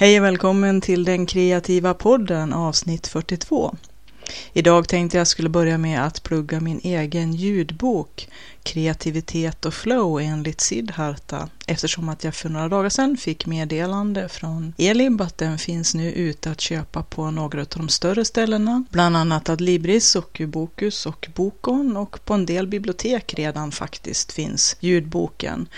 Hej 0.00 0.18
och 0.18 0.24
välkommen 0.24 0.80
till 0.80 1.04
den 1.04 1.26
kreativa 1.26 1.94
podden 1.94 2.52
avsnitt 2.52 3.06
42. 3.06 3.76
Idag 4.52 4.88
tänkte 4.88 5.18
jag 5.18 5.26
skulle 5.26 5.48
börja 5.48 5.78
med 5.78 6.04
att 6.06 6.22
plugga 6.22 6.60
min 6.60 6.80
egen 6.82 7.32
ljudbok 7.32 8.28
Kreativitet 8.62 9.64
och 9.64 9.74
flow 9.74 10.20
enligt 10.20 10.60
Siddharta 10.60 11.48
eftersom 11.66 12.08
att 12.08 12.24
jag 12.24 12.34
för 12.34 12.48
några 12.48 12.68
dagar 12.68 12.88
sedan 12.88 13.16
fick 13.16 13.46
meddelande 13.46 14.28
från 14.28 14.74
Elib 14.78 15.20
att 15.20 15.38
den 15.38 15.58
finns 15.58 15.94
nu 15.94 16.12
ute 16.12 16.50
att 16.50 16.60
köpa 16.60 17.02
på 17.02 17.30
några 17.30 17.60
av 17.60 17.66
de 17.76 17.88
större 17.88 18.24
ställena, 18.24 18.84
bland 18.90 19.16
annat 19.16 19.48
Adlibris 19.48 20.16
och 20.16 20.42
Bokus 20.46 21.06
och 21.06 21.28
Bokon 21.34 21.96
och 21.96 22.24
på 22.24 22.34
en 22.34 22.46
del 22.46 22.66
bibliotek 22.66 23.34
redan 23.34 23.72
faktiskt 23.72 24.32
finns 24.32 24.76
ljudboken. 24.80 25.68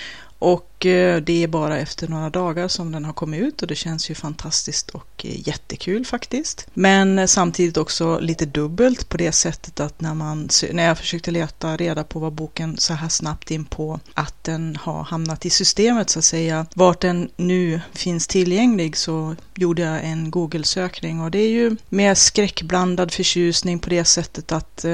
Och 0.40 0.86
eh, 0.86 1.20
det 1.20 1.42
är 1.42 1.48
bara 1.48 1.78
efter 1.78 2.08
några 2.08 2.30
dagar 2.30 2.68
som 2.68 2.92
den 2.92 3.04
har 3.04 3.12
kommit 3.12 3.40
ut 3.40 3.62
och 3.62 3.68
det 3.68 3.74
känns 3.74 4.10
ju 4.10 4.14
fantastiskt 4.14 4.90
och 4.90 5.24
eh, 5.24 5.48
jättekul 5.48 6.06
faktiskt. 6.06 6.66
Men 6.74 7.18
eh, 7.18 7.26
samtidigt 7.26 7.76
också 7.76 8.18
lite 8.18 8.46
dubbelt 8.46 9.08
på 9.08 9.16
det 9.16 9.32
sättet 9.32 9.80
att 9.80 10.00
när, 10.00 10.14
man, 10.14 10.48
när 10.72 10.84
jag 10.84 10.98
försökte 10.98 11.30
leta 11.30 11.76
reda 11.76 12.04
på 12.04 12.18
vad 12.18 12.32
boken 12.32 12.76
så 12.76 12.94
här 12.94 13.08
snabbt 13.08 13.50
in 13.50 13.64
på 13.64 14.00
att 14.14 14.44
den 14.44 14.76
har 14.76 15.02
hamnat 15.02 15.46
i 15.46 15.50
systemet 15.50 16.10
så 16.10 16.18
att 16.18 16.24
säga, 16.24 16.66
vart 16.74 17.00
den 17.00 17.30
nu 17.36 17.80
finns 17.92 18.26
tillgänglig 18.26 18.96
så 18.96 19.36
gjorde 19.54 19.82
jag 19.82 20.04
en 20.04 20.30
Google-sökning 20.30 21.20
och 21.20 21.30
det 21.30 21.38
är 21.38 21.50
ju 21.50 21.76
med 21.88 22.18
skräckblandad 22.18 23.12
förtjusning 23.12 23.78
på 23.78 23.90
det 23.90 24.04
sättet 24.04 24.52
att 24.52 24.84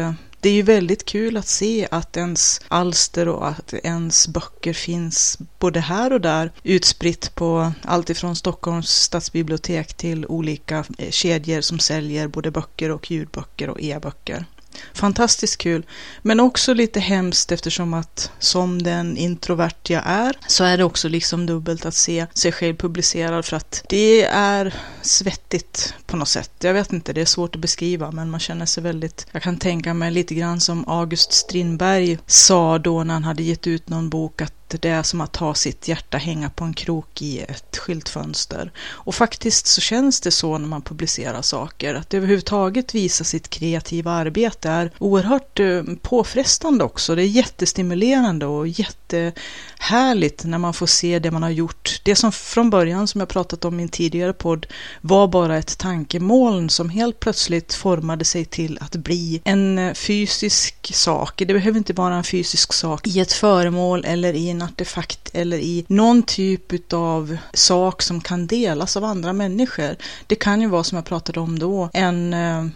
det 0.40 0.48
är 0.48 0.52
ju 0.52 0.62
väldigt 0.62 1.04
kul 1.04 1.36
att 1.36 1.46
se 1.46 1.88
att 1.90 2.16
ens 2.16 2.60
alster 2.68 3.28
och 3.28 3.48
att 3.48 3.74
ens 3.74 4.28
böcker 4.28 4.72
finns 4.72 5.38
både 5.58 5.80
här 5.80 6.12
och 6.12 6.20
där 6.20 6.52
utspritt 6.62 7.34
på 7.34 7.72
allt 7.82 8.10
ifrån 8.10 8.36
Stockholms 8.36 8.90
stadsbibliotek 8.90 9.94
till 9.94 10.26
olika 10.26 10.84
eh, 10.98 11.10
kedjor 11.10 11.60
som 11.60 11.78
säljer 11.78 12.28
både 12.28 12.50
böcker 12.50 12.90
och 12.90 13.10
ljudböcker 13.10 13.70
och 13.70 13.80
e-böcker. 13.80 14.46
Fantastiskt 14.94 15.58
kul, 15.58 15.86
men 16.22 16.40
också 16.40 16.74
lite 16.74 17.00
hemskt 17.00 17.52
eftersom 17.52 17.94
att 17.94 18.30
som 18.38 18.82
den 18.82 19.16
introvert 19.16 19.90
jag 19.90 20.02
är 20.06 20.36
så 20.46 20.64
är 20.64 20.78
det 20.78 20.84
också 20.84 21.08
liksom 21.08 21.46
dubbelt 21.46 21.86
att 21.86 21.94
se 21.94 22.26
sig 22.34 22.52
själv 22.52 22.76
publicerad 22.76 23.44
för 23.44 23.56
att 23.56 23.84
det 23.88 24.22
är 24.22 24.74
svettigt 25.02 25.94
på 26.06 26.16
något 26.16 26.28
sätt. 26.28 26.50
Jag 26.60 26.74
vet 26.74 26.92
inte, 26.92 27.12
det 27.12 27.20
är 27.20 27.24
svårt 27.24 27.54
att 27.54 27.60
beskriva 27.60 28.10
men 28.10 28.30
man 28.30 28.40
känner 28.40 28.66
sig 28.66 28.82
väldigt, 28.82 29.26
jag 29.32 29.42
kan 29.42 29.58
tänka 29.58 29.94
mig 29.94 30.10
lite 30.10 30.34
grann 30.34 30.60
som 30.60 30.88
August 30.88 31.32
Strindberg 31.32 32.18
sa 32.26 32.78
då 32.78 33.04
när 33.04 33.14
han 33.14 33.24
hade 33.24 33.42
gett 33.42 33.66
ut 33.66 33.88
någon 33.88 34.10
bok 34.10 34.42
att 34.42 34.55
det 34.68 34.88
är 34.88 35.02
som 35.02 35.20
att 35.20 35.36
ha 35.36 35.54
sitt 35.54 35.88
hjärta 35.88 36.18
hänga 36.18 36.50
på 36.50 36.64
en 36.64 36.74
krok 36.74 37.22
i 37.22 37.40
ett 37.40 37.76
skyltfönster. 37.76 38.72
Och 38.78 39.14
faktiskt 39.14 39.66
så 39.66 39.80
känns 39.80 40.20
det 40.20 40.30
så 40.30 40.58
när 40.58 40.68
man 40.68 40.82
publicerar 40.82 41.42
saker, 41.42 41.94
att 41.94 42.14
överhuvudtaget 42.14 42.94
visa 42.94 43.24
sitt 43.24 43.50
kreativa 43.50 44.10
arbete 44.10 44.68
är 44.68 44.92
oerhört 44.98 45.60
eh, 45.60 45.82
påfrestande 46.02 46.84
också. 46.84 47.14
Det 47.14 47.22
är 47.22 47.26
jättestimulerande 47.26 48.46
och 48.46 48.68
jättehärligt 48.68 50.44
när 50.44 50.58
man 50.58 50.74
får 50.74 50.86
se 50.86 51.18
det 51.18 51.30
man 51.30 51.42
har 51.42 51.50
gjort. 51.50 52.00
Det 52.04 52.16
som 52.16 52.32
från 52.32 52.70
början, 52.70 53.08
som 53.08 53.20
jag 53.20 53.28
pratat 53.28 53.64
om 53.64 53.80
i 53.80 53.82
en 53.82 53.88
tidigare 53.88 54.32
podd, 54.32 54.66
var 55.00 55.28
bara 55.28 55.58
ett 55.58 55.78
tankemoln 55.78 56.70
som 56.70 56.90
helt 56.90 57.20
plötsligt 57.20 57.74
formade 57.74 58.24
sig 58.24 58.44
till 58.44 58.78
att 58.80 58.96
bli 58.96 59.40
en 59.44 59.78
eh, 59.78 59.94
fysisk 59.94 60.94
sak. 60.94 61.42
Det 61.46 61.54
behöver 61.54 61.78
inte 61.78 61.92
vara 61.92 62.14
en 62.14 62.24
fysisk 62.24 62.72
sak 62.72 63.06
i 63.06 63.20
ett 63.20 63.32
föremål 63.32 64.04
eller 64.04 64.32
i 64.32 64.55
en 64.56 64.62
artefakt 64.62 65.30
eller 65.32 65.58
i 65.58 65.84
någon 65.88 66.22
typ 66.22 66.92
av 66.92 67.36
sak 67.52 68.02
som 68.02 68.20
kan 68.20 68.46
delas 68.46 68.96
av 68.96 69.04
andra 69.04 69.32
människor. 69.32 69.96
Det 70.26 70.34
kan 70.34 70.60
ju 70.60 70.68
vara 70.68 70.84
som 70.84 70.96
jag 70.96 71.04
pratade 71.04 71.40
om 71.40 71.58
då, 71.58 71.90
en 71.92 72.30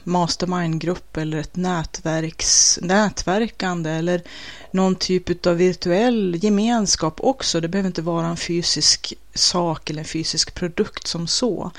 mastermindgrupp 0.04 0.50
mastermind-grupp 0.50 1.16
eller 1.16 1.38
ett 1.38 1.56
nätverks, 1.56 2.78
nätverkande 2.82 3.90
eller 3.90 4.22
någon 4.72 4.94
typ 4.94 5.46
av 5.46 5.56
virtuell 5.56 6.38
gemenskap 6.42 7.20
också. 7.20 7.60
Det 7.60 7.68
behöver 7.68 7.86
inte 7.86 8.02
vara 8.02 8.26
en 8.26 8.36
fysisk 8.36 9.14
sak 9.34 9.90
eller 9.90 10.00
en 10.00 10.08
fysisk 10.08 10.54
produkt 10.54 11.06
som 11.06 11.26
så. 11.26 11.70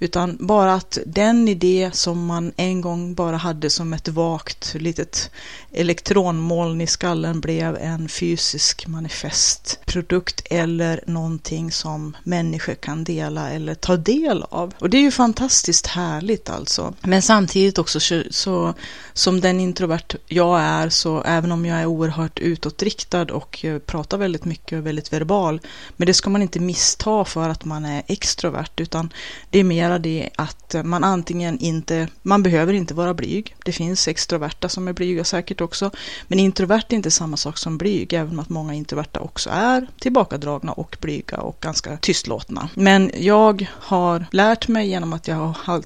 Utan 0.00 0.36
bara 0.40 0.74
att 0.74 0.98
den 1.06 1.48
idé 1.48 1.90
som 1.92 2.26
man 2.26 2.52
en 2.56 2.80
gång 2.80 3.14
bara 3.14 3.36
hade 3.36 3.70
som 3.70 3.92
ett 3.92 4.08
vagt 4.08 4.74
litet 4.74 5.30
elektronmoln 5.72 6.80
i 6.80 6.86
skallen 6.86 7.40
blev 7.40 7.76
en 7.76 8.08
fysisk 8.08 8.86
manifest 8.86 9.80
produkt 9.86 10.42
eller 10.50 11.04
någonting 11.06 11.72
som 11.72 12.16
människor 12.24 12.74
kan 12.74 13.04
dela 13.04 13.50
eller 13.50 13.74
ta 13.74 13.96
del 13.96 14.42
av. 14.42 14.74
Och 14.78 14.90
det 14.90 14.96
är 14.96 15.02
ju 15.02 15.10
fantastiskt 15.10 15.86
härligt 15.86 16.50
alltså. 16.50 16.94
Men 17.00 17.22
samtidigt 17.22 17.78
också 17.78 18.00
så, 18.00 18.22
så 18.30 18.74
som 19.12 19.40
den 19.40 19.60
introvert 19.60 20.16
jag 20.26 20.60
är 20.60 20.88
så 20.88 21.22
även 21.22 21.52
om 21.52 21.66
jag 21.66 21.80
är 21.80 21.86
oerhört 21.86 22.37
utåtriktad 22.40 23.32
och 23.32 23.64
eh, 23.64 23.78
pratar 23.78 24.18
väldigt 24.18 24.44
mycket 24.44 24.78
och 24.78 24.86
väldigt 24.86 25.12
verbal 25.12 25.60
men 25.96 26.06
det 26.06 26.14
ska 26.14 26.30
man 26.30 26.42
inte 26.42 26.60
missta 26.60 27.24
för 27.24 27.48
att 27.48 27.64
man 27.64 27.84
är 27.84 28.02
extrovert 28.06 28.80
utan 28.80 29.12
det 29.50 29.58
är 29.58 29.64
mera 29.64 29.98
det 29.98 30.30
att 30.36 30.74
man 30.84 31.04
antingen 31.04 31.58
inte, 31.58 32.08
man 32.22 32.42
behöver 32.42 32.72
inte 32.72 32.94
vara 32.94 33.14
blyg. 33.14 33.56
Det 33.64 33.72
finns 33.72 34.08
extroverta 34.08 34.68
som 34.68 34.88
är 34.88 34.92
blyga 34.92 35.24
säkert 35.24 35.60
också 35.60 35.90
men 36.28 36.38
introvert 36.38 36.84
är 36.88 36.94
inte 36.94 37.10
samma 37.10 37.36
sak 37.36 37.58
som 37.58 37.78
blyg 37.78 38.12
även 38.12 38.32
om 38.32 38.38
att 38.38 38.48
många 38.48 38.74
introverta 38.74 39.20
också 39.20 39.50
är 39.52 39.86
tillbakadragna 40.00 40.72
och 40.72 40.96
blyga 41.00 41.36
och 41.36 41.56
ganska 41.60 41.96
tystlåtna. 41.96 42.68
Men 42.74 43.10
jag 43.14 43.66
har 43.72 44.26
lärt 44.30 44.68
mig 44.68 44.88
genom 44.88 45.12
att 45.12 45.28
jag 45.28 45.36
har 45.36 45.84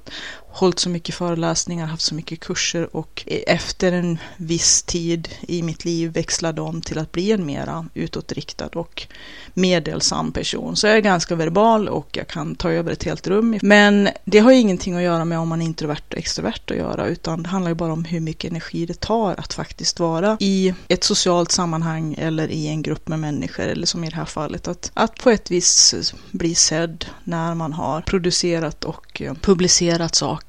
hållit 0.52 0.78
så 0.78 0.88
mycket 0.88 1.14
föreläsningar, 1.14 1.86
haft 1.86 2.02
så 2.02 2.14
mycket 2.14 2.40
kurser 2.40 2.96
och 2.96 3.24
efter 3.46 3.92
en 3.92 4.18
viss 4.36 4.82
tid 4.82 5.28
i 5.40 5.62
mitt 5.62 5.84
liv 5.84 6.12
växlade 6.12 6.60
om 6.60 6.80
till 6.80 6.98
att 6.98 7.12
bli 7.12 7.32
en 7.32 7.46
mera 7.46 7.86
utåtriktad 7.94 8.68
och 8.74 9.06
meddelsam 9.54 10.32
person. 10.32 10.76
Så 10.76 10.86
jag 10.86 10.96
är 10.96 11.00
ganska 11.00 11.34
verbal 11.34 11.88
och 11.88 12.08
jag 12.12 12.28
kan 12.28 12.54
ta 12.54 12.70
över 12.70 12.92
ett 12.92 13.04
helt 13.04 13.26
rum. 13.26 13.58
Men 13.62 14.08
det 14.24 14.38
har 14.38 14.52
ju 14.52 14.58
ingenting 14.58 14.94
att 14.94 15.02
göra 15.02 15.24
med 15.24 15.38
om 15.38 15.48
man 15.48 15.62
är 15.62 15.66
introvert 15.66 16.02
och 16.10 16.18
extrovert 16.18 16.70
att 16.70 16.76
göra, 16.76 17.06
utan 17.06 17.42
det 17.42 17.48
handlar 17.48 17.70
ju 17.70 17.74
bara 17.74 17.92
om 17.92 18.04
hur 18.04 18.20
mycket 18.20 18.50
energi 18.50 18.86
det 18.86 19.00
tar 19.00 19.34
att 19.38 19.54
faktiskt 19.54 20.00
vara 20.00 20.36
i 20.41 20.74
ett 20.88 21.04
socialt 21.04 21.52
sammanhang 21.52 22.14
eller 22.18 22.48
i 22.48 22.68
en 22.68 22.82
grupp 22.82 23.08
med 23.08 23.18
människor, 23.18 23.62
eller 23.62 23.86
som 23.86 24.04
i 24.04 24.08
det 24.08 24.16
här 24.16 24.24
fallet, 24.24 24.68
att, 24.68 24.91
att 24.94 25.14
på 25.14 25.30
ett 25.30 25.50
vis 25.50 26.14
bli 26.30 26.54
sedd 26.54 27.04
när 27.24 27.54
man 27.54 27.72
har 27.72 28.00
producerat 28.00 28.84
och 28.84 29.22
eh, 29.22 29.34
publicerat 29.34 30.14
saker. 30.14 30.41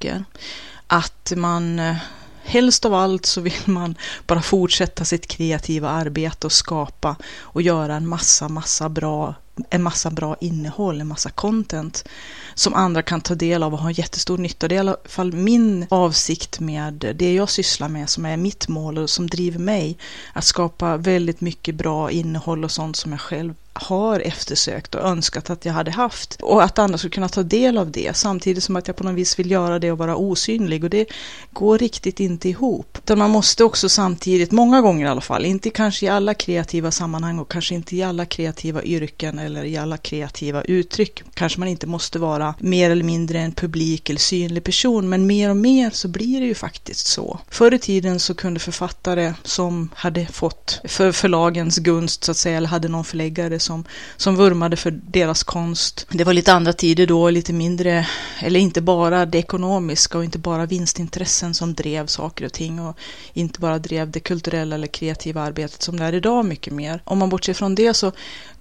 Att 0.87 1.33
man 1.35 1.79
eh, 1.79 1.95
helst 2.43 2.85
av 2.85 2.93
allt 2.93 3.25
så 3.25 3.41
vill 3.41 3.61
man 3.65 3.95
bara 4.27 4.41
fortsätta 4.41 5.05
sitt 5.05 5.27
kreativa 5.27 5.89
arbete 5.89 6.47
och 6.47 6.51
skapa 6.51 7.15
och 7.39 7.61
göra 7.61 7.95
en 7.95 8.07
massa, 8.07 8.49
massa 8.49 8.89
bra 8.89 9.35
en 9.69 9.83
massa 9.83 10.11
bra 10.11 10.35
innehåll, 10.41 11.01
en 11.01 11.07
massa 11.07 11.29
content 11.29 12.05
som 12.53 12.73
andra 12.73 13.01
kan 13.01 13.21
ta 13.21 13.35
del 13.35 13.63
av 13.63 13.73
och 13.73 13.79
ha 13.79 13.91
jättestor 13.91 14.37
nytta. 14.37 14.67
Det 14.67 14.75
är 14.75 14.77
i 14.77 14.79
alla 14.79 14.97
fall 15.05 15.33
min 15.33 15.85
avsikt 15.89 16.59
med 16.59 17.13
det 17.15 17.33
jag 17.33 17.49
sysslar 17.49 17.89
med 17.89 18.09
som 18.09 18.25
är 18.25 18.37
mitt 18.37 18.67
mål 18.67 18.97
och 18.97 19.09
som 19.09 19.27
driver 19.27 19.59
mig 19.59 19.97
att 20.33 20.43
skapa 20.43 20.97
väldigt 20.97 21.41
mycket 21.41 21.75
bra 21.75 22.11
innehåll 22.11 22.63
och 22.63 22.71
sånt 22.71 22.95
som 22.95 23.11
jag 23.11 23.21
själv 23.21 23.53
har 23.73 24.19
eftersökt 24.19 24.95
och 24.95 25.01
önskat 25.01 25.49
att 25.49 25.65
jag 25.65 25.73
hade 25.73 25.91
haft 25.91 26.37
och 26.41 26.63
att 26.63 26.79
andra 26.79 26.97
skulle 26.97 27.11
kunna 27.11 27.29
ta 27.29 27.43
del 27.43 27.77
av 27.77 27.91
det 27.91 28.15
samtidigt 28.15 28.63
som 28.63 28.75
att 28.75 28.87
jag 28.87 28.95
på 28.95 29.03
något 29.03 29.15
vis 29.15 29.39
vill 29.39 29.51
göra 29.51 29.79
det 29.79 29.91
och 29.91 29.97
vara 29.97 30.15
osynlig 30.15 30.83
och 30.83 30.89
det 30.89 31.05
går 31.51 31.77
riktigt 31.77 32.19
inte 32.19 32.49
ihop. 32.49 32.97
Utan 33.03 33.17
man 33.17 33.29
måste 33.29 33.63
också 33.63 33.89
samtidigt, 33.89 34.51
många 34.51 34.81
gånger 34.81 35.05
i 35.05 35.09
alla 35.09 35.21
fall, 35.21 35.45
inte 35.45 35.69
kanske 35.69 36.05
i 36.05 36.09
alla 36.09 36.33
kreativa 36.33 36.91
sammanhang 36.91 37.39
och 37.39 37.51
kanske 37.51 37.75
inte 37.75 37.95
i 37.95 38.03
alla 38.03 38.25
kreativa 38.25 38.83
yrken 38.83 39.39
eller 39.39 39.63
i 39.63 39.77
alla 39.77 39.97
kreativa 39.97 40.61
uttryck. 40.61 41.23
Kanske 41.33 41.59
man 41.59 41.67
inte 41.67 41.87
måste 41.87 42.19
vara 42.19 42.55
mer 42.59 42.89
eller 42.89 43.03
mindre 43.03 43.39
en 43.39 43.51
publik 43.51 44.09
eller 44.09 44.19
synlig 44.19 44.63
person 44.63 45.09
men 45.09 45.27
mer 45.27 45.49
och 45.49 45.57
mer 45.57 45.89
så 45.89 46.07
blir 46.07 46.39
det 46.39 46.45
ju 46.45 46.55
faktiskt 46.55 47.07
så. 47.07 47.39
Förr 47.49 47.73
i 47.73 47.79
tiden 47.79 48.19
så 48.19 48.33
kunde 48.33 48.59
författare 48.59 49.33
som 49.43 49.89
hade 49.95 50.25
fått 50.25 50.81
för 50.83 51.11
förlagens 51.11 51.77
gunst 51.77 52.23
så 52.23 52.31
att 52.31 52.37
säga 52.37 52.57
eller 52.57 52.67
hade 52.67 52.87
någon 52.87 53.05
förläggare 53.05 53.59
som, 53.63 53.83
som 54.17 54.35
vurmade 54.35 54.77
för 54.77 54.91
deras 54.91 55.43
konst. 55.43 56.07
Det 56.09 56.23
var 56.23 56.33
lite 56.33 56.53
andra 56.53 56.73
tider 56.73 57.07
då, 57.07 57.29
lite 57.29 57.53
mindre, 57.53 58.07
eller 58.39 58.59
inte 58.59 58.81
bara 58.81 59.25
det 59.25 59.37
ekonomiska 59.37 60.17
och 60.17 60.23
inte 60.23 60.37
bara 60.37 60.65
vinstintressen 60.65 61.53
som 61.53 61.73
drev 61.73 62.07
saker 62.07 62.45
och 62.45 62.53
ting 62.53 62.79
och 62.79 62.97
inte 63.33 63.59
bara 63.59 63.79
drev 63.79 64.11
det 64.11 64.19
kulturella 64.19 64.75
eller 64.75 64.87
kreativa 64.87 65.41
arbetet 65.41 65.81
som 65.81 65.99
det 65.99 66.05
är 66.05 66.13
idag 66.13 66.45
mycket 66.45 66.73
mer. 66.73 67.01
Om 67.03 67.17
man 67.17 67.29
bortser 67.29 67.53
från 67.53 67.75
det 67.75 67.93
så 67.93 68.11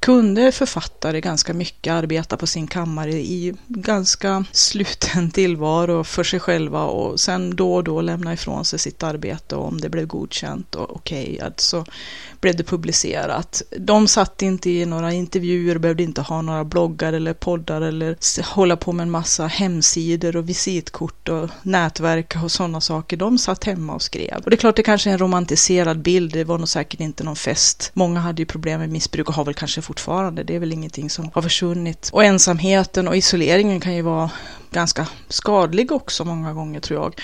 kunde 0.00 0.52
författare 0.52 1.20
ganska 1.20 1.55
mycket 1.55 1.93
arbeta 1.93 2.37
på 2.37 2.46
sin 2.46 2.66
kammare 2.66 3.12
i 3.12 3.55
ganska 3.69 4.44
sluten 4.52 5.31
tillvaro 5.31 6.05
för 6.05 6.25
sig 6.25 6.40
själva 6.40 6.84
och 6.84 7.20
sen 7.20 7.56
då 7.56 7.75
och 7.75 7.84
då 7.84 8.00
lämna 8.00 8.32
ifrån 8.32 8.64
sig 8.64 8.78
sitt 8.78 9.02
arbete 9.02 9.56
och 9.56 9.69
om 9.69 9.81
det 9.81 9.88
blev 9.88 10.06
godkänt 10.06 10.75
och 10.75 10.96
okej, 10.96 11.34
okay, 11.34 11.46
alltså 11.46 11.84
blev 12.40 12.56
det 12.56 12.64
publicerat. 12.64 13.62
De 13.78 14.08
satt 14.08 14.43
inte 14.43 14.70
i 14.70 14.87
några 14.93 15.12
intervjuer, 15.12 15.79
behövde 15.79 16.03
inte 16.03 16.21
ha 16.21 16.43
några 16.43 16.65
bloggar 16.65 17.12
eller 17.12 17.35
poddar 17.35 17.81
eller 17.81 18.17
hålla 18.55 18.77
på 18.77 18.93
med 18.93 19.03
en 19.03 19.11
massa 19.11 19.47
hemsidor 19.47 20.37
och 20.37 20.49
visitkort 20.49 21.29
och 21.29 21.50
nätverk 21.62 22.37
och 22.44 22.50
sådana 22.50 22.81
saker. 22.81 23.17
De 23.17 23.39
satt 23.39 23.65
hemma 23.65 23.94
och 23.94 24.03
skrev. 24.03 24.43
Och 24.44 24.50
det 24.50 24.55
är 24.55 24.59
klart, 24.59 24.77
det 24.77 24.83
kanske 24.83 25.11
är 25.11 25.12
en 25.12 25.19
romantiserad 25.19 26.03
bild. 26.03 26.33
Det 26.33 26.44
var 26.44 26.59
nog 26.59 26.69
säkert 26.69 27.00
inte 27.00 27.25
någon 27.25 27.37
fest. 27.37 27.91
Många 27.94 28.21
hade 28.21 28.43
ju 28.43 28.47
problem 28.47 28.81
med 28.81 28.91
missbruk 28.91 29.29
och 29.29 29.35
har 29.35 29.44
väl 29.44 29.55
kanske 29.55 29.83
fortfarande. 29.83 30.43
Det 30.43 30.55
är 30.55 30.61
väl 30.61 30.73
ingenting 30.73 31.11
som 31.11 31.31
har 31.35 31.43
försvunnit. 31.43 32.11
Och 32.12 32.25
ensamheten 32.25 33.09
och 33.09 33.17
isoleringen 33.17 33.81
kan 33.81 33.94
ju 33.94 34.03
vara 34.03 34.31
ganska 34.71 35.06
skadlig 35.29 35.93
också 35.93 36.25
många 36.25 36.53
gånger 36.53 36.81
tror 36.81 37.00
jag. 37.00 37.15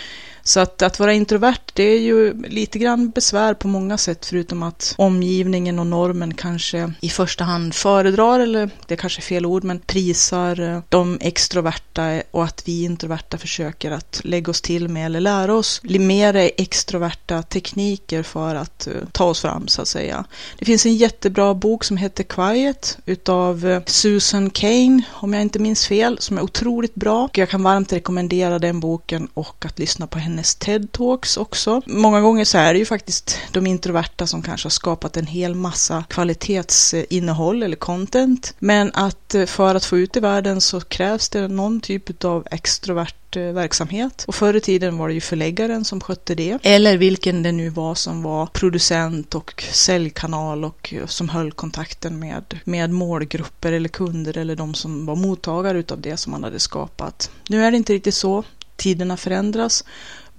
Så 0.48 0.60
att, 0.60 0.82
att 0.82 0.98
vara 0.98 1.12
introvert, 1.12 1.72
det 1.72 1.82
är 1.82 1.98
ju 1.98 2.42
lite 2.42 2.78
grann 2.78 3.10
besvär 3.10 3.54
på 3.54 3.68
många 3.68 3.98
sätt, 3.98 4.26
förutom 4.26 4.62
att 4.62 4.94
omgivningen 4.98 5.78
och 5.78 5.86
normen 5.86 6.34
kanske 6.34 6.92
i 7.00 7.08
första 7.08 7.44
hand 7.44 7.74
föredrar, 7.74 8.40
eller 8.40 8.70
det 8.86 8.94
är 8.94 8.98
kanske 8.98 9.20
är 9.20 9.22
fel 9.22 9.46
ord, 9.46 9.64
men 9.64 9.78
prisar 9.78 10.60
eh, 10.60 10.80
de 10.88 11.18
extroverta 11.20 12.22
och 12.30 12.44
att 12.44 12.62
vi 12.68 12.84
introverta 12.84 13.38
försöker 13.38 13.90
att 13.90 14.20
lägga 14.24 14.50
oss 14.50 14.62
till 14.62 14.88
med 14.88 15.06
eller 15.06 15.20
lära 15.20 15.54
oss 15.54 15.80
mer 15.82 16.34
extroverta 16.56 17.42
tekniker 17.42 18.22
för 18.22 18.54
att 18.54 18.88
uh, 18.90 19.08
ta 19.12 19.24
oss 19.24 19.40
fram 19.40 19.68
så 19.68 19.82
att 19.82 19.88
säga. 19.88 20.24
Det 20.58 20.64
finns 20.64 20.86
en 20.86 20.96
jättebra 20.96 21.54
bok 21.54 21.84
som 21.84 21.96
heter 21.96 22.24
Quiet 22.24 22.98
utav 23.06 23.66
eh, 23.66 23.82
Susan 23.86 24.50
Kane, 24.50 25.02
om 25.10 25.32
jag 25.32 25.42
inte 25.42 25.58
minns 25.58 25.86
fel, 25.86 26.18
som 26.20 26.38
är 26.38 26.42
otroligt 26.42 26.94
bra. 26.94 27.28
Jag 27.32 27.48
kan 27.48 27.62
varmt 27.62 27.92
rekommendera 27.92 28.58
den 28.58 28.80
boken 28.80 29.28
och 29.34 29.64
att 29.64 29.78
lyssna 29.78 30.06
på 30.06 30.18
henne 30.18 30.37
hennes 30.38 30.56
TED-talks 30.56 31.38
också. 31.38 31.82
Många 31.86 32.20
gånger 32.20 32.44
så 32.44 32.58
är 32.58 32.72
det 32.72 32.78
ju 32.78 32.84
faktiskt 32.84 33.38
de 33.52 33.66
introverta 33.66 34.26
som 34.26 34.42
kanske 34.42 34.66
har 34.66 34.70
skapat 34.70 35.16
en 35.16 35.26
hel 35.26 35.54
massa 35.54 36.04
kvalitetsinnehåll 36.08 37.62
eller 37.62 37.76
content. 37.76 38.54
Men 38.58 38.90
att 38.94 39.34
eh, 39.34 39.46
för 39.46 39.74
att 39.74 39.84
få 39.84 39.98
ut 39.98 40.16
i 40.16 40.20
världen 40.20 40.60
så 40.60 40.80
krävs 40.80 41.28
det 41.28 41.48
någon 41.48 41.80
typ 41.80 42.24
av 42.24 42.46
extrovert 42.50 43.36
eh, 43.36 43.42
verksamhet. 43.42 44.24
Och 44.28 44.34
förr 44.34 44.56
i 44.56 44.60
tiden 44.60 44.98
var 44.98 45.08
det 45.08 45.14
ju 45.14 45.20
förläggaren 45.20 45.84
som 45.84 46.00
skötte 46.00 46.34
det. 46.34 46.58
Eller 46.62 46.96
vilken 46.96 47.42
det 47.42 47.52
nu 47.52 47.68
var 47.68 47.94
som 47.94 48.22
var 48.22 48.46
producent 48.46 49.34
och 49.34 49.64
säljkanal 49.72 50.64
och 50.64 50.94
eh, 50.94 51.06
som 51.06 51.28
höll 51.28 51.52
kontakten 51.52 52.18
med, 52.18 52.58
med 52.64 52.90
målgrupper 52.90 53.72
eller 53.72 53.88
kunder 53.88 54.38
eller 54.38 54.56
de 54.56 54.74
som 54.74 55.06
var 55.06 55.16
mottagare 55.16 55.78
utav 55.78 56.00
det 56.00 56.16
som 56.16 56.30
man 56.30 56.44
hade 56.44 56.60
skapat. 56.60 57.30
Nu 57.48 57.64
är 57.64 57.70
det 57.70 57.76
inte 57.76 57.92
riktigt 57.92 58.14
så. 58.14 58.44
Tiderna 58.78 59.16
förändras 59.16 59.84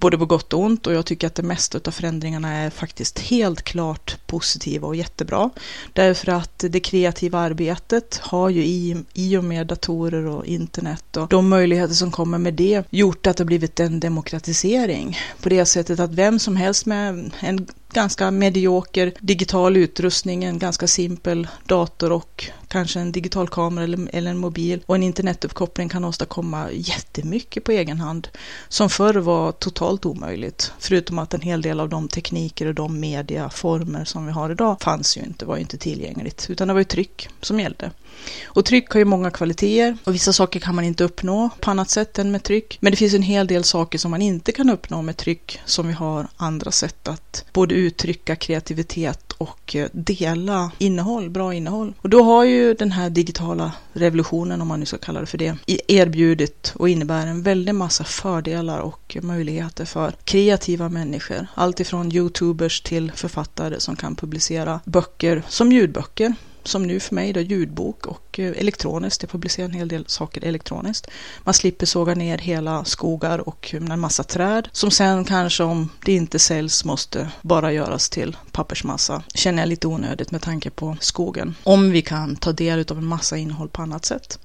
både 0.00 0.18
på 0.18 0.26
gott 0.26 0.52
och 0.52 0.60
ont 0.60 0.86
och 0.86 0.94
jag 0.94 1.06
tycker 1.06 1.26
att 1.26 1.34
det 1.34 1.42
mesta 1.42 1.80
av 1.84 1.90
förändringarna 1.90 2.52
är 2.52 2.70
faktiskt 2.70 3.18
helt 3.18 3.62
klart 3.62 4.16
positiva 4.26 4.88
och 4.88 4.96
jättebra. 4.96 5.50
Därför 5.92 6.32
att 6.32 6.64
det 6.68 6.80
kreativa 6.80 7.38
arbetet 7.38 8.20
har 8.22 8.48
ju 8.48 8.64
i, 8.64 9.04
i 9.14 9.36
och 9.36 9.44
med 9.44 9.66
datorer 9.66 10.26
och 10.26 10.46
internet 10.46 11.16
och 11.16 11.28
de 11.28 11.48
möjligheter 11.48 11.94
som 11.94 12.10
kommer 12.10 12.38
med 12.38 12.54
det 12.54 12.84
gjort 12.90 13.26
att 13.26 13.36
det 13.36 13.44
blivit 13.44 13.80
en 13.80 14.00
demokratisering 14.00 15.18
på 15.42 15.48
det 15.48 15.64
sättet 15.64 16.00
att 16.00 16.12
vem 16.12 16.38
som 16.38 16.56
helst 16.56 16.86
med 16.86 17.30
en 17.40 17.66
ganska 17.92 18.30
medioker 18.30 19.12
digital 19.20 19.76
utrustning, 19.76 20.44
en 20.44 20.58
ganska 20.58 20.86
simpel 20.86 21.48
dator 21.66 22.12
och 22.12 22.50
kanske 22.70 23.00
en 23.00 23.12
digital 23.12 23.48
kamera 23.48 23.84
eller, 23.84 24.08
eller 24.12 24.30
en 24.30 24.38
mobil 24.38 24.82
och 24.86 24.94
en 24.94 25.02
internetuppkoppling 25.02 25.88
kan 25.88 26.04
åstadkomma 26.04 26.70
jättemycket 26.72 27.64
på 27.64 27.72
egen 27.72 28.00
hand 28.00 28.28
som 28.68 28.90
förr 28.90 29.14
var 29.14 29.52
totalt 29.52 30.06
omöjligt. 30.06 30.72
Förutom 30.78 31.18
att 31.18 31.34
en 31.34 31.40
hel 31.40 31.62
del 31.62 31.80
av 31.80 31.88
de 31.88 32.08
tekniker 32.08 32.66
och 32.66 32.74
de 32.74 33.00
mediaformer 33.00 34.04
som 34.04 34.26
vi 34.26 34.32
har 34.32 34.50
idag 34.50 34.76
fanns 34.80 35.16
ju 35.16 35.20
inte, 35.20 35.44
var 35.44 35.56
ju 35.56 35.60
inte 35.60 35.78
tillgängligt, 35.78 36.50
utan 36.50 36.68
det 36.68 36.74
var 36.74 36.80
ju 36.80 36.84
tryck 36.84 37.28
som 37.40 37.60
gällde. 37.60 37.90
Och 38.44 38.64
tryck 38.64 38.90
har 38.90 38.98
ju 38.98 39.04
många 39.04 39.30
kvaliteter 39.30 39.98
och 40.04 40.14
vissa 40.14 40.32
saker 40.32 40.60
kan 40.60 40.74
man 40.74 40.84
inte 40.84 41.04
uppnå 41.04 41.50
på 41.60 41.70
annat 41.70 41.90
sätt 41.90 42.18
än 42.18 42.30
med 42.30 42.42
tryck. 42.42 42.78
Men 42.80 42.92
det 42.92 42.96
finns 42.96 43.14
en 43.14 43.22
hel 43.22 43.46
del 43.46 43.64
saker 43.64 43.98
som 43.98 44.10
man 44.10 44.22
inte 44.22 44.52
kan 44.52 44.70
uppnå 44.70 45.02
med 45.02 45.16
tryck 45.16 45.60
som 45.64 45.86
vi 45.86 45.92
har 45.92 46.28
andra 46.36 46.70
sätt 46.70 47.08
att 47.08 47.44
både 47.52 47.74
uttrycka 47.74 48.36
kreativitet 48.36 49.29
och 49.40 49.76
eh, 49.76 49.88
dela 49.92 50.72
innehåll, 50.78 51.30
bra 51.30 51.54
innehåll. 51.54 51.94
Och 52.00 52.08
då 52.08 52.22
har 52.22 52.44
ju 52.44 52.74
den 52.74 52.92
här 52.92 53.10
digitala 53.10 53.72
revolutionen, 53.92 54.60
om 54.60 54.68
man 54.68 54.80
nu 54.80 54.86
ska 54.86 54.98
kalla 54.98 55.20
det 55.20 55.26
för 55.26 55.38
det, 55.38 55.56
erbjudit 55.88 56.72
och 56.76 56.88
innebär 56.88 57.26
en 57.26 57.42
väldig 57.42 57.74
massa 57.74 58.04
fördelar 58.04 58.78
och 58.78 59.16
möjligheter 59.22 59.84
för 59.84 60.12
kreativa 60.24 60.88
människor. 60.88 61.46
Allt 61.54 61.80
ifrån 61.80 62.12
youtubers 62.12 62.80
till 62.80 63.12
författare 63.12 63.80
som 63.80 63.96
kan 63.96 64.16
publicera 64.16 64.80
böcker 64.84 65.42
som 65.48 65.72
ljudböcker 65.72 66.34
som 66.68 66.82
nu 66.82 67.00
för 67.00 67.14
mig 67.14 67.32
då 67.32 67.40
ljudbok 67.40 68.06
och 68.06 68.38
eh, 68.38 68.52
elektroniskt. 68.56 69.22
Jag 69.22 69.30
publicerar 69.30 69.68
en 69.68 69.74
hel 69.74 69.88
del 69.88 70.04
saker 70.06 70.44
elektroniskt. 70.44 71.06
Man 71.44 71.54
slipper 71.54 71.86
såga 71.86 72.14
ner 72.14 72.38
hela 72.38 72.84
skogar 72.84 73.48
och 73.48 73.70
eh, 73.74 73.82
en 73.90 74.00
massa 74.00 74.22
träd 74.22 74.68
som 74.72 74.90
sen 74.90 75.24
kanske 75.24 75.62
om 75.62 75.88
det 76.04 76.12
inte 76.12 76.38
säljs 76.38 76.84
måste 76.84 77.30
bara 77.42 77.72
göras 77.72 78.10
till 78.10 78.36
pappersmassa. 78.52 79.22
Känner 79.34 79.62
jag 79.62 79.68
lite 79.68 79.86
onödigt 79.86 80.30
med 80.30 80.42
tanke 80.42 80.70
på 80.70 80.96
skogen. 81.00 81.54
Om 81.62 81.90
vi 81.90 82.02
kan 82.02 82.36
ta 82.36 82.52
del 82.52 82.84
av 82.90 82.98
en 82.98 83.06
massa 83.06 83.36
innehåll 83.36 83.68
på 83.68 83.82
annat 83.82 84.04
sätt. 84.04 84.38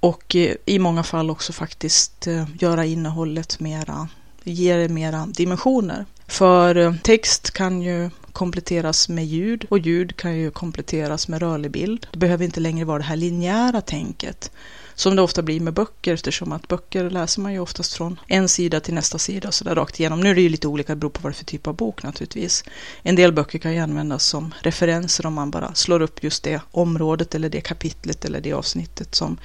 Och 0.00 0.36
eh, 0.36 0.54
i 0.64 0.78
många 0.78 1.02
fall 1.02 1.30
också 1.30 1.52
faktiskt 1.52 2.26
göra 2.58 2.84
innehållet 2.84 3.60
mera, 3.60 4.08
ge 4.42 4.76
det 4.76 4.88
mera 4.88 5.26
dimensioner. 5.26 6.06
För 6.26 6.98
text 7.02 7.50
kan 7.50 7.82
ju 7.82 8.10
kompletteras 8.36 9.08
med 9.08 9.26
ljud 9.26 9.66
och 9.68 9.78
ljud 9.78 10.16
kan 10.16 10.38
ju 10.38 10.50
kompletteras 10.50 11.28
med 11.28 11.40
rörlig 11.40 11.70
bild. 11.70 12.06
Det 12.12 12.18
behöver 12.18 12.44
inte 12.44 12.60
längre 12.60 12.84
vara 12.84 12.98
det 12.98 13.04
här 13.04 13.16
linjära 13.16 13.80
tänket 13.80 14.50
som 14.94 15.16
det 15.16 15.22
ofta 15.22 15.42
blir 15.42 15.60
med 15.60 15.74
böcker 15.74 16.14
eftersom 16.14 16.52
att 16.52 16.68
böcker 16.68 17.10
läser 17.10 17.40
man 17.40 17.52
ju 17.52 17.58
oftast 17.58 17.94
från 17.94 18.20
en 18.26 18.48
sida 18.48 18.80
till 18.80 18.94
nästa 18.94 19.18
sida 19.18 19.52
så 19.52 19.64
där 19.64 19.74
rakt 19.74 20.00
igenom. 20.00 20.20
Nu 20.20 20.30
är 20.30 20.34
det 20.34 20.40
ju 20.40 20.48
lite 20.48 20.68
olika, 20.68 20.92
det 20.92 21.00
beror 21.00 21.10
på 21.10 21.20
vad 21.22 21.32
det 21.32 21.34
är 21.34 21.38
för 21.38 21.44
typ 21.44 21.66
av 21.66 21.76
bok 21.76 22.02
naturligtvis. 22.02 22.64
En 23.02 23.16
del 23.16 23.32
böcker 23.32 23.58
kan 23.58 23.72
ju 23.72 23.78
användas 23.78 24.24
som 24.24 24.54
referenser 24.60 25.26
om 25.26 25.34
man 25.34 25.50
bara 25.50 25.74
slår 25.74 26.02
upp 26.02 26.22
just 26.22 26.42
det 26.42 26.60
området 26.70 27.34
eller 27.34 27.48
det 27.48 27.60
kapitlet 27.60 28.24
eller 28.24 28.40
det 28.40 28.52
avsnittet 28.52 29.14
som 29.14 29.38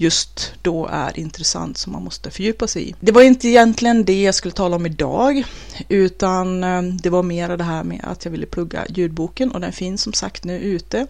just 0.00 0.52
då 0.62 0.86
är 0.86 1.18
intressant 1.18 1.78
som 1.78 1.92
man 1.92 2.04
måste 2.04 2.30
fördjupa 2.30 2.66
sig 2.66 2.88
i. 2.88 2.94
Det 3.00 3.12
var 3.12 3.22
inte 3.22 3.48
egentligen 3.48 4.04
det 4.04 4.22
jag 4.22 4.34
skulle 4.34 4.54
tala 4.54 4.76
om 4.76 4.86
idag, 4.86 5.44
utan 5.88 6.64
eh, 6.64 6.82
det 6.82 7.10
var 7.10 7.22
mer 7.22 7.56
det 7.56 7.64
här 7.64 7.84
med 7.84 8.00
att 8.04 8.24
jag 8.24 8.32
ville 8.32 8.46
plugga 8.46 8.86
ljudboken 8.88 9.50
och 9.50 9.60
den 9.60 9.72
finns 9.72 10.02
som 10.02 10.12
sagt 10.12 10.44
nu 10.44 10.58
ute 10.58 11.06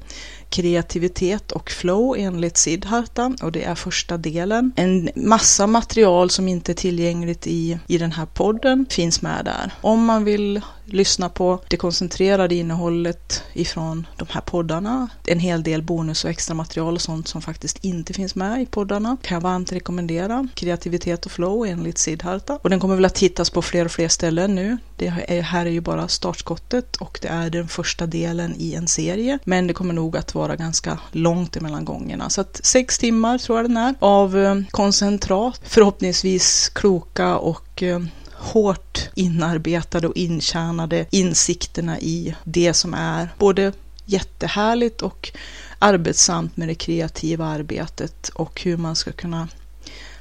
kreativitet 0.51 1.53
och 1.53 1.71
flow 1.71 2.15
enligt 2.19 2.57
Siddharta 2.57 3.37
och 3.43 3.53
det 3.53 3.65
är 3.65 3.75
första 3.75 4.17
delen. 4.17 4.73
En 4.77 5.11
massa 5.15 5.67
material 5.67 6.31
som 6.31 6.49
inte 6.49 6.73
är 6.73 6.75
tillgängligt 6.75 7.47
i, 7.47 7.79
i 7.87 7.99
den 7.99 8.13
här 8.13 8.27
podden 8.27 8.87
finns 8.91 9.23
med 9.23 9.45
där. 9.45 9.73
Om 9.81 10.05
man 10.05 10.25
vill 10.25 10.61
lyssna 10.93 11.29
på 11.29 11.61
det 11.69 11.77
koncentrerade 11.77 12.55
innehållet 12.55 13.43
ifrån 13.53 14.07
de 14.17 14.29
här 14.31 14.41
poddarna, 14.41 15.09
en 15.27 15.39
hel 15.39 15.63
del 15.63 15.83
bonus 15.83 16.25
och 16.25 16.31
extra 16.31 16.55
material 16.55 16.95
och 16.95 17.01
sånt 17.01 17.29
som 17.29 17.43
faktiskt 17.43 17.85
inte 17.85 18.13
finns 18.13 18.35
med 18.35 18.63
i 18.63 18.67
poddarna, 18.67 19.17
kan 19.23 19.35
jag 19.35 19.43
varmt 19.43 19.73
rekommendera 19.73 20.49
Kreativitet 20.55 21.27
och 21.27 21.33
flow 21.33 21.67
enligt 21.67 21.99
Siddharta. 21.99 22.59
Och 22.63 22.71
den 22.71 22.81
kommer 22.81 22.95
väl 22.95 23.05
att 23.05 23.19
hittas 23.19 23.51
på 23.51 23.63
fler 23.63 23.85
och 23.85 23.91
fler 23.91 24.09
ställen 24.09 24.55
nu. 24.55 24.79
Det 24.97 25.09
här 25.41 25.67
är 25.67 25.71
ju 25.71 25.81
bara 25.81 26.09
startskottet 26.09 26.97
och 26.97 27.19
det 27.23 27.29
är 27.29 27.51
den 27.51 27.69
första 27.69 28.07
delen 28.07 28.55
i 28.59 28.75
en 28.75 28.89
serie, 28.89 29.39
men 29.45 29.67
det 29.67 29.75
kommer 29.75 29.95
nog 29.95 30.17
att 30.17 30.35
vara 30.35 30.57
ganska 30.57 30.99
långt 31.13 31.57
emellan 31.57 31.85
gångerna. 31.85 32.31
Så 32.31 32.41
att 32.41 32.61
sex 32.63 32.99
timmar 32.99 33.39
tror 33.39 33.59
jag 33.59 33.65
den 33.65 33.77
är 33.77 33.95
av 33.99 34.39
eh, 34.39 34.55
koncentrat, 34.71 35.61
förhoppningsvis 35.65 36.69
kloka 36.69 37.37
och 37.37 37.83
eh, 37.83 38.01
hårt 38.39 39.11
inarbetade 39.15 40.09
och 40.09 40.17
intjänade 40.17 41.07
insikterna 41.11 42.01
i 42.01 42.35
det 42.45 42.75
som 42.75 42.95
är 42.95 43.29
både 43.39 43.73
jättehärligt 44.05 45.03
och 45.03 45.33
arbetsamt 45.79 46.57
med 46.57 46.69
det 46.69 46.75
kreativa 46.75 47.47
arbetet 47.47 48.29
och 48.29 48.61
hur 48.63 48.77
man 48.77 48.97
ska 48.97 49.13
kunna 49.13 49.49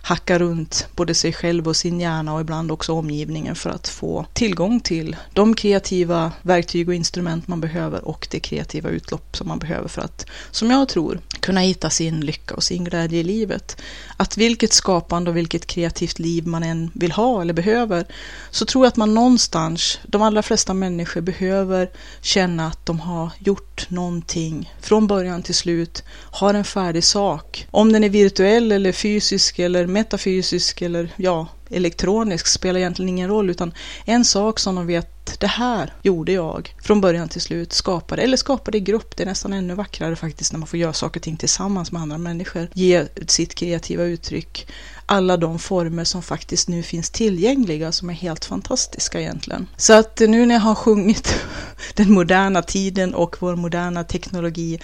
hacka 0.08 0.40
runt 0.40 0.88
både 0.96 1.14
sig 1.14 1.34
själv 1.34 1.68
och 1.68 1.76
sin 1.76 2.00
hjärna 2.00 2.34
och 2.34 2.42
ibland 2.42 2.72
också 2.72 2.94
omgivningen 2.94 3.56
för 3.56 3.70
att 3.70 3.88
få 3.88 4.26
tillgång 4.34 4.80
till 4.80 5.16
de 5.34 5.56
kreativa 5.56 6.32
verktyg 6.42 6.88
och 6.90 6.96
instrument 6.96 7.48
man 7.48 7.62
behöver 7.62 8.08
och 8.08 8.28
det 8.32 8.40
kreativa 8.40 8.90
utlopp 8.90 9.38
som 9.38 9.48
man 9.48 9.60
behöver 9.60 9.88
för 9.88 10.02
att, 10.02 10.26
som 10.52 10.72
jag 10.72 10.90
tror, 10.90 11.20
kunna 11.40 11.60
hitta 11.60 11.90
sin 11.90 12.20
lycka 12.20 12.56
och 12.56 12.64
sin 12.64 12.84
glädje 12.84 13.20
i 13.20 13.24
livet. 13.24 13.82
Att 14.18 14.38
vilket 14.38 14.74
skapande 14.74 15.30
och 15.30 15.38
vilket 15.38 15.68
kreativt 15.68 16.20
liv 16.20 16.48
man 16.48 16.64
än 16.64 16.92
vill 16.94 17.12
ha 17.12 17.42
eller 17.42 17.54
behöver, 17.54 18.06
så 18.52 18.66
tror 18.66 18.86
jag 18.86 18.90
att 18.90 18.98
man 18.98 19.14
någonstans, 19.14 20.00
de 20.04 20.22
allra 20.22 20.42
flesta 20.42 20.74
människor 20.74 21.22
behöver 21.22 21.90
känna 22.22 22.68
att 22.68 22.86
de 22.86 23.00
har 23.00 23.32
gjort 23.40 23.90
någonting 23.90 24.74
från 24.82 25.08
början 25.08 25.44
till 25.44 25.56
slut, 25.56 26.04
har 26.32 26.54
en 26.54 26.64
färdig 26.64 27.04
sak. 27.04 27.68
Om 27.72 27.92
den 27.92 28.04
är 28.04 28.10
virtuell 28.10 28.72
eller 28.72 28.92
fysisk 28.92 29.60
eller 29.60 29.88
metafysisk 29.98 30.82
eller 30.82 31.14
ja, 31.18 31.48
elektronisk 31.70 32.48
spelar 32.48 32.80
egentligen 32.80 33.10
ingen 33.10 33.30
roll, 33.30 33.50
utan 33.50 33.74
en 34.06 34.26
sak 34.26 34.60
som 34.60 34.76
de 34.76 34.88
vet, 34.88 35.40
det 35.40 35.48
här 35.48 35.94
gjorde 36.02 36.32
jag 36.32 36.76
från 36.82 37.02
början 37.02 37.30
till 37.30 37.42
slut, 37.42 37.74
skapade, 37.74 38.22
eller 38.22 38.38
skapade 38.38 38.78
i 38.78 38.82
grupp, 38.82 39.18
det 39.18 39.24
är 39.24 39.28
nästan 39.28 39.54
ännu 39.54 39.74
vackrare 39.74 40.16
faktiskt 40.16 40.52
när 40.54 40.60
man 40.60 40.68
får 40.68 40.80
göra 40.80 40.94
saker 40.94 41.20
och 41.20 41.24
ting 41.24 41.38
tillsammans 41.38 41.92
med 41.92 42.02
andra 42.02 42.18
människor, 42.18 42.70
ge 42.74 43.06
sitt 43.28 43.56
kreativa 43.56 44.04
uttryck, 44.04 44.68
alla 45.06 45.38
de 45.38 45.60
former 45.60 46.04
som 46.04 46.22
faktiskt 46.22 46.68
nu 46.68 46.84
finns 46.84 47.10
tillgängliga 47.10 47.92
som 47.92 48.10
är 48.10 48.14
helt 48.14 48.46
fantastiska 48.46 49.22
egentligen. 49.22 49.68
Så 49.78 49.94
att 49.94 50.20
nu 50.20 50.46
när 50.46 50.56
jag 50.56 50.62
har 50.62 50.76
sjungit 50.76 51.36
den 51.94 52.12
moderna 52.12 52.62
tiden 52.62 53.16
och 53.16 53.36
vår 53.40 53.56
moderna 53.56 54.04
teknologi 54.04 54.80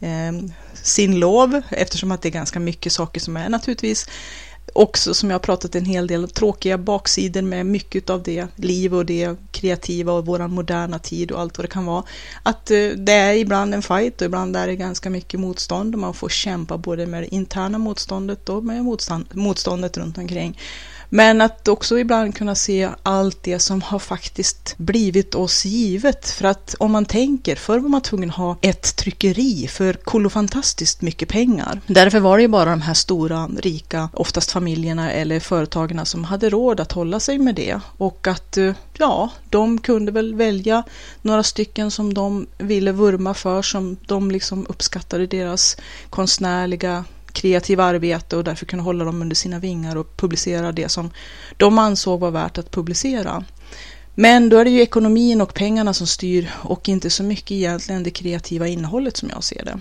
eh, 0.00 0.50
sin 0.82 1.20
lov, 1.20 1.62
eftersom 1.70 2.12
att 2.12 2.22
det 2.22 2.28
är 2.28 2.30
ganska 2.30 2.60
mycket 2.60 2.92
saker 2.92 3.20
som 3.20 3.36
är 3.36 3.48
naturligtvis 3.48 4.06
också 4.78 5.14
som 5.14 5.30
jag 5.30 5.34
har 5.34 5.40
pratat 5.40 5.74
en 5.74 5.84
hel 5.84 6.06
del 6.06 6.30
tråkiga 6.30 6.78
baksidor 6.78 7.42
med 7.42 7.66
mycket 7.66 8.10
av 8.10 8.22
det 8.22 8.46
liv 8.56 8.94
och 8.94 9.06
det 9.06 9.36
kreativa 9.50 10.12
och 10.12 10.26
våran 10.26 10.50
moderna 10.50 10.98
tid 10.98 11.30
och 11.30 11.40
allt 11.40 11.58
vad 11.58 11.64
det 11.64 11.70
kan 11.70 11.86
vara. 11.86 12.02
Att 12.42 12.70
eh, 12.70 12.88
det 12.88 13.12
är 13.12 13.34
ibland 13.34 13.74
en 13.74 13.82
fight 13.82 14.20
och 14.20 14.26
ibland 14.26 14.56
är 14.56 14.66
det 14.66 14.76
ganska 14.76 15.10
mycket 15.10 15.40
motstånd 15.40 15.94
och 15.94 16.00
man 16.00 16.14
får 16.14 16.28
kämpa 16.28 16.78
både 16.78 17.06
med 17.06 17.22
det 17.22 17.34
interna 17.34 17.78
motståndet 17.78 18.48
och 18.48 18.64
med 18.64 18.84
motstånd, 18.84 19.26
motståndet 19.32 19.96
runt 19.96 20.18
omkring. 20.18 20.58
Men 21.08 21.40
att 21.40 21.68
också 21.68 21.98
ibland 21.98 22.34
kunna 22.34 22.54
se 22.54 22.88
allt 23.02 23.42
det 23.42 23.58
som 23.58 23.82
har 23.82 23.98
faktiskt 23.98 24.74
blivit 24.76 25.34
oss 25.34 25.64
givet. 25.64 26.30
För 26.30 26.44
att 26.44 26.74
om 26.78 26.92
man 26.92 27.04
tänker, 27.04 27.56
förr 27.56 27.78
var 27.78 27.88
man 27.88 28.00
tvungen 28.00 28.30
att 28.30 28.36
ha 28.36 28.56
ett 28.60 28.96
tryckeri 28.96 29.68
för 29.68 29.92
kolofantastiskt 29.92 31.02
mycket 31.02 31.28
pengar. 31.28 31.80
Därför 31.86 32.20
var 32.20 32.36
det 32.36 32.42
ju 32.42 32.48
bara 32.48 32.70
de 32.70 32.80
här 32.80 32.94
stora, 32.94 33.48
rika, 33.58 34.08
oftast 34.12 34.50
familjerna 34.50 35.12
eller 35.12 35.40
företagen 35.40 36.06
som 36.06 36.24
hade 36.24 36.50
råd 36.50 36.80
att 36.80 36.92
hålla 36.92 37.20
sig 37.20 37.38
med 37.38 37.54
det. 37.54 37.80
Och 37.96 38.26
att, 38.26 38.56
eh, 38.56 38.74
ja, 38.98 39.30
de 39.50 39.78
kunde 39.78 40.12
väl 40.12 40.34
välja 40.34 40.82
några 41.22 41.42
stycken 41.42 41.90
som 41.90 42.14
de 42.14 42.46
ville 42.58 42.92
vurma 42.92 43.34
för, 43.34 43.62
som 43.62 43.96
de 44.06 44.30
liksom 44.30 44.66
uppskattade 44.68 45.26
deras 45.26 45.76
konstnärliga 46.10 47.04
kreativa 47.32 47.84
arbete 47.84 48.36
och 48.36 48.44
därför 48.44 48.66
kunna 48.66 48.82
hålla 48.82 49.04
dem 49.04 49.22
under 49.22 49.36
sina 49.36 49.58
vingar 49.58 49.96
och 49.96 50.16
publicera 50.16 50.72
det 50.72 50.88
som 50.88 51.10
de 51.56 51.78
ansåg 51.78 52.20
var 52.20 52.30
värt 52.30 52.58
att 52.58 52.70
publicera. 52.70 53.44
Men 54.14 54.48
då 54.48 54.58
är 54.58 54.64
det 54.64 54.70
ju 54.70 54.80
ekonomin 54.80 55.40
och 55.40 55.54
pengarna 55.54 55.94
som 55.94 56.06
styr 56.06 56.50
och 56.62 56.88
inte 56.88 57.10
så 57.10 57.22
mycket 57.22 57.50
egentligen 57.50 58.02
det 58.02 58.10
kreativa 58.10 58.66
innehållet 58.66 59.16
som 59.16 59.28
jag 59.28 59.44
ser 59.44 59.64
det. 59.64 59.80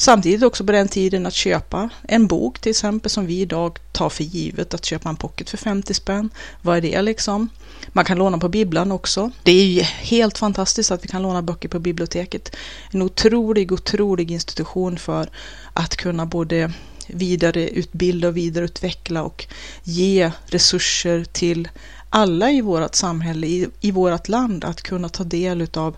Samtidigt 0.00 0.42
också 0.42 0.64
på 0.64 0.72
den 0.72 0.88
tiden 0.88 1.26
att 1.26 1.34
köpa 1.34 1.88
en 2.02 2.26
bok 2.26 2.58
till 2.58 2.70
exempel 2.70 3.10
som 3.10 3.26
vi 3.26 3.40
idag 3.40 3.78
tar 3.92 4.08
för 4.08 4.24
givet 4.24 4.74
att 4.74 4.84
köpa 4.84 5.08
en 5.08 5.16
pocket 5.16 5.50
för 5.50 5.56
50 5.56 5.94
spänn. 5.94 6.30
Vad 6.62 6.76
är 6.76 6.80
det 6.80 7.02
liksom? 7.02 7.48
Man 7.88 8.04
kan 8.04 8.18
låna 8.18 8.38
på 8.38 8.48
bibblan 8.48 8.92
också. 8.92 9.30
Det 9.42 9.52
är 9.52 9.64
ju 9.64 9.80
helt 9.82 10.38
fantastiskt 10.38 10.90
att 10.90 11.04
vi 11.04 11.08
kan 11.08 11.22
låna 11.22 11.42
böcker 11.42 11.68
på 11.68 11.78
biblioteket. 11.78 12.56
En 12.90 13.02
otrolig, 13.02 13.72
otrolig 13.72 14.30
institution 14.30 14.98
för 14.98 15.30
att 15.72 15.96
kunna 15.96 16.26
både 16.26 16.72
vidareutbilda 17.06 18.28
och 18.28 18.36
vidareutveckla 18.36 19.22
och 19.22 19.46
ge 19.82 20.30
resurser 20.46 21.24
till 21.24 21.68
alla 22.10 22.50
i 22.50 22.60
vårt 22.60 22.94
samhälle, 22.94 23.46
i, 23.46 23.68
i 23.80 23.90
vårt 23.90 24.28
land 24.28 24.64
att 24.64 24.82
kunna 24.82 25.08
ta 25.08 25.24
del 25.24 25.62
utav 25.62 25.96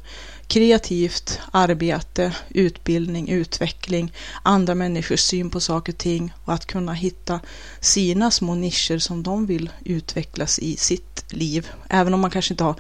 kreativt 0.53 1.41
arbete, 1.51 2.37
utbildning, 2.49 3.29
utveckling, 3.29 4.13
andra 4.43 4.75
människors 4.75 5.21
syn 5.21 5.51
på 5.51 5.61
saker 5.61 5.93
och 5.93 5.99
ting 5.99 6.33
och 6.45 6.53
att 6.53 6.67
kunna 6.67 6.93
hitta 6.93 7.41
sina 7.81 8.31
små 8.31 8.55
nischer 8.55 8.99
som 8.99 9.23
de 9.23 9.47
vill 9.47 9.71
utvecklas 9.85 10.59
i 10.59 10.77
sitt 10.77 11.25
liv. 11.29 11.71
Även 11.89 12.15
om 12.15 12.21
man 12.21 12.31
kanske 12.31 12.55
inte 12.55 12.65
har 12.65 12.75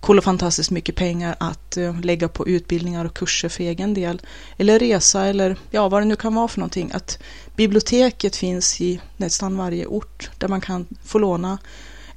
kolla 0.00 0.22
fantastiskt 0.22 0.70
mycket 0.70 0.94
pengar 0.94 1.36
att 1.40 1.76
eh, 1.76 2.00
lägga 2.00 2.28
på 2.28 2.48
utbildningar 2.48 3.04
och 3.04 3.14
kurser 3.14 3.48
för 3.48 3.64
egen 3.64 3.94
del. 3.94 4.22
Eller 4.56 4.78
resa 4.78 5.26
eller 5.26 5.56
ja, 5.70 5.88
vad 5.88 6.02
det 6.02 6.06
nu 6.06 6.16
kan 6.16 6.34
vara 6.34 6.48
för 6.48 6.60
någonting. 6.60 6.90
Att 6.94 7.18
biblioteket 7.56 8.36
finns 8.36 8.80
i 8.80 9.00
nästan 9.16 9.56
varje 9.56 9.86
ort 9.86 10.30
där 10.38 10.48
man 10.48 10.60
kan 10.60 10.86
få 11.04 11.18
låna 11.18 11.58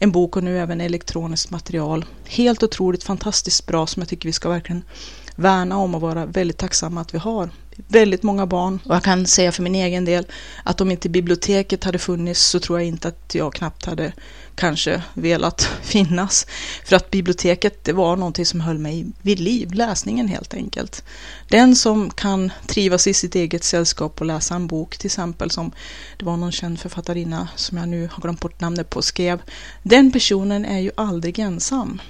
en 0.03 0.11
bok 0.11 0.37
och 0.37 0.43
nu 0.43 0.59
även 0.59 0.81
elektroniskt 0.81 1.51
material. 1.51 2.05
Helt 2.25 2.63
otroligt 2.63 3.03
fantastiskt 3.03 3.65
bra 3.65 3.87
som 3.87 4.01
jag 4.01 4.09
tycker 4.09 4.29
vi 4.29 4.33
ska 4.33 4.49
verkligen 4.49 4.83
värna 5.35 5.77
om 5.77 5.95
och 5.95 6.01
vara 6.01 6.25
väldigt 6.25 6.57
tacksamma 6.57 7.01
att 7.01 7.13
vi 7.13 7.17
har. 7.17 7.49
Väldigt 7.87 8.23
många 8.23 8.45
barn 8.45 8.79
och 8.85 8.95
jag 8.95 9.03
kan 9.03 9.25
säga 9.27 9.51
för 9.51 9.63
min 9.63 9.75
egen 9.75 10.05
del 10.05 10.25
att 10.63 10.81
om 10.81 10.91
inte 10.91 11.09
biblioteket 11.09 11.83
hade 11.83 11.99
funnits 11.99 12.41
så 12.41 12.59
tror 12.59 12.79
jag 12.79 12.87
inte 12.87 13.07
att 13.07 13.35
jag 13.35 13.53
knappt 13.53 13.85
hade 13.85 14.13
kanske 14.55 15.01
velat 15.13 15.61
finnas. 15.81 16.47
För 16.85 16.95
att 16.95 17.11
biblioteket 17.11 17.83
det 17.83 17.93
var 17.93 18.15
någonting 18.15 18.45
som 18.45 18.61
höll 18.61 18.77
mig 18.77 19.05
vid 19.21 19.39
liv, 19.39 19.73
läsningen 19.73 20.27
helt 20.27 20.53
enkelt. 20.53 21.03
Den 21.49 21.75
som 21.75 22.09
kan 22.09 22.51
trivas 22.67 23.07
i 23.07 23.13
sitt 23.13 23.35
eget 23.35 23.63
sällskap 23.63 24.21
och 24.21 24.25
läsa 24.25 24.55
en 24.55 24.67
bok 24.67 24.97
till 24.97 25.07
exempel 25.07 25.51
som 25.51 25.71
det 26.17 26.25
var 26.25 26.37
någon 26.37 26.51
känd 26.51 26.79
författarinna 26.79 27.47
som 27.55 27.77
jag 27.77 27.87
nu 27.87 28.09
har 28.11 28.21
glömt 28.21 28.39
bort 28.39 28.61
namnet 28.61 28.89
på 28.89 29.01
skrev. 29.01 29.41
Den 29.83 30.11
personen 30.11 30.65
är 30.65 30.79
ju 30.79 30.91
aldrig 30.95 31.39
ensam. 31.39 32.01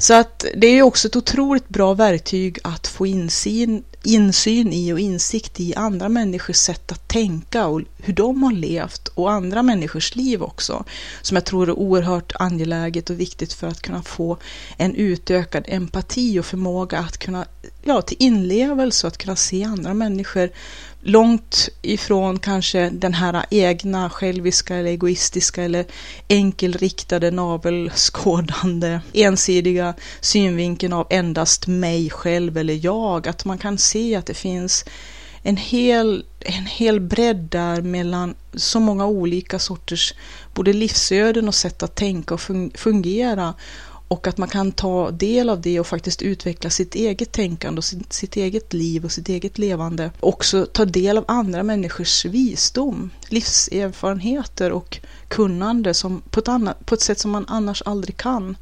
Så 0.00 0.14
att 0.14 0.44
det 0.56 0.66
är 0.66 0.82
också 0.82 1.08
ett 1.08 1.16
otroligt 1.16 1.68
bra 1.68 1.94
verktyg 1.94 2.58
att 2.64 2.86
få 2.86 3.06
insyn, 3.06 3.84
insyn 4.02 4.72
i 4.72 4.92
och 4.92 5.00
insikt 5.00 5.60
i 5.60 5.74
andra 5.74 6.08
människors 6.08 6.56
sätt 6.56 6.92
att 6.92 7.08
tänka 7.08 7.66
och 7.66 7.80
hur 7.96 8.12
de 8.12 8.42
har 8.42 8.52
levt 8.52 9.08
och 9.08 9.30
andra 9.30 9.62
människors 9.62 10.16
liv 10.16 10.42
också. 10.42 10.84
Som 11.22 11.34
jag 11.34 11.44
tror 11.44 11.68
är 11.68 11.78
oerhört 11.78 12.32
angeläget 12.34 13.10
och 13.10 13.20
viktigt 13.20 13.52
för 13.52 13.66
att 13.66 13.82
kunna 13.82 14.02
få 14.02 14.36
en 14.76 14.94
utökad 14.94 15.64
empati 15.68 16.38
och 16.38 16.46
förmåga 16.46 16.98
att 16.98 17.18
kunna, 17.18 17.46
ja, 17.82 18.02
till 18.02 18.16
inlevelse 18.20 19.06
och 19.06 19.08
att 19.12 19.18
kunna 19.18 19.36
se 19.36 19.64
andra 19.64 19.94
människor 19.94 20.50
långt 21.02 21.68
ifrån 21.82 22.38
kanske 22.38 22.90
den 22.90 23.14
här 23.14 23.44
egna 23.50 24.10
själviska 24.10 24.76
eller 24.76 24.90
egoistiska 24.90 25.62
eller 25.62 25.86
enkelriktade 26.28 27.30
navelskådande 27.30 29.00
ensidiga 29.12 29.94
synvinkeln 30.20 30.92
av 30.92 31.06
endast 31.10 31.66
mig 31.66 32.10
själv 32.10 32.56
eller 32.56 32.84
jag. 32.84 33.28
Att 33.28 33.44
man 33.44 33.58
kan 33.58 33.78
se 33.78 34.16
att 34.16 34.26
det 34.26 34.34
finns 34.34 34.84
en 35.42 35.56
hel, 35.56 36.24
en 36.40 36.66
hel 36.66 37.00
bredd 37.00 37.48
där 37.50 37.82
mellan 37.82 38.34
så 38.54 38.80
många 38.80 39.06
olika 39.06 39.58
sorters 39.58 40.14
både 40.54 40.72
livsöden 40.72 41.48
och 41.48 41.54
sätt 41.54 41.82
att 41.82 41.94
tänka 41.94 42.34
och 42.34 42.40
fungera 42.74 43.54
och 44.10 44.26
att 44.26 44.38
man 44.38 44.48
kan 44.48 44.72
ta 44.72 45.10
del 45.10 45.50
av 45.50 45.60
det 45.60 45.80
och 45.80 45.86
faktiskt 45.86 46.22
utveckla 46.22 46.70
sitt 46.70 46.94
eget 46.94 47.32
tänkande 47.32 47.78
och 47.78 47.84
sitt, 47.84 48.12
sitt, 48.12 48.36
eget 48.36 48.72
liv 48.72 49.04
och 49.04 49.12
sitt 49.12 49.28
eget 49.28 49.58
levande. 49.58 50.10
Också 50.20 50.66
ta 50.66 50.84
del 50.84 51.18
av 51.18 51.24
andra 51.28 51.62
människors 51.62 52.24
visdom, 52.24 53.10
livserfarenheter 53.28 54.72
och 54.72 54.98
kunnande 55.28 55.94
som 55.94 56.22
på, 56.30 56.40
ett 56.40 56.48
annat, 56.48 56.86
på 56.86 56.94
ett 56.94 57.00
sätt 57.00 57.18
som 57.18 57.30
man 57.30 57.44
annars 57.48 57.82
aldrig 57.86 58.16
kan. 58.16 58.56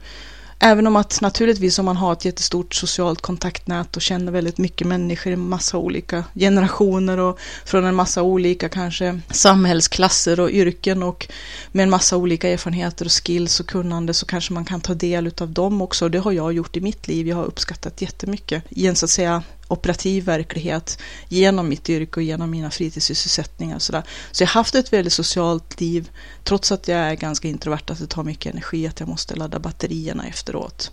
Även 0.60 0.86
om 0.86 0.96
att 0.96 1.20
naturligtvis 1.20 1.78
om 1.78 1.84
man 1.84 1.96
har 1.96 2.12
ett 2.12 2.24
jättestort 2.24 2.74
socialt 2.74 3.20
kontaktnät 3.20 3.96
och 3.96 4.02
känner 4.02 4.32
väldigt 4.32 4.58
mycket 4.58 4.86
människor 4.86 5.32
i 5.32 5.36
massa 5.36 5.78
olika 5.78 6.24
generationer 6.34 7.18
och 7.18 7.38
från 7.64 7.84
en 7.84 7.94
massa 7.94 8.22
olika 8.22 8.68
kanske 8.68 9.20
samhällsklasser 9.30 10.40
och 10.40 10.50
yrken 10.50 11.02
och 11.02 11.28
med 11.72 11.82
en 11.82 11.90
massa 11.90 12.16
olika 12.16 12.48
erfarenheter 12.48 13.04
och 13.04 13.12
skills 13.12 13.60
och 13.60 13.66
kunnande 13.66 14.14
så 14.14 14.26
kanske 14.26 14.52
man 14.52 14.64
kan 14.64 14.80
ta 14.80 14.94
del 14.94 15.32
av 15.40 15.48
dem 15.48 15.82
också. 15.82 16.08
Det 16.08 16.18
har 16.18 16.32
jag 16.32 16.52
gjort 16.52 16.76
i 16.76 16.80
mitt 16.80 17.08
liv. 17.08 17.28
Jag 17.28 17.36
har 17.36 17.44
uppskattat 17.44 18.02
jättemycket 18.02 18.64
i 18.68 18.86
en 18.86 18.96
så 18.96 19.04
att 19.04 19.10
säga 19.10 19.42
operativ 19.68 20.24
verklighet 20.24 20.98
genom 21.28 21.68
mitt 21.68 21.88
yrke 21.88 22.20
och 22.20 22.22
genom 22.22 22.50
mina 22.50 22.70
fritidssysselsättningar. 22.70 23.76
Och 23.76 23.82
sådär. 23.82 24.02
Så 24.32 24.42
jag 24.42 24.48
har 24.48 24.54
haft 24.54 24.74
ett 24.74 24.92
väldigt 24.92 25.12
socialt 25.12 25.80
liv 25.80 26.10
trots 26.44 26.72
att 26.72 26.88
jag 26.88 26.98
är 26.98 27.14
ganska 27.14 27.48
introvert, 27.48 27.90
att 27.90 27.98
det 27.98 28.06
tar 28.06 28.24
mycket 28.24 28.52
energi, 28.52 28.86
att 28.86 29.00
jag 29.00 29.08
måste 29.08 29.36
ladda 29.36 29.58
batterierna 29.58 30.26
efteråt. 30.26 30.90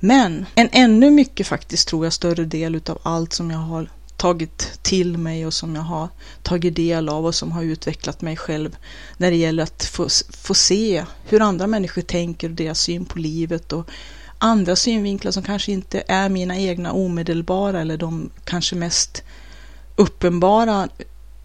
Men 0.00 0.46
en 0.54 0.68
ännu 0.72 1.10
mycket 1.10 1.46
faktiskt 1.46 1.88
tror 1.88 2.06
jag 2.06 2.12
större 2.12 2.44
del 2.44 2.74
utav 2.74 2.98
allt 3.02 3.32
som 3.32 3.50
jag 3.50 3.58
har 3.58 3.90
tagit 4.16 4.82
till 4.82 5.18
mig 5.18 5.46
och 5.46 5.54
som 5.54 5.74
jag 5.74 5.82
har 5.82 6.08
tagit 6.42 6.76
del 6.76 7.08
av 7.08 7.26
och 7.26 7.34
som 7.34 7.52
har 7.52 7.62
utvecklat 7.62 8.20
mig 8.20 8.36
själv 8.36 8.76
när 9.16 9.30
det 9.30 9.36
gäller 9.36 9.62
att 9.62 9.84
få, 9.84 10.08
få 10.30 10.54
se 10.54 11.04
hur 11.24 11.42
andra 11.42 11.66
människor 11.66 12.02
tänker 12.02 12.48
och 12.48 12.54
deras 12.54 12.80
syn 12.80 13.04
på 13.04 13.18
livet 13.18 13.72
och 13.72 13.90
andra 14.38 14.76
synvinklar 14.76 15.32
som 15.32 15.42
kanske 15.42 15.72
inte 15.72 16.02
är 16.08 16.28
mina 16.28 16.56
egna 16.56 16.92
omedelbara 16.92 17.80
eller 17.80 17.96
de 17.96 18.30
kanske 18.44 18.76
mest 18.76 19.22
uppenbara 19.96 20.88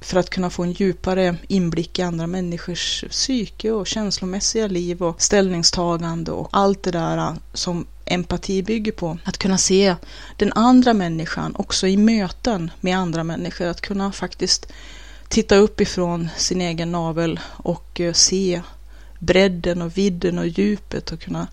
för 0.04 0.20
att 0.20 0.30
kunna 0.30 0.50
få 0.50 0.64
en 0.64 0.72
djupare 0.72 1.36
inblick 1.48 2.00
i 2.00 2.02
andra 2.02 2.28
människors 2.28 3.04
psyke 3.10 3.72
och 3.72 3.88
känslomässiga 3.88 4.68
liv 4.68 5.04
och 5.04 5.22
ställningstagande 5.22 6.32
och 6.32 6.50
allt 6.52 6.84
det 6.84 6.92
där 6.92 7.18
äh, 7.18 7.34
som 7.54 7.86
empati 8.06 8.64
bygger 8.64 8.92
på. 8.92 9.18
Att 9.24 9.38
kunna 9.38 9.58
se 9.58 9.96
den 10.38 10.54
andra 10.54 10.94
människan 10.94 11.56
också 11.56 11.88
i 11.88 11.98
möten 11.98 12.72
med 12.82 12.98
andra 12.98 13.24
människor. 13.24 13.68
Att 13.68 13.82
kunna 13.82 14.12
faktiskt 14.12 14.72
titta 15.28 15.56
upp 15.56 15.82
ifrån 15.82 16.30
sin 16.38 16.62
egen 16.62 16.92
navel 16.92 17.40
och 17.46 18.00
äh, 18.00 18.14
se 18.14 18.62
bredden 19.20 19.82
och 19.82 19.98
vidden 19.98 20.40
och 20.40 20.48
djupet 20.48 21.12
och 21.12 21.20
kunna 21.20 21.48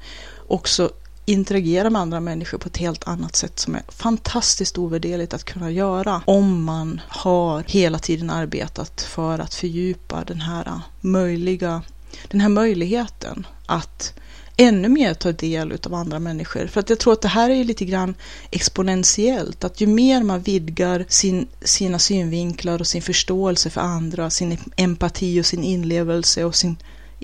också 0.49 0.91
interagera 1.25 1.91
med 1.91 2.03
andra 2.03 2.21
människor 2.21 2.59
på 2.59 2.69
ett 2.69 2.77
helt 2.77 3.09
annat 3.09 3.37
sätt 3.37 3.59
som 3.59 3.75
är 3.75 3.83
fantastiskt 3.89 4.79
ovärderligt 4.79 5.35
att 5.35 5.45
kunna 5.45 5.71
göra 5.71 6.23
om 6.25 6.65
man 6.65 7.01
har 7.09 7.65
hela 7.67 7.99
tiden 7.99 8.31
arbetat 8.31 9.01
för 9.01 9.39
att 9.39 9.55
fördjupa 9.55 10.25
den 10.25 10.41
här 10.41 10.81
möjliga, 11.01 11.83
den 12.29 12.41
här 12.41 12.49
möjligheten 12.49 13.47
att 13.67 14.15
ännu 14.57 14.89
mer 14.89 15.15
ta 15.15 15.33
del 15.33 15.79
av 15.87 15.95
andra 15.95 16.19
människor. 16.19 16.67
För 16.67 16.81
att 16.81 16.91
jag 16.91 16.99
tror 16.99 17.13
att 17.13 17.23
det 17.23 17.29
här 17.29 17.51
är 17.51 17.65
lite 17.65 17.85
grann 17.85 18.15
exponentiellt. 18.51 19.65
Att 19.65 19.81
ju 19.81 19.87
mer 19.87 20.23
man 20.23 20.41
vidgar 20.41 21.05
sin, 21.09 21.47
sina 21.63 21.99
synvinklar 21.99 22.81
och 22.81 22.87
sin 22.87 23.03
förståelse 23.03 23.71
för 23.71 23.81
andra, 23.81 24.31
sin 24.31 24.59
empati 24.77 25.41
och 25.41 25.47
sin 25.47 25.65
inlevelse 25.65 26.45
och 26.45 26.55
sin 26.55 26.77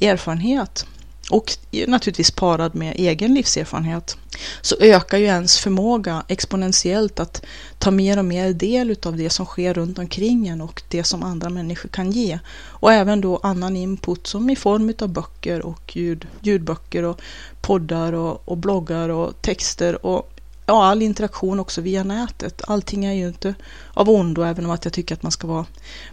erfarenhet 0.02 0.86
och 1.30 1.56
naturligtvis 1.86 2.30
parad 2.30 2.74
med 2.74 2.94
egen 2.96 3.34
livserfarenhet, 3.34 4.16
så 4.60 4.76
ökar 4.80 5.18
ju 5.18 5.24
ens 5.24 5.58
förmåga 5.58 6.24
exponentiellt 6.28 7.20
att 7.20 7.44
ta 7.78 7.90
mer 7.90 8.18
och 8.18 8.24
mer 8.24 8.52
del 8.52 8.96
av 9.02 9.16
det 9.16 9.30
som 9.30 9.46
sker 9.46 9.74
runt 9.74 9.98
omkring 9.98 10.48
en 10.48 10.60
och 10.60 10.82
det 10.88 11.04
som 11.04 11.22
andra 11.22 11.50
människor 11.50 11.88
kan 11.88 12.10
ge. 12.10 12.38
Och 12.56 12.92
även 12.92 13.20
då 13.20 13.40
annan 13.42 13.76
input 13.76 14.26
som 14.26 14.50
i 14.50 14.56
form 14.56 14.92
av 15.00 15.08
böcker 15.08 15.66
och 15.66 15.96
ljud, 15.96 16.26
ljudböcker 16.40 17.02
och 17.02 17.20
poddar 17.60 18.12
och, 18.12 18.48
och 18.48 18.56
bloggar 18.56 19.08
och 19.08 19.42
texter 19.42 20.06
och 20.06 20.32
ja, 20.66 20.84
all 20.84 21.02
interaktion 21.02 21.60
också 21.60 21.80
via 21.80 22.04
nätet. 22.04 22.62
Allting 22.66 23.04
är 23.04 23.12
ju 23.12 23.28
inte 23.28 23.54
av 23.94 24.10
ondo, 24.10 24.42
även 24.42 24.64
om 24.64 24.70
att 24.70 24.84
jag 24.84 24.92
tycker 24.94 25.14
att 25.14 25.22
man 25.22 25.32
ska 25.32 25.46
vara 25.46 25.66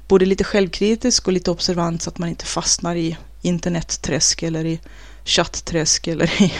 både 0.08 0.25
lite 0.25 0.43
självkritisk 0.43 1.27
och 1.27 1.34
lite 1.34 1.51
observant 1.51 2.01
så 2.01 2.10
att 2.10 2.17
man 2.17 2.29
inte 2.29 2.46
fastnar 2.46 2.96
i 2.96 3.17
internetträsk 3.43 4.43
eller 4.43 4.65
i 4.65 4.79
chattträsk 5.25 6.07
eller 6.07 6.41
i 6.41 6.53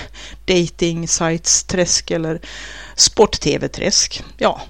dating 0.46 1.08
sites 1.08 1.64
träsk 1.64 2.12
eller 2.12 2.42
sport-tv-träsk. 2.96 4.24
Ja, 4.38 4.62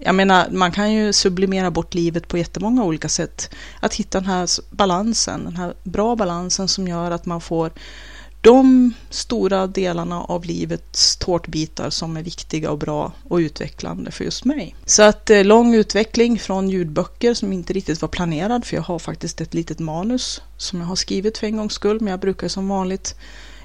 jag 0.00 0.14
menar, 0.14 0.48
man 0.50 0.72
kan 0.72 0.92
ju 0.92 1.12
sublimera 1.12 1.70
bort 1.70 1.94
livet 1.94 2.28
på 2.28 2.38
jättemånga 2.38 2.84
olika 2.84 3.08
sätt. 3.08 3.50
Att 3.80 3.94
hitta 3.94 4.20
den 4.20 4.28
här 4.28 4.48
balansen, 4.70 5.44
den 5.44 5.56
här 5.56 5.74
bra 5.82 6.16
balansen 6.16 6.68
som 6.68 6.88
gör 6.88 7.10
att 7.10 7.26
man 7.26 7.40
får 7.40 7.70
de 8.42 8.94
stora 9.10 9.66
delarna 9.66 10.20
av 10.20 10.44
livets 10.44 11.16
tårtbitar 11.16 11.90
som 11.90 12.16
är 12.16 12.22
viktiga 12.22 12.70
och 12.70 12.78
bra 12.78 13.12
och 13.28 13.36
utvecklande 13.36 14.10
för 14.10 14.24
just 14.24 14.44
mig. 14.44 14.74
Så 14.86 15.02
att 15.02 15.30
eh, 15.30 15.44
lång 15.44 15.74
utveckling 15.74 16.38
från 16.38 16.70
ljudböcker 16.70 17.34
som 17.34 17.52
inte 17.52 17.72
riktigt 17.72 18.02
var 18.02 18.08
planerad 18.08 18.64
för 18.64 18.76
jag 18.76 18.82
har 18.82 18.98
faktiskt 18.98 19.40
ett 19.40 19.54
litet 19.54 19.78
manus 19.78 20.42
som 20.56 20.80
jag 20.80 20.86
har 20.86 20.96
skrivit 20.96 21.38
för 21.38 21.46
en 21.46 21.56
gångs 21.56 21.72
skull 21.72 22.00
men 22.00 22.10
jag 22.10 22.20
brukar 22.20 22.48
som 22.48 22.68
vanligt 22.68 23.14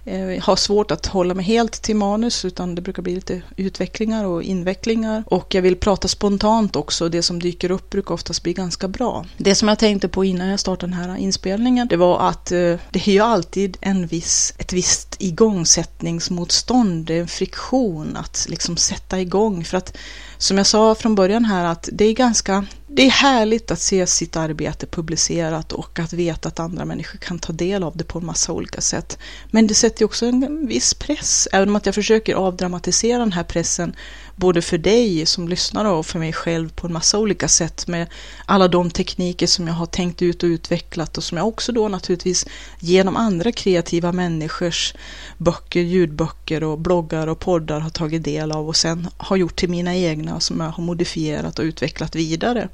eh, 0.07 0.43
har 0.43 0.55
svårt 0.55 0.91
att 0.91 1.05
hålla 1.05 1.33
mig 1.33 1.45
helt 1.45 1.81
till 1.81 1.95
manus 1.95 2.45
utan 2.45 2.75
det 2.75 2.81
brukar 2.81 3.03
bli 3.03 3.15
lite 3.15 3.41
utvecklingar 3.55 4.25
och 4.25 4.43
invecklingar. 4.43 5.23
Och 5.27 5.55
jag 5.55 5.61
vill 5.61 5.75
prata 5.75 6.07
spontant 6.07 6.75
också. 6.75 7.09
Det 7.09 7.21
som 7.21 7.39
dyker 7.39 7.71
upp 7.71 7.89
brukar 7.89 8.13
oftast 8.13 8.43
bli 8.43 8.53
ganska 8.53 8.87
bra. 8.87 9.25
Det 9.37 9.55
som 9.55 9.67
jag 9.67 9.79
tänkte 9.79 10.07
på 10.07 10.25
innan 10.25 10.47
jag 10.47 10.59
startade 10.59 10.91
den 10.91 10.99
här 10.99 11.15
inspelningen 11.17 11.87
det 11.87 11.97
var 11.97 12.29
att 12.29 12.51
eh, 12.51 12.57
det 12.89 13.07
är 13.07 13.11
ju 13.11 13.19
alltid 13.19 13.77
en 13.81 14.07
viss, 14.07 14.53
ett 14.57 14.73
visst 14.73 15.15
igångsättningsmotstånd, 15.19 17.05
det 17.05 17.13
är 17.13 17.21
en 17.21 17.27
friktion 17.27 18.17
att 18.17 18.45
liksom 18.49 18.77
sätta 18.77 19.21
igång. 19.21 19.63
För 19.63 19.77
att 19.77 19.97
som 20.37 20.57
jag 20.57 20.67
sa 20.67 20.95
från 20.95 21.15
början 21.15 21.45
här 21.45 21.65
att 21.65 21.89
det 21.91 22.05
är 22.05 22.13
ganska 22.13 22.65
det 22.89 23.05
är 23.05 23.11
härligt 23.11 23.71
att 23.71 23.79
se 23.79 24.07
sitt 24.07 24.35
arbete 24.35 24.87
publicerat 24.87 25.71
och 25.71 25.99
att 25.99 26.13
veta 26.13 26.47
att 26.47 26.59
andra 26.59 26.85
människor 26.85 27.19
kan 27.19 27.39
ta 27.39 27.53
del 27.53 27.83
av 27.83 27.97
det 27.97 28.03
på 28.03 28.19
en 28.19 28.25
massa 28.25 28.53
olika 28.53 28.81
sätt. 28.81 29.17
Men 29.51 29.67
det 29.67 29.73
sätter 29.73 30.05
också 30.05 30.25
en 30.25 30.67
viss 30.67 30.93
press, 30.93 31.47
även 31.51 31.69
om 31.69 31.75
att 31.75 31.85
jag 31.85 31.95
försöker 31.95 32.35
avdramatisera 32.35 33.19
den 33.19 33.31
här 33.31 33.43
pressen 33.43 33.95
både 34.35 34.61
för 34.61 34.77
dig 34.77 35.25
som 35.25 35.47
lyssnar 35.47 35.85
och 35.85 36.05
för 36.05 36.19
mig 36.19 36.33
själv 36.33 36.69
på 36.69 36.87
en 36.87 36.93
massa 36.93 37.17
olika 37.17 37.47
sätt 37.47 37.87
med 37.87 38.07
alla 38.45 38.67
de 38.67 38.91
tekniker 38.91 39.47
som 39.47 39.67
jag 39.67 39.73
har 39.73 39.85
tänkt 39.85 40.21
ut 40.21 40.43
och 40.43 40.47
utvecklat 40.47 41.17
och 41.17 41.23
som 41.23 41.37
jag 41.37 41.47
också 41.47 41.71
då 41.71 41.87
naturligtvis 41.87 42.45
genom 42.79 43.15
andra 43.15 43.51
kreativa 43.51 44.11
människors 44.11 44.93
böcker, 45.37 45.81
ljudböcker 45.81 46.63
och 46.63 46.79
bloggar 46.79 47.27
och 47.27 47.39
poddar 47.39 47.79
har 47.79 47.89
tagit 47.89 48.23
del 48.23 48.51
av 48.51 48.67
och 48.67 48.75
sen 48.75 49.07
har 49.17 49.35
gjort 49.35 49.55
till 49.55 49.69
mina 49.69 49.95
egna 49.95 50.26
som 50.39 50.59
jag 50.59 50.69
har 50.69 50.83
modifierat 50.83 51.59
och 51.59 51.63
utvecklat 51.63 52.15
vidare 52.15 52.69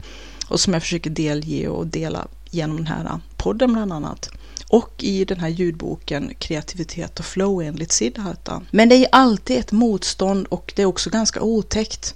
och 0.48 0.60
som 0.60 0.74
jag 0.74 0.82
försöker 0.82 1.10
delge 1.10 1.68
och 1.68 1.88
dela 1.88 2.28
genom 2.50 2.78
den 2.78 2.88
här 2.88 3.20
podden 3.38 3.74
bland 3.74 3.94
annat 3.94 4.30
och 4.68 5.04
i 5.04 5.26
den 5.26 5.40
här 5.40 5.50
ljudboken 5.50 6.34
Kreativitet 6.40 7.20
och 7.20 7.26
flow 7.26 7.62
enligt 7.62 7.92
Siddhartha. 7.92 8.62
Men 8.72 8.90
det 8.90 8.96
är 8.96 9.08
alltid 9.12 9.58
ett 9.58 9.72
motstånd 9.72 10.48
och 10.48 10.74
det 10.76 10.82
är 10.82 10.86
också 10.86 11.10
ganska 11.10 11.42
otäckt. 11.42 12.16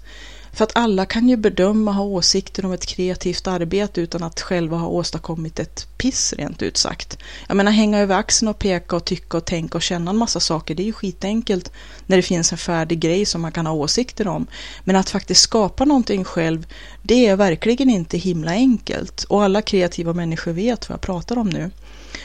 För 0.58 0.64
att 0.64 0.78
alla 0.78 1.06
kan 1.06 1.30
ju 1.30 1.38
bedöma 1.38 1.92
och 1.92 1.96
ha 1.98 2.04
åsikter 2.04 2.66
om 2.66 2.72
ett 2.72 2.86
kreativt 2.86 3.48
arbete 3.48 4.02
utan 4.02 4.24
att 4.24 4.42
själva 4.42 4.78
ha 4.78 4.88
åstadkommit 4.88 5.60
ett 5.60 5.88
piss 5.98 6.34
rent 6.38 6.62
ut 6.62 6.78
sagt. 6.78 7.18
Jag 7.48 7.58
menar 7.58 7.72
hänga 7.72 8.00
över 8.00 8.16
axeln 8.16 8.50
och 8.50 8.60
peka 8.60 8.96
och 8.96 9.06
tycka 9.06 9.38
och 9.38 9.46
tänka 9.46 9.78
och 9.78 9.82
känna 9.82 10.12
en 10.12 10.18
massa 10.18 10.40
saker, 10.40 10.76
det 10.76 10.84
är 10.84 10.86
ju 10.86 10.94
skitenkelt 10.94 11.72
när 12.06 12.18
det 12.18 12.24
finns 12.24 12.52
en 12.52 12.58
färdig 12.58 13.00
grej 13.00 13.26
som 13.26 13.42
man 13.42 13.52
kan 13.52 13.66
ha 13.66 13.74
åsikter 13.74 14.28
om. 14.28 14.48
Men 14.84 14.96
att 14.96 15.10
faktiskt 15.10 15.42
skapa 15.42 15.86
någonting 15.86 16.24
själv, 16.24 16.68
det 17.02 17.28
är 17.28 17.36
verkligen 17.36 17.90
inte 17.90 18.18
himla 18.18 18.52
enkelt. 18.52 19.24
Och 19.24 19.44
alla 19.44 19.62
kreativa 19.62 20.14
människor 20.14 20.52
vet 20.52 20.90
vad 20.90 20.94
jag 20.94 21.02
pratar 21.02 21.38
om 21.38 21.50
nu. 21.50 21.72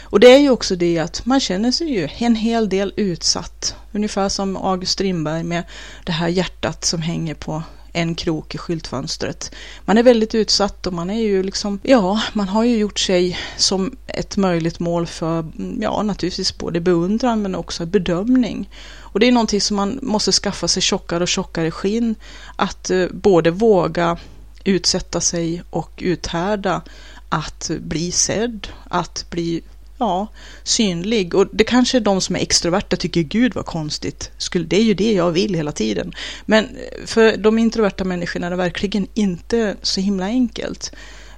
Och 0.02 0.20
det 0.20 0.34
är 0.34 0.38
ju 0.38 0.50
också 0.50 0.76
det 0.76 0.98
att 0.98 1.26
man 1.26 1.40
känner 1.40 1.70
sig 1.70 1.92
ju 1.92 2.08
en 2.18 2.36
hel 2.36 2.68
del 2.68 2.92
utsatt. 2.96 3.74
Ungefär 3.92 4.28
som 4.28 4.56
August 4.56 4.92
Strindberg 4.92 5.42
med 5.42 5.62
det 6.04 6.12
här 6.12 6.28
hjärtat 6.28 6.84
som 6.84 7.02
hänger 7.02 7.34
på 7.34 7.62
en 7.92 8.14
krok 8.14 8.54
i 8.54 8.58
skyltfönstret. 8.58 9.54
Man 9.84 9.98
är 9.98 10.02
väldigt 10.02 10.34
utsatt 10.34 10.86
och 10.86 10.92
man 10.92 11.10
är 11.10 11.20
ju 11.20 11.42
liksom, 11.42 11.80
ja, 11.82 12.22
man 12.32 12.48
har 12.48 12.64
ju 12.64 12.76
gjort 12.76 12.98
sig 12.98 13.38
som 13.56 13.96
ett 14.06 14.36
möjligt 14.36 14.80
mål 14.80 15.06
för, 15.06 15.44
ja, 15.80 16.02
naturligtvis 16.02 16.58
både 16.58 16.80
beundran 16.80 17.42
men 17.42 17.54
också 17.54 17.86
bedömning. 17.86 18.70
Och 19.00 19.20
det 19.20 19.28
är 19.28 19.32
någonting 19.32 19.60
som 19.60 19.76
man 19.76 19.98
måste 20.02 20.32
skaffa 20.32 20.68
sig 20.68 20.82
tjockare 20.82 21.22
och 21.22 21.28
tjockare 21.28 21.70
skinn. 21.70 22.14
Att 22.56 22.90
eh, 22.90 23.06
både 23.10 23.50
våga 23.50 24.18
utsätta 24.64 25.20
sig 25.20 25.62
och 25.70 25.90
uthärda 25.96 26.82
att 27.28 27.70
bli 27.80 28.12
sedd, 28.12 28.68
att 28.90 29.26
bli 29.30 29.62
ja, 30.02 30.26
synlig. 30.62 31.34
Och 31.34 31.46
det 31.52 31.64
kanske 31.64 31.98
är 31.98 32.00
de 32.00 32.20
som 32.20 32.36
är 32.36 32.40
extroverta 32.40 32.96
tycker 32.96 33.22
gud 33.22 33.54
vad 33.54 33.66
konstigt. 33.66 34.30
Skulle, 34.38 34.64
det 34.64 34.76
är 34.76 34.82
ju 34.82 34.94
det 34.94 35.12
jag 35.12 35.30
vill 35.30 35.54
hela 35.54 35.72
tiden. 35.72 36.12
Men 36.46 36.64
eh, 36.64 37.06
för 37.06 37.36
de 37.36 37.58
introverta 37.58 38.04
människorna 38.04 38.46
är 38.46 38.50
det 38.50 38.56
verkligen 38.56 39.06
inte 39.14 39.76
så 39.82 40.00
himla 40.00 40.26
enkelt. 40.26 40.92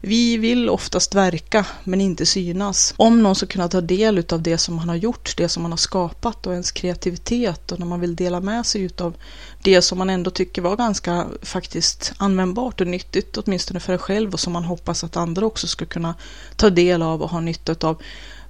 Vi 0.07 0.37
vill 0.37 0.71
oftast 0.71 1.15
verka 1.15 1.67
men 1.85 2.01
inte 2.01 2.27
synas. 2.27 2.95
Om 2.97 3.23
någon 3.23 3.35
ska 3.35 3.47
kunna 3.47 3.69
ta 3.69 3.81
del 3.81 4.25
av 4.33 4.43
det 4.43 4.59
som 4.59 4.75
man 4.75 4.89
har 4.89 4.97
gjort, 4.97 5.37
det 5.37 5.49
som 5.49 5.63
man 5.63 5.73
har 5.73 5.77
skapat 5.77 6.47
och 6.47 6.53
ens 6.53 6.73
kreativitet 6.73 7.73
och 7.73 7.79
när 7.79 7.87
man 7.87 8.01
vill 8.01 8.17
dela 8.17 8.41
med 8.41 8.67
sig 8.67 8.91
av 8.99 9.15
det 9.63 9.83
som 9.83 9.99
man 9.99 10.11
ändå 10.11 10.31
tycker 10.31 10.63
var 10.63 10.77
ganska 10.77 11.27
faktiskt 11.43 12.13
användbart 12.17 12.81
och 12.81 12.87
nyttigt 12.87 13.37
åtminstone 13.37 13.81
för 13.81 13.93
en 13.93 13.99
själv 13.99 14.33
och 14.33 14.41
som 14.41 14.53
man 14.53 14.65
hoppas 14.65 15.05
att 15.05 15.17
andra 15.17 15.47
också 15.47 15.67
ska 15.67 15.85
kunna 15.87 16.15
ta 16.57 16.71
del 16.71 17.03
av 17.03 17.23
och 17.23 17.31
ha 17.31 17.41
nytta 17.41 17.89
av 17.89 18.03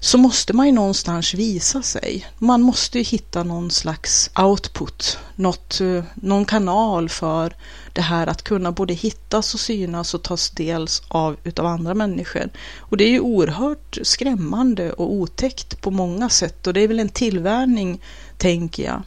så 0.05 0.19
måste 0.19 0.53
man 0.53 0.67
ju 0.67 0.73
någonstans 0.73 1.35
visa 1.35 1.83
sig. 1.83 2.27
Man 2.39 2.63
måste 2.63 2.99
ju 2.99 3.05
hitta 3.05 3.43
någon 3.43 3.71
slags 3.71 4.31
output, 4.39 5.19
något, 5.35 5.81
eh, 5.81 6.05
någon 6.15 6.45
kanal 6.45 7.09
för 7.09 7.57
det 7.93 8.01
här 8.01 8.27
att 8.27 8.43
kunna 8.43 8.73
både 8.73 8.95
hittas 8.95 9.55
och 9.55 9.61
synas 9.61 10.15
och 10.15 10.23
tas 10.23 10.51
del 10.51 10.89
av 11.09 11.37
utav 11.45 11.67
andra 11.67 11.95
människor. 11.95 12.51
Och 12.79 12.97
det 12.97 13.05
är 13.05 13.09
ju 13.09 13.21
oerhört 13.21 13.99
skrämmande 14.03 14.93
och 14.93 15.13
otäckt 15.13 15.81
på 15.81 15.91
många 15.91 16.29
sätt 16.29 16.67
och 16.67 16.75
det 16.75 16.81
är 16.81 16.89
väl 16.89 17.01
en 17.01 17.09
tillvärning, 17.09 18.03
tänker 18.39 18.85
jag. 18.85 19.03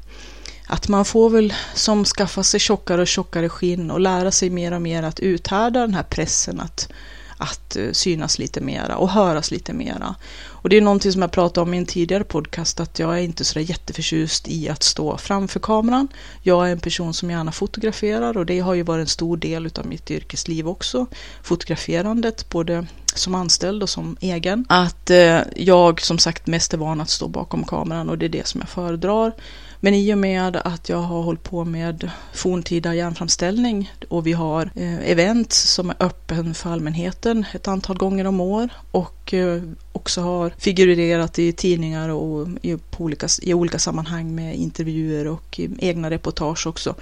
Att 0.67 0.87
man 0.87 1.05
får 1.05 1.29
väl 1.29 1.53
som 1.75 2.05
skaffa 2.05 2.43
sig 2.43 2.59
tjockare 2.59 3.01
och 3.01 3.07
tjockare 3.07 3.49
skinn 3.49 3.91
och 3.91 3.99
lära 3.99 4.31
sig 4.31 4.49
mer 4.49 4.71
och 4.71 4.81
mer 4.81 5.03
att 5.03 5.19
uthärda 5.19 5.79
den 5.79 5.93
här 5.93 6.03
pressen 6.03 6.59
att 6.59 6.89
att 7.37 7.75
eh, 7.75 7.91
synas 7.91 8.39
lite 8.39 8.61
mera 8.61 8.95
och 8.97 9.09
höras 9.09 9.51
lite 9.51 9.73
mera. 9.73 10.15
Och 10.45 10.69
det 10.69 10.77
är 10.77 10.81
någonting 10.81 11.11
som 11.11 11.21
jag 11.21 11.31
pratade 11.31 11.61
om 11.61 11.73
i 11.73 11.77
en 11.77 11.85
tidigare 11.85 12.23
podcast 12.23 12.79
att 12.79 12.99
jag 12.99 13.13
är 13.17 13.21
inte 13.21 13.45
så 13.45 13.59
jätteförtjust 13.59 14.47
i 14.47 14.69
att 14.69 14.83
stå 14.83 15.17
framför 15.17 15.59
kameran. 15.59 16.07
Jag 16.41 16.67
är 16.67 16.71
en 16.71 16.79
person 16.79 17.13
som 17.13 17.31
gärna 17.31 17.51
fotograferar 17.51 18.37
och 18.37 18.45
det 18.45 18.59
har 18.59 18.73
ju 18.73 18.83
varit 18.83 19.01
en 19.01 19.07
stor 19.07 19.37
del 19.37 19.69
av 19.75 19.85
mitt 19.85 20.11
yrkesliv 20.11 20.67
också. 20.67 21.05
Fotograferandet, 21.43 22.49
både 22.49 22.85
som 23.15 23.35
anställd 23.35 23.83
och 23.83 23.89
som 23.89 24.17
egen. 24.21 24.65
Att 24.69 25.09
eh, 25.09 25.39
jag 25.55 26.01
som 26.01 26.19
sagt 26.19 26.47
mest 26.47 26.73
är 26.73 26.77
van 26.77 27.01
att 27.01 27.09
stå 27.09 27.27
bakom 27.27 27.63
kameran 27.63 28.09
och 28.09 28.17
det 28.17 28.25
är 28.25 28.29
det 28.29 28.47
som 28.47 28.61
jag 28.61 28.69
föredrar. 28.69 29.33
Men 29.79 29.93
i 29.93 30.13
och 30.13 30.17
med 30.17 30.55
att 30.55 30.89
jag 30.89 30.97
har 30.97 31.21
hållit 31.21 31.43
på 31.43 31.65
med 31.65 32.11
forntida 32.33 32.95
järnframställning 32.95 33.91
och 34.09 34.27
vi 34.27 34.33
har 34.33 34.71
eh, 34.75 35.09
event 35.09 35.53
som 35.53 35.89
är 35.89 35.95
öppen 35.99 36.53
för 36.53 36.69
allmänheten 36.69 37.45
ett 37.53 37.67
antal 37.67 37.97
gånger 37.97 38.27
om 38.27 38.41
år 38.41 38.69
och 38.91 39.33
eh, 39.33 39.61
också 39.91 40.21
har 40.21 40.53
figurerat 40.57 41.39
i 41.39 41.51
tidningar 41.51 42.09
och 42.09 42.47
i, 42.61 42.77
olika, 42.97 43.27
i 43.41 43.53
olika 43.53 43.79
sammanhang 43.79 44.35
med 44.35 44.55
intervjuer 44.55 45.27
och 45.27 45.59
eh, 45.59 45.69
egna 45.79 46.09
reportage 46.09 46.67
också 46.67 46.95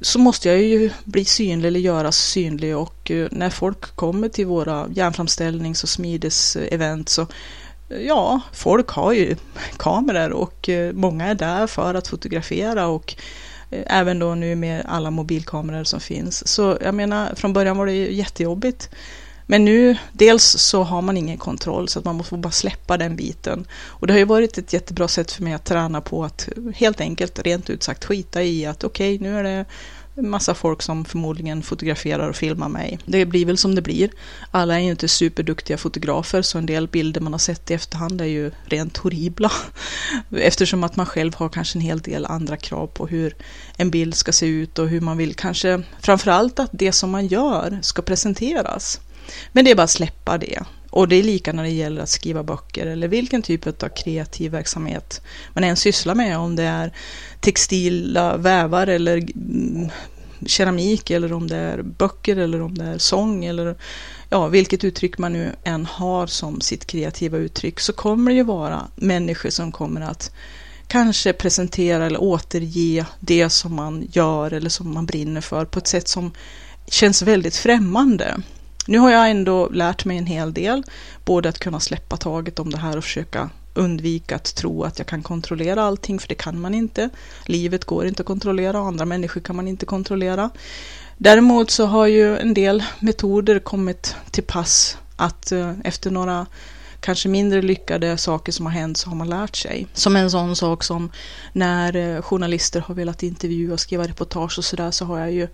så 0.00 0.18
måste 0.18 0.48
jag 0.48 0.62
ju 0.62 0.90
bli 1.04 1.24
synlig 1.24 1.68
eller 1.68 1.80
göras 1.80 2.16
synlig 2.16 2.76
och 2.76 3.12
när 3.30 3.50
folk 3.50 3.96
kommer 3.96 4.28
till 4.28 4.46
våra 4.46 4.88
järnframställnings 4.94 5.82
och 5.82 5.88
smidesevent 5.88 7.08
så 7.08 7.26
ja, 8.00 8.40
folk 8.52 8.88
har 8.88 9.12
ju 9.12 9.36
kameror 9.76 10.30
och 10.30 10.68
eh, 10.68 10.92
många 10.92 11.26
är 11.26 11.34
där 11.34 11.66
för 11.66 11.94
att 11.94 12.08
fotografera 12.08 12.86
och 12.86 13.14
eh, 13.70 13.98
även 13.98 14.18
då 14.18 14.34
nu 14.34 14.56
med 14.56 14.84
alla 14.88 15.10
mobilkameror 15.10 15.84
som 15.84 16.00
finns. 16.00 16.48
Så 16.48 16.78
jag 16.80 16.94
menar, 16.94 17.34
från 17.34 17.52
början 17.52 17.76
var 17.78 17.86
det 17.86 17.92
jättejobbigt. 17.92 18.90
Men 19.46 19.64
nu, 19.64 19.96
dels 20.12 20.44
så 20.44 20.82
har 20.82 21.02
man 21.02 21.16
ingen 21.16 21.38
kontroll 21.38 21.88
så 21.88 21.98
att 21.98 22.04
man 22.04 22.16
måste 22.16 22.36
bara 22.36 22.50
släppa 22.50 22.96
den 22.96 23.16
biten. 23.16 23.66
Och 23.72 24.06
det 24.06 24.12
har 24.12 24.18
ju 24.18 24.24
varit 24.24 24.58
ett 24.58 24.72
jättebra 24.72 25.08
sätt 25.08 25.32
för 25.32 25.42
mig 25.42 25.52
att 25.52 25.64
träna 25.64 26.00
på 26.00 26.24
att 26.24 26.48
helt 26.74 27.00
enkelt, 27.00 27.38
rent 27.38 27.70
ut 27.70 27.82
sagt, 27.82 28.04
skita 28.04 28.42
i 28.42 28.66
att 28.66 28.84
okej, 28.84 29.16
okay, 29.16 29.28
nu 29.28 29.38
är 29.38 29.42
det 29.42 29.64
massa 30.14 30.54
folk 30.54 30.82
som 30.82 31.04
förmodligen 31.04 31.62
fotograferar 31.62 32.28
och 32.28 32.36
filmar 32.36 32.68
mig. 32.68 32.98
Det 33.04 33.26
blir 33.26 33.46
väl 33.46 33.58
som 33.58 33.74
det 33.74 33.82
blir. 33.82 34.10
Alla 34.50 34.74
är 34.74 34.78
ju 34.80 34.90
inte 34.90 35.08
superduktiga 35.08 35.78
fotografer 35.78 36.42
så 36.42 36.58
en 36.58 36.66
del 36.66 36.88
bilder 36.88 37.20
man 37.20 37.32
har 37.32 37.38
sett 37.38 37.70
i 37.70 37.74
efterhand 37.74 38.20
är 38.20 38.24
ju 38.24 38.50
rent 38.64 38.96
horribla. 38.96 39.52
Eftersom 40.36 40.84
att 40.84 40.96
man 40.96 41.06
själv 41.06 41.34
har 41.34 41.48
kanske 41.48 41.78
en 41.78 41.82
hel 41.82 42.00
del 42.00 42.26
andra 42.26 42.56
krav 42.56 42.86
på 42.86 43.06
hur 43.06 43.36
en 43.76 43.90
bild 43.90 44.14
ska 44.14 44.32
se 44.32 44.46
ut 44.46 44.78
och 44.78 44.88
hur 44.88 45.00
man 45.00 45.16
vill 45.16 45.34
kanske 45.34 45.82
framförallt 46.00 46.58
att 46.58 46.70
det 46.72 46.92
som 46.92 47.10
man 47.10 47.26
gör 47.26 47.78
ska 47.82 48.02
presenteras. 48.02 49.00
Men 49.52 49.64
det 49.64 49.70
är 49.70 49.74
bara 49.74 49.82
att 49.82 49.90
släppa 49.90 50.38
det. 50.38 50.62
Och 50.92 51.08
det 51.08 51.16
är 51.16 51.22
lika 51.22 51.52
när 51.52 51.62
det 51.62 51.70
gäller 51.70 52.02
att 52.02 52.08
skriva 52.08 52.42
böcker 52.42 52.86
eller 52.86 53.08
vilken 53.08 53.42
typ 53.42 53.82
av 53.82 53.88
kreativ 53.88 54.52
verksamhet 54.52 55.22
man 55.54 55.64
än 55.64 55.76
sysslar 55.76 56.14
med. 56.14 56.38
Om 56.38 56.56
det 56.56 56.62
är 56.62 56.92
textila 57.40 58.36
vävar 58.36 58.86
eller 58.86 59.16
mm, 59.16 59.90
keramik 60.46 61.10
eller 61.10 61.32
om 61.32 61.46
det 61.46 61.56
är 61.56 61.82
böcker 61.82 62.36
eller 62.36 62.62
om 62.62 62.78
det 62.78 62.84
är 62.84 62.98
sång 62.98 63.44
eller 63.44 63.76
ja, 64.28 64.48
vilket 64.48 64.84
uttryck 64.84 65.18
man 65.18 65.32
nu 65.32 65.52
än 65.64 65.86
har 65.86 66.26
som 66.26 66.60
sitt 66.60 66.86
kreativa 66.86 67.38
uttryck 67.38 67.80
så 67.80 67.92
kommer 67.92 68.30
det 68.30 68.36
ju 68.36 68.44
vara 68.44 68.88
människor 68.96 69.50
som 69.50 69.72
kommer 69.72 70.00
att 70.00 70.32
kanske 70.86 71.32
presentera 71.32 72.06
eller 72.06 72.22
återge 72.22 73.06
det 73.20 73.50
som 73.50 73.74
man 73.74 74.08
gör 74.12 74.52
eller 74.52 74.70
som 74.70 74.94
man 74.94 75.06
brinner 75.06 75.40
för 75.40 75.64
på 75.64 75.78
ett 75.78 75.86
sätt 75.86 76.08
som 76.08 76.32
känns 76.86 77.22
väldigt 77.22 77.56
främmande. 77.56 78.42
Nu 78.86 78.98
har 78.98 79.10
jag 79.10 79.30
ändå 79.30 79.68
lärt 79.68 80.04
mig 80.04 80.18
en 80.18 80.26
hel 80.26 80.54
del, 80.54 80.82
både 81.24 81.48
att 81.48 81.58
kunna 81.58 81.80
släppa 81.80 82.16
taget 82.16 82.58
om 82.58 82.70
det 82.70 82.78
här 82.78 82.96
och 82.96 83.04
försöka 83.04 83.50
undvika 83.74 84.36
att 84.36 84.54
tro 84.54 84.84
att 84.84 84.98
jag 84.98 85.06
kan 85.08 85.22
kontrollera 85.22 85.82
allting, 85.82 86.18
för 86.18 86.28
det 86.28 86.34
kan 86.34 86.60
man 86.60 86.74
inte. 86.74 87.10
Livet 87.46 87.84
går 87.84 88.06
inte 88.06 88.22
att 88.22 88.26
kontrollera 88.26 88.80
och 88.80 88.86
andra 88.86 89.04
människor 89.04 89.40
kan 89.40 89.56
man 89.56 89.68
inte 89.68 89.86
kontrollera. 89.86 90.50
Däremot 91.16 91.70
så 91.70 91.86
har 91.86 92.06
ju 92.06 92.38
en 92.38 92.54
del 92.54 92.84
metoder 92.98 93.58
kommit 93.58 94.16
till 94.30 94.44
pass 94.44 94.98
att 95.16 95.52
eh, 95.52 95.72
efter 95.84 96.10
några 96.10 96.46
kanske 97.00 97.28
mindre 97.28 97.62
lyckade 97.62 98.16
saker 98.16 98.52
som 98.52 98.66
har 98.66 98.72
hänt 98.72 98.96
så 98.96 99.08
har 99.08 99.16
man 99.16 99.28
lärt 99.28 99.56
sig. 99.56 99.86
Som 99.94 100.16
en 100.16 100.30
sån 100.30 100.56
sak 100.56 100.84
som 100.84 101.10
när 101.52 101.96
eh, 101.96 102.22
journalister 102.22 102.80
har 102.80 102.94
velat 102.94 103.22
intervjua 103.22 103.72
och 103.72 103.80
skriva 103.80 104.04
reportage 104.04 104.58
och 104.58 104.64
sådär 104.64 104.90
så 104.90 105.04
har 105.04 105.18
jag 105.18 105.32
ju 105.32 105.48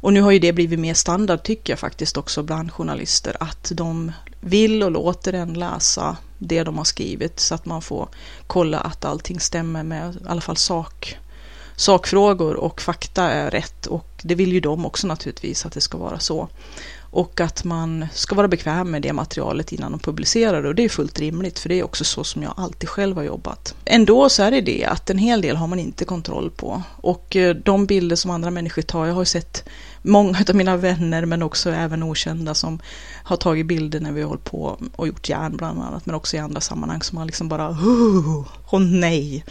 och 0.00 0.12
nu 0.12 0.20
har 0.20 0.30
ju 0.30 0.38
det 0.38 0.52
blivit 0.52 0.78
mer 0.78 0.94
standard 0.94 1.42
tycker 1.42 1.72
jag 1.72 1.78
faktiskt 1.78 2.16
också 2.16 2.42
bland 2.42 2.72
journalister 2.72 3.36
att 3.40 3.72
de 3.74 4.12
vill 4.40 4.82
och 4.82 4.90
låter 4.90 5.32
en 5.32 5.54
läsa 5.54 6.16
det 6.38 6.62
de 6.62 6.78
har 6.78 6.84
skrivit 6.84 7.40
så 7.40 7.54
att 7.54 7.66
man 7.66 7.82
får 7.82 8.08
kolla 8.46 8.78
att 8.78 9.04
allting 9.04 9.40
stämmer 9.40 9.82
med 9.82 10.14
i 10.14 10.18
alla 10.26 10.40
fall 10.40 10.56
sak, 10.56 11.16
sakfrågor 11.76 12.54
och 12.54 12.80
fakta 12.80 13.30
är 13.30 13.50
rätt 13.50 13.86
och 13.86 14.08
det 14.22 14.34
vill 14.34 14.52
ju 14.52 14.60
de 14.60 14.86
också 14.86 15.06
naturligtvis 15.06 15.66
att 15.66 15.72
det 15.72 15.80
ska 15.80 15.98
vara 15.98 16.18
så. 16.18 16.48
Och 17.10 17.40
att 17.40 17.64
man 17.64 18.06
ska 18.12 18.34
vara 18.34 18.48
bekväm 18.48 18.90
med 18.90 19.02
det 19.02 19.12
materialet 19.12 19.72
innan 19.72 19.92
de 19.92 20.00
publicerar 20.00 20.62
det 20.62 20.68
och 20.68 20.74
det 20.74 20.84
är 20.84 20.88
fullt 20.88 21.18
rimligt 21.18 21.58
för 21.58 21.68
det 21.68 21.78
är 21.78 21.84
också 21.84 22.04
så 22.04 22.24
som 22.24 22.42
jag 22.42 22.54
alltid 22.56 22.88
själv 22.88 23.16
har 23.16 23.22
jobbat. 23.22 23.74
Ändå 23.84 24.28
så 24.28 24.42
är 24.42 24.50
det 24.50 24.60
det 24.60 24.84
att 24.84 25.10
en 25.10 25.18
hel 25.18 25.40
del 25.40 25.56
har 25.56 25.66
man 25.66 25.78
inte 25.78 26.04
kontroll 26.04 26.50
på 26.50 26.82
och 26.96 27.36
eh, 27.36 27.54
de 27.54 27.86
bilder 27.86 28.16
som 28.16 28.30
andra 28.30 28.50
människor 28.50 28.82
tar, 28.82 29.06
jag 29.06 29.14
har 29.14 29.22
ju 29.22 29.26
sett 29.26 29.68
många 30.02 30.44
av 30.48 30.54
mina 30.54 30.76
vänner 30.76 31.24
men 31.24 31.42
också 31.42 31.70
även 31.70 32.02
okända 32.02 32.54
som 32.54 32.78
har 33.22 33.36
tagit 33.36 33.66
bilder 33.66 34.00
när 34.00 34.12
vi 34.12 34.20
har 34.22 34.28
hållit 34.28 34.44
på 34.44 34.78
och 34.96 35.06
gjort 35.06 35.28
järn 35.28 35.56
bland 35.56 35.82
annat 35.82 36.06
men 36.06 36.14
också 36.14 36.36
i 36.36 36.38
andra 36.40 36.60
sammanhang 36.60 37.02
som 37.02 37.18
man 37.18 37.26
liksom 37.26 37.48
bara 37.48 37.68
åh 37.68 38.44
oh, 38.70 38.80
nej 38.80 39.44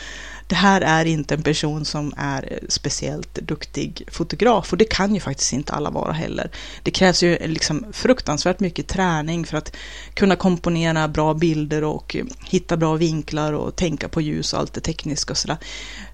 det 0.48 0.56
här 0.56 0.82
är 0.82 1.06
inte 1.06 1.34
en 1.34 1.44
person 1.44 1.86
som 1.86 2.14
är 2.18 2.48
eh, 2.52 2.58
speciellt 2.70 3.34
duktig 3.34 4.04
fotograf 4.12 4.72
och 4.72 4.78
det 4.78 4.86
kan 4.86 5.14
ju 5.14 5.20
faktiskt 5.20 5.54
inte 5.54 5.74
alla 5.74 5.90
vara 5.90 6.12
heller. 6.12 6.52
Det 6.84 6.92
krävs 6.92 7.24
ju 7.24 7.36
eh, 7.36 7.48
liksom 7.48 7.86
fruktansvärt 7.92 8.60
mycket 8.60 8.88
träning 8.88 9.46
för 9.46 9.58
att 9.58 9.76
kunna 10.14 10.36
komponera 10.36 11.08
bra 11.08 11.34
bilder 11.34 11.84
och 11.84 12.16
eh, 12.16 12.26
hitta 12.46 12.78
bra 12.78 12.96
vinklar 12.96 13.54
och 13.54 13.76
tänka 13.76 14.08
på 14.08 14.22
ljus 14.22 14.54
och 14.54 14.60
allt 14.60 14.74
det 14.74 14.82
tekniska 14.82 15.34
och 15.34 15.38
sådär. 15.38 15.58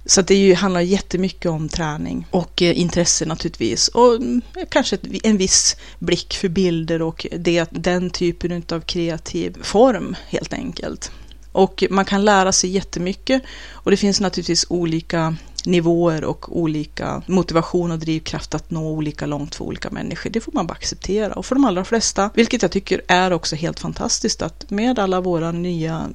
Så 0.06 0.22
det 0.22 0.36
ju, 0.36 0.54
handlar 0.54 0.82
jättemycket 0.82 1.52
om 1.52 1.69
träning 1.69 2.28
och 2.32 2.62
eh, 2.62 2.80
intresse 2.80 3.26
naturligtvis 3.26 3.88
och 3.88 4.15
mm, 4.15 4.41
kanske 4.69 4.98
en 5.24 5.38
viss 5.38 5.76
blick 6.00 6.34
för 6.34 6.50
bilder 6.50 7.02
och 7.02 7.28
det, 7.38 7.67
den 7.72 8.10
typen 8.10 8.63
av 8.72 8.80
kreativ 8.80 9.58
form 9.63 10.15
helt 10.30 10.54
enkelt. 10.54 11.12
Och 11.53 11.83
man 11.89 12.05
kan 12.05 12.25
lära 12.25 12.51
sig 12.51 12.69
jättemycket. 12.69 13.43
Och 13.71 13.91
det 13.91 13.97
finns 13.97 14.19
naturligtvis 14.19 14.65
olika 14.69 15.35
nivåer 15.65 16.23
och 16.23 16.58
olika 16.58 17.21
motivation 17.26 17.91
och 17.91 17.99
drivkraft 17.99 18.56
att 18.56 18.71
nå 18.71 18.89
olika 18.89 19.26
långt 19.26 19.56
för 19.56 19.65
olika 19.65 19.89
människor. 19.89 20.30
Det 20.30 20.41
får 20.41 20.52
man 20.52 20.67
bara 20.67 20.73
acceptera. 20.73 21.34
Och 21.34 21.45
för 21.45 21.56
de 21.56 21.65
allra 21.65 21.86
flesta, 21.86 22.30
vilket 22.34 22.62
jag 22.62 22.71
tycker 22.71 23.02
är 23.08 23.34
också 23.34 23.56
helt 23.56 23.80
fantastiskt, 23.80 24.41
att 24.41 24.69
med 24.69 24.99
alla 24.99 25.21
våra 25.21 25.52
nya 25.52 26.10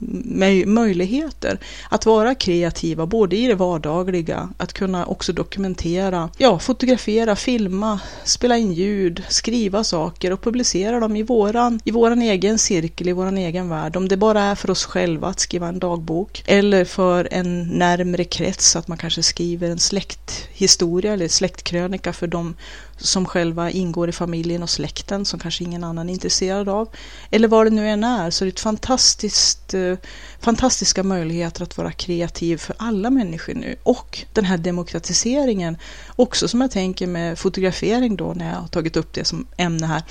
möjligheter 0.67 1.59
att 1.91 2.07
vara 2.07 2.35
kreativa, 2.35 3.07
både 3.07 3.37
i 3.37 3.47
det 3.47 3.55
vardagliga, 3.55 4.51
att 4.57 4.73
kunna 4.73 5.07
också 5.07 5.33
dokumentera, 5.33 6.31
ja, 6.39 6.59
fotografera, 6.59 7.37
filma, 7.37 8.01
spela 8.25 8.57
in 8.57 8.73
ljud, 8.73 9.23
skriva 9.29 9.85
saker 9.85 10.33
och 10.33 10.43
publicera 10.43 11.01
dem 11.01 11.17
i 11.17 11.23
våran, 11.23 11.81
i 11.85 11.91
våran 11.91 12.23
egen 12.23 12.59
cirkel, 12.59 13.09
i 13.09 13.13
våran 13.13 13.39
egen 13.39 13.69
värld. 13.69 13.97
Om 13.97 14.09
det 14.09 14.17
bara 14.17 14.43
är 14.43 14.55
för 14.55 14.71
oss 14.71 14.85
själva 14.85 15.29
att 15.29 15.41
skriva 15.41 15.69
en 15.69 15.79
dagbok 15.79 16.43
eller 16.47 16.85
för 16.85 17.29
en 17.31 17.69
närmre 17.79 18.25
krets, 18.25 18.77
att 18.77 18.89
man 18.89 18.99
kanske 18.99 19.23
skriver 19.23 19.38
en 19.41 19.79
släkthistoria 19.79 21.13
eller 21.13 21.29
släktkrönika 21.29 22.13
för 22.13 22.27
de 22.27 22.55
som 22.97 23.27
själva 23.27 23.71
ingår 23.71 24.09
i 24.09 24.13
familjen 24.13 24.63
och 24.63 24.71
släkten 24.71 25.25
som 25.25 25.41
kanske 25.41 25.65
ingen 25.65 25.85
annan 25.85 26.09
är 26.09 26.13
intresserad 26.13 26.69
av. 26.69 26.89
Eller 27.31 27.49
vad 27.49 27.67
det 27.67 27.71
nu 27.71 27.89
än 27.89 28.05
är 28.05 28.31
så 28.31 28.45
är 28.45 28.47
det 28.47 28.53
ett 28.53 28.61
fantastiskt, 28.61 29.75
eh, 29.75 29.95
fantastiska 30.41 31.03
möjligheter 31.03 31.63
att 31.63 31.77
vara 31.77 31.93
kreativ 31.93 32.57
för 32.57 32.77
alla 32.79 33.11
människor 33.11 33.55
nu. 33.55 33.77
Och 33.83 34.25
den 34.33 34.45
här 34.45 34.59
demokratiseringen 34.59 35.77
också 36.17 36.49
som 36.49 36.61
jag 36.61 36.71
tänker 36.71 37.07
med 37.07 37.39
fotografering 37.39 38.17
då 38.17 38.33
när 38.33 38.51
jag 38.51 38.61
har 38.61 38.69
tagit 38.69 38.97
upp 38.97 39.13
det 39.13 39.25
som 39.25 39.47
ämne 39.57 39.87
här 39.87 40.03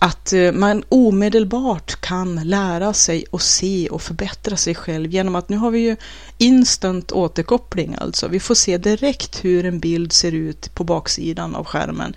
att 0.00 0.32
eh, 0.32 0.52
man 0.52 0.84
omedelbart 0.88 2.00
kan 2.00 2.40
lära 2.44 2.92
sig 2.92 3.24
och 3.30 3.42
se 3.42 3.88
och 3.88 4.02
förbättra 4.02 4.56
sig 4.56 4.74
själv 4.74 5.10
genom 5.10 5.34
att 5.34 5.48
nu 5.48 5.56
har 5.56 5.70
vi 5.70 5.78
ju 5.78 5.96
instant 6.38 7.12
återkoppling 7.12 7.96
alltså. 8.00 8.28
Vi 8.28 8.40
får 8.40 8.54
se 8.54 8.78
direkt 8.78 9.44
hur 9.44 9.64
en 9.64 9.80
bild 9.80 10.12
ser 10.12 10.32
ut 10.32 10.74
på 10.74 10.84
baksidan 10.84 11.54
av 11.54 11.64
skärmen. 11.64 12.14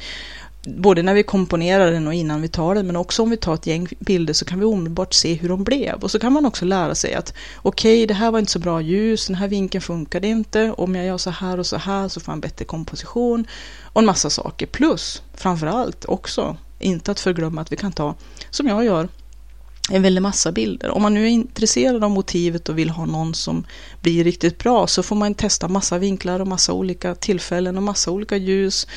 Både 0.63 1.03
när 1.03 1.13
vi 1.13 1.23
komponerar 1.23 1.91
den 1.91 2.07
och 2.07 2.13
innan 2.13 2.41
vi 2.41 2.47
tar 2.47 2.75
den, 2.75 2.87
men 2.87 2.95
också 2.95 3.23
om 3.23 3.29
vi 3.29 3.37
tar 3.37 3.53
ett 3.53 3.67
gäng 3.67 3.87
bilder 3.99 4.33
så 4.33 4.45
kan 4.45 4.59
vi 4.59 4.65
omedelbart 4.65 5.13
se 5.13 5.33
hur 5.33 5.49
de 5.49 5.63
blev. 5.63 6.03
Och 6.03 6.11
så 6.11 6.19
kan 6.19 6.33
man 6.33 6.45
också 6.45 6.65
lära 6.65 6.95
sig 6.95 7.13
att 7.13 7.33
okej, 7.57 7.97
okay, 7.97 8.05
det 8.05 8.13
här 8.13 8.31
var 8.31 8.39
inte 8.39 8.51
så 8.51 8.59
bra 8.59 8.81
ljus, 8.81 9.27
den 9.27 9.35
här 9.35 9.47
vinkeln 9.47 9.81
funkade 9.81 10.27
inte, 10.27 10.71
om 10.71 10.95
jag 10.95 11.05
gör 11.05 11.17
så 11.17 11.29
här 11.29 11.59
och 11.59 11.65
så 11.65 11.77
här 11.77 12.07
så 12.07 12.19
får 12.19 12.31
jag 12.31 12.35
en 12.35 12.41
bättre 12.41 12.65
komposition 12.65 13.47
och 13.83 14.01
en 14.01 14.05
massa 14.05 14.29
saker. 14.29 14.65
Plus, 14.65 15.21
framförallt 15.33 16.05
också, 16.05 16.57
inte 16.81 17.11
att 17.11 17.19
förglömma 17.19 17.61
att 17.61 17.71
vi 17.71 17.75
kan 17.75 17.91
ta, 17.91 18.15
som 18.49 18.67
jag 18.67 18.85
gör, 18.85 19.07
en 19.89 20.01
väldig 20.01 20.21
massa 20.21 20.51
bilder. 20.51 20.89
Om 20.89 21.01
man 21.01 21.13
nu 21.13 21.23
är 21.23 21.29
intresserad 21.29 22.03
av 22.03 22.11
motivet 22.11 22.69
och 22.69 22.77
vill 22.77 22.89
ha 22.89 23.05
någon 23.05 23.33
som 23.33 23.65
blir 24.01 24.23
riktigt 24.23 24.57
bra 24.57 24.87
så 24.87 25.03
får 25.03 25.15
man 25.15 25.35
testa 25.35 25.67
massa 25.67 25.97
vinklar 25.97 26.39
och 26.39 26.47
massa 26.47 26.73
olika 26.73 27.15
tillfällen 27.15 27.77
och 27.77 27.83
massa 27.83 28.11
olika 28.11 28.37
ljus 28.37 28.87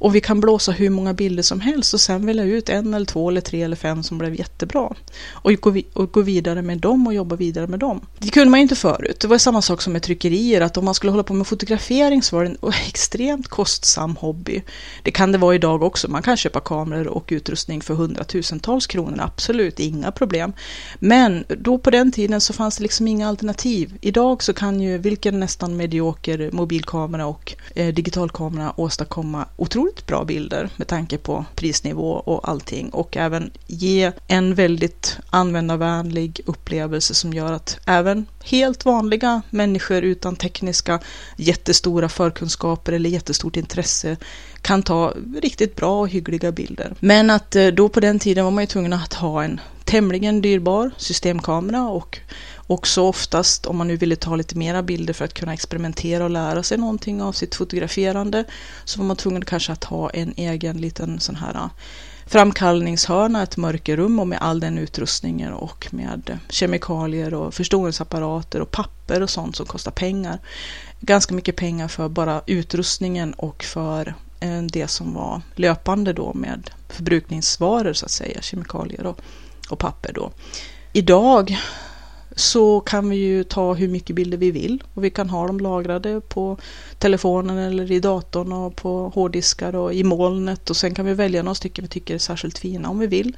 och 0.00 0.14
vi 0.14 0.20
kan 0.20 0.40
blåsa 0.40 0.72
hur 0.72 0.90
många 0.90 1.14
bilder 1.14 1.42
som 1.42 1.60
helst 1.60 1.94
och 1.94 2.00
sen 2.00 2.26
välja 2.26 2.44
ut 2.44 2.68
en 2.68 2.94
eller 2.94 3.06
två 3.06 3.28
eller 3.28 3.40
tre 3.40 3.62
eller 3.62 3.76
fem 3.76 4.02
som 4.02 4.18
blev 4.18 4.34
jättebra. 4.34 4.94
Och 5.32 5.52
gå, 5.52 5.74
och 5.92 6.12
gå 6.12 6.20
vidare 6.20 6.62
med 6.62 6.78
dem 6.78 7.06
och 7.06 7.14
jobba 7.14 7.36
vidare 7.36 7.66
med 7.66 7.78
dem. 7.78 8.00
Det 8.18 8.30
kunde 8.30 8.50
man 8.50 8.60
ju 8.60 8.62
inte 8.62 8.76
förut. 8.76 9.20
Det 9.20 9.28
var 9.28 9.38
samma 9.38 9.62
sak 9.62 9.82
som 9.82 9.92
med 9.92 10.02
tryckerier, 10.02 10.60
att 10.60 10.76
om 10.76 10.84
man 10.84 10.94
skulle 10.94 11.10
hålla 11.10 11.22
på 11.22 11.34
med 11.34 11.46
fotografering 11.46 12.22
så 12.22 12.36
var 12.36 12.44
det 12.44 12.50
en 12.50 12.72
extremt 12.88 13.48
kostsam 13.48 14.16
hobby. 14.16 14.62
Det 15.02 15.10
kan 15.10 15.32
det 15.32 15.38
vara 15.38 15.54
idag 15.54 15.82
också. 15.82 16.10
Man 16.10 16.22
kan 16.22 16.36
köpa 16.36 16.60
kameror 16.60 17.06
och 17.06 17.28
utrustning 17.28 17.80
för 17.80 17.94
hundratusentals 17.94 18.86
kronor, 18.86 19.20
absolut, 19.20 19.80
inga 19.80 20.12
problem. 20.12 20.52
Men 20.98 21.44
då 21.48 21.78
på 21.78 21.90
den 21.90 22.12
tiden 22.12 22.40
så 22.40 22.52
fanns 22.52 22.76
det 22.76 22.82
liksom 22.82 23.08
inga 23.08 23.28
alternativ. 23.28 23.94
Idag 24.00 24.42
så 24.42 24.52
kan 24.52 24.80
ju 24.80 24.98
vilken 24.98 25.40
nästan 25.40 25.76
medioker 25.76 26.50
mobilkamera 26.52 27.26
och 27.26 27.54
eh, 27.74 27.94
digitalkamera 27.94 28.72
åstadkomma 28.76 29.46
otroligt 29.56 29.89
bra 30.06 30.24
bilder 30.24 30.70
med 30.76 30.86
tanke 30.86 31.18
på 31.18 31.44
prisnivå 31.54 32.12
och 32.12 32.48
allting 32.48 32.90
och 32.90 33.16
även 33.16 33.50
ge 33.66 34.12
en 34.26 34.54
väldigt 34.54 35.18
användarvänlig 35.30 36.40
upplevelse 36.46 37.14
som 37.14 37.32
gör 37.32 37.52
att 37.52 37.78
även 37.86 38.26
helt 38.44 38.84
vanliga 38.84 39.42
människor 39.50 40.02
utan 40.02 40.36
tekniska 40.36 41.00
jättestora 41.36 42.08
förkunskaper 42.08 42.92
eller 42.92 43.10
jättestort 43.10 43.56
intresse 43.56 44.16
kan 44.62 44.82
ta 44.82 45.14
riktigt 45.42 45.76
bra 45.76 46.00
och 46.00 46.08
hyggliga 46.08 46.52
bilder. 46.52 46.94
Men 47.00 47.30
att 47.30 47.56
eh, 47.56 47.66
då 47.66 47.88
på 47.88 48.00
den 48.00 48.18
tiden 48.18 48.44
var 48.44 48.50
man 48.50 48.62
ju 48.62 48.66
tvungen 48.66 48.92
att 48.92 49.14
ha 49.14 49.44
en 49.44 49.60
tämligen 49.90 50.42
dyrbar 50.42 50.90
systemkamera 50.96 51.88
och 51.88 52.18
också 52.66 53.02
oftast 53.02 53.66
om 53.66 53.76
man 53.76 53.88
nu 53.88 53.96
ville 53.96 54.16
ta 54.16 54.36
lite 54.36 54.58
mera 54.58 54.82
bilder 54.82 55.14
för 55.14 55.24
att 55.24 55.34
kunna 55.34 55.54
experimentera 55.54 56.24
och 56.24 56.30
lära 56.30 56.62
sig 56.62 56.78
någonting 56.78 57.22
av 57.22 57.32
sitt 57.32 57.54
fotograferande 57.54 58.44
så 58.84 58.98
var 58.98 59.06
man 59.06 59.16
tvungen 59.16 59.44
kanske 59.44 59.72
att 59.72 59.84
ha 59.84 60.10
en 60.10 60.34
egen 60.36 60.78
liten 60.78 61.20
sån 61.20 61.36
här 61.36 61.54
äh, 61.54 61.70
framkallningshörna, 62.26 63.42
ett 63.42 63.56
mörkerrum 63.56 64.20
och 64.20 64.28
med 64.28 64.38
all 64.40 64.60
den 64.60 64.78
utrustningen 64.78 65.52
och 65.52 65.86
med 65.90 66.38
kemikalier 66.48 67.34
och 67.34 67.54
förstoringsapparater 67.54 68.60
och 68.60 68.70
papper 68.70 69.22
och 69.22 69.30
sånt 69.30 69.56
som 69.56 69.66
kostar 69.66 69.90
pengar. 69.90 70.38
Ganska 71.00 71.34
mycket 71.34 71.56
pengar 71.56 71.88
för 71.88 72.08
bara 72.08 72.42
utrustningen 72.46 73.32
och 73.32 73.64
för 73.64 74.14
äh, 74.40 74.62
det 74.62 74.88
som 74.88 75.14
var 75.14 75.40
löpande 75.54 76.12
då 76.12 76.34
med 76.34 76.70
förbrukningsvaror 76.88 77.92
så 77.92 78.04
att 78.04 78.10
säga, 78.10 78.40
kemikalier 78.40 79.06
och, 79.06 79.20
och 79.72 79.78
papper 79.78 80.12
då. 80.12 80.30
Idag 80.92 81.58
så 82.36 82.80
kan 82.80 83.10
vi 83.10 83.16
ju 83.16 83.44
ta 83.44 83.74
hur 83.74 83.88
mycket 83.88 84.16
bilder 84.16 84.38
vi 84.38 84.50
vill 84.50 84.82
och 84.94 85.04
vi 85.04 85.10
kan 85.10 85.30
ha 85.30 85.46
dem 85.46 85.60
lagrade 85.60 86.20
på 86.20 86.56
telefonen 86.98 87.58
eller 87.58 87.92
i 87.92 88.00
datorn 88.00 88.52
och 88.52 88.76
på 88.76 89.08
hårddiskar 89.08 89.76
och 89.76 89.94
i 89.94 90.04
molnet 90.04 90.70
och 90.70 90.76
sen 90.76 90.94
kan 90.94 91.06
vi 91.06 91.14
välja 91.14 91.42
några 91.42 91.54
stycken 91.54 91.84
vi 91.84 91.88
tycker 91.88 92.14
är 92.14 92.18
särskilt 92.18 92.58
fina 92.58 92.88
om 92.88 92.98
vi 92.98 93.06
vill 93.06 93.36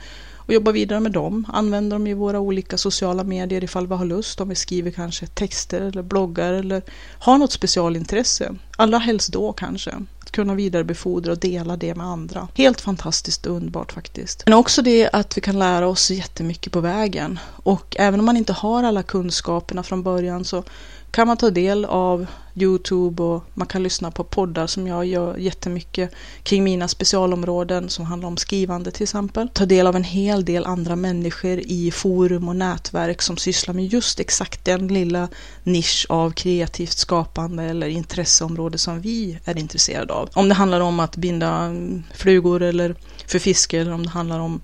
och 0.53 0.55
jobba 0.55 0.73
vidare 0.73 1.01
med 1.01 1.13
dem, 1.13 1.47
använda 1.53 1.95
dem 1.95 2.07
i 2.07 2.15
våra 2.15 2.41
olika 2.41 2.79
sociala 2.79 3.25
medier 3.25 3.65
ifall 3.65 3.87
vi 3.87 3.95
har 3.95 4.05
lust, 4.05 4.41
om 4.41 4.49
vi 4.49 4.55
skriver 4.55 4.91
kanske 4.91 5.27
texter 5.27 5.81
eller 5.81 6.03
bloggar 6.03 6.53
eller 6.53 6.83
har 7.19 7.39
något 7.39 7.53
specialintresse. 7.53 8.55
Allra 8.77 8.99
helst 8.99 9.33
då 9.33 9.53
kanske 9.53 9.95
kunna 10.31 10.55
vidarebefordra 10.55 11.33
och 11.33 11.39
dela 11.39 11.77
det 11.77 11.95
med 11.95 12.07
andra. 12.07 12.49
Helt 12.55 12.81
fantastiskt 12.81 13.47
och 13.47 13.57
underbart 13.57 13.93
faktiskt. 13.93 14.43
Men 14.47 14.55
också 14.55 14.83
det 14.83 15.11
att 15.13 15.37
vi 15.37 15.41
kan 15.41 15.59
lära 15.59 15.87
oss 15.87 16.11
jättemycket 16.11 16.73
på 16.73 16.81
vägen. 16.81 17.39
Och 17.63 17.97
även 17.99 18.21
om 18.21 18.27
man 18.27 18.37
inte 18.37 18.53
har 18.53 18.83
alla 18.83 19.03
kunskaperna 19.03 19.83
från 19.83 20.03
början 20.03 20.45
så 20.45 20.65
kan 21.11 21.27
man 21.27 21.37
ta 21.37 21.51
del 21.51 21.85
av 21.85 22.27
Youtube 22.55 23.23
och 23.23 23.45
man 23.55 23.67
kan 23.67 23.83
lyssna 23.83 24.11
på 24.11 24.25
poddar 24.25 24.67
som 24.67 24.87
jag 24.87 25.07
gör 25.07 25.37
jättemycket 25.37 26.15
kring 26.43 26.65
mina 26.65 26.89
specialområden 26.89 27.89
som 27.89 28.05
handlar 28.05 28.29
om 28.29 28.37
skrivande 28.37 28.91
till 28.91 29.03
exempel. 29.03 29.49
Ta 29.49 29.67
del 29.67 29.87
av 29.87 29.97
en 29.97 30.05
hel 30.05 30.45
del 30.45 30.67
andra 30.67 30.97
människor 30.97 31.59
i 31.59 31.91
forum 31.91 32.49
och 32.49 32.57
nätverk 32.57 33.23
som 33.23 33.37
sysslar 33.37 33.75
med 33.75 33.87
just 33.87 34.21
exakt 34.21 34.65
den 34.65 34.89
lilla 34.89 35.29
nisch 35.63 36.07
av 36.09 36.31
kreativt 36.31 36.99
skapande 36.99 37.63
eller 37.63 37.89
intresseområde 37.89 38.79
som 38.79 39.01
vi 39.01 39.39
är 39.45 39.59
intresserade 39.59 40.13
av. 40.13 40.29
Om 40.35 40.49
det 40.49 40.55
handlar 40.55 40.81
om 40.81 41.01
att 41.01 41.17
binda 41.17 41.75
flugor 42.15 42.63
eller 42.63 42.95
för 43.27 43.39
fiske 43.39 43.81
eller 43.81 43.93
om 43.93 44.03
det 44.03 44.11
handlar 44.11 44.39
om 44.39 44.61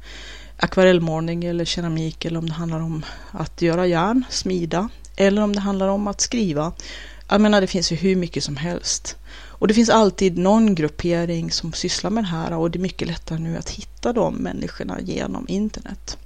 akvarellmålning 0.56 1.44
eller 1.44 1.64
keramik 1.64 2.24
eller 2.24 2.38
om 2.38 2.48
det 2.48 2.54
handlar 2.54 2.80
om 2.80 3.04
att 3.30 3.62
göra 3.62 3.86
järn, 3.86 4.24
smida 4.30 4.88
eller 5.16 5.42
om 5.42 5.54
det 5.54 5.60
handlar 5.60 5.88
om 5.88 6.06
att 6.06 6.20
skriva. 6.20 6.72
Jag 7.28 7.40
menar, 7.40 7.60
det 7.60 7.66
finns 7.66 7.92
ju 7.92 7.96
hur 7.96 8.16
mycket 8.16 8.44
som 8.44 8.56
helst. 8.56 9.16
Och 9.58 9.68
det 9.68 9.74
finns 9.74 9.90
alltid 9.90 10.38
någon 10.38 10.74
gruppering 10.74 11.50
som 11.50 11.72
sysslar 11.72 12.10
med 12.10 12.24
det 12.24 12.28
här 12.28 12.52
och 12.52 12.70
det 12.70 12.78
är 12.78 12.80
mycket 12.80 13.08
lättare 13.08 13.38
nu 13.38 13.56
att 13.56 13.70
hitta 13.70 14.12
de 14.12 14.34
människorna 14.34 15.00
genom 15.00 15.46
internet. 15.48 16.16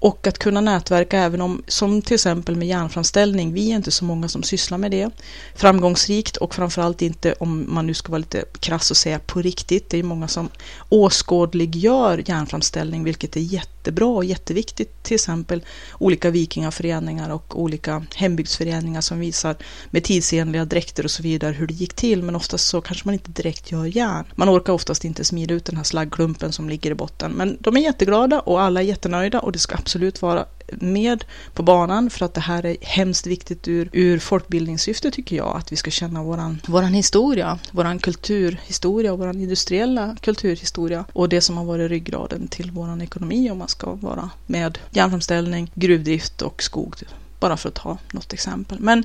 Och 0.00 0.26
att 0.26 0.38
kunna 0.38 0.60
nätverka 0.60 1.18
även 1.18 1.40
om, 1.40 1.62
som 1.66 2.02
till 2.02 2.14
exempel 2.14 2.56
med 2.56 2.68
järnframställning, 2.68 3.52
vi 3.52 3.70
är 3.70 3.76
inte 3.76 3.90
så 3.90 4.04
många 4.04 4.28
som 4.28 4.42
sysslar 4.42 4.78
med 4.78 4.90
det 4.90 5.10
framgångsrikt 5.54 6.36
och 6.36 6.54
framförallt 6.54 7.02
inte 7.02 7.32
om 7.32 7.74
man 7.74 7.86
nu 7.86 7.94
ska 7.94 8.12
vara 8.12 8.18
lite 8.18 8.44
krass 8.60 8.90
och 8.90 8.96
säga 8.96 9.18
på 9.18 9.42
riktigt. 9.42 9.90
Det 9.90 9.98
är 9.98 10.02
många 10.02 10.28
som 10.28 10.48
åskådliggör 10.88 12.22
järnframställning, 12.26 13.04
vilket 13.04 13.36
är 13.36 13.40
jätte 13.40 13.77
jättebra 13.88 14.06
och 14.06 14.24
jätteviktigt. 14.24 15.02
Till 15.02 15.14
exempel 15.14 15.62
olika 15.98 16.30
vikingaföreningar 16.30 17.30
och 17.30 17.60
olika 17.60 18.04
hembygdsföreningar 18.14 19.00
som 19.00 19.20
visar 19.20 19.56
med 19.90 20.04
tidsenliga 20.04 20.64
dräkter 20.64 21.04
och 21.04 21.10
så 21.10 21.22
vidare 21.22 21.52
hur 21.52 21.66
det 21.66 21.74
gick 21.74 21.94
till. 21.94 22.22
Men 22.22 22.36
oftast 22.36 22.68
så 22.68 22.80
kanske 22.80 23.08
man 23.08 23.14
inte 23.14 23.30
direkt 23.30 23.72
gör 23.72 23.84
järn. 23.84 24.24
Man 24.34 24.48
orkar 24.48 24.72
oftast 24.72 25.04
inte 25.04 25.24
smida 25.24 25.54
ut 25.54 25.64
den 25.64 25.76
här 25.76 25.84
slaggklumpen 25.84 26.52
som 26.52 26.68
ligger 26.68 26.90
i 26.90 26.94
botten. 26.94 27.32
Men 27.32 27.56
de 27.60 27.76
är 27.76 27.80
jätteglada 27.80 28.40
och 28.40 28.60
alla 28.60 28.80
är 28.80 28.84
jättenöjda 28.84 29.40
och 29.40 29.52
det 29.52 29.58
ska 29.58 29.76
absolut 29.76 30.22
vara 30.22 30.46
med 30.72 31.24
på 31.54 31.62
banan 31.62 32.10
för 32.10 32.24
att 32.24 32.34
det 32.34 32.40
här 32.40 32.66
är 32.66 32.76
hemskt 32.80 33.26
viktigt 33.26 33.68
ur, 33.68 33.88
ur 33.92 34.18
folkbildningssyfte 34.18 35.10
tycker 35.10 35.36
jag, 35.36 35.56
att 35.56 35.72
vi 35.72 35.76
ska 35.76 35.90
känna 35.90 36.22
våran, 36.22 36.60
våran 36.66 36.94
historia, 36.94 37.58
våran 37.70 37.98
kulturhistoria 37.98 39.12
och 39.12 39.18
våran 39.18 39.40
industriella 39.40 40.16
kulturhistoria 40.20 41.04
och 41.12 41.28
det 41.28 41.40
som 41.40 41.56
har 41.56 41.64
varit 41.64 41.90
ryggraden 41.90 42.48
till 42.48 42.70
våran 42.70 43.00
ekonomi 43.00 43.50
om 43.50 43.58
man 43.58 43.68
ska 43.68 43.92
vara 43.94 44.30
med 44.46 44.78
järnframställning, 44.90 45.70
gruvdrift 45.74 46.42
och 46.42 46.62
skog, 46.62 46.94
bara 47.40 47.56
för 47.56 47.68
att 47.68 47.74
ta 47.74 47.98
något 48.12 48.32
exempel. 48.32 48.80
Men 48.80 49.04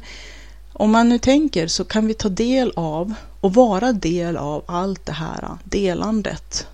om 0.73 0.91
man 0.91 1.09
nu 1.09 1.19
tänker 1.19 1.67
så 1.67 1.83
kan 1.83 2.07
vi 2.07 2.13
ta 2.13 2.29
del 2.29 2.71
av 2.75 3.13
och 3.39 3.53
vara 3.53 3.91
del 3.91 4.37
av 4.37 4.63
allt 4.65 5.05
det 5.05 5.13
här 5.13 5.57
delandet. 5.63 6.67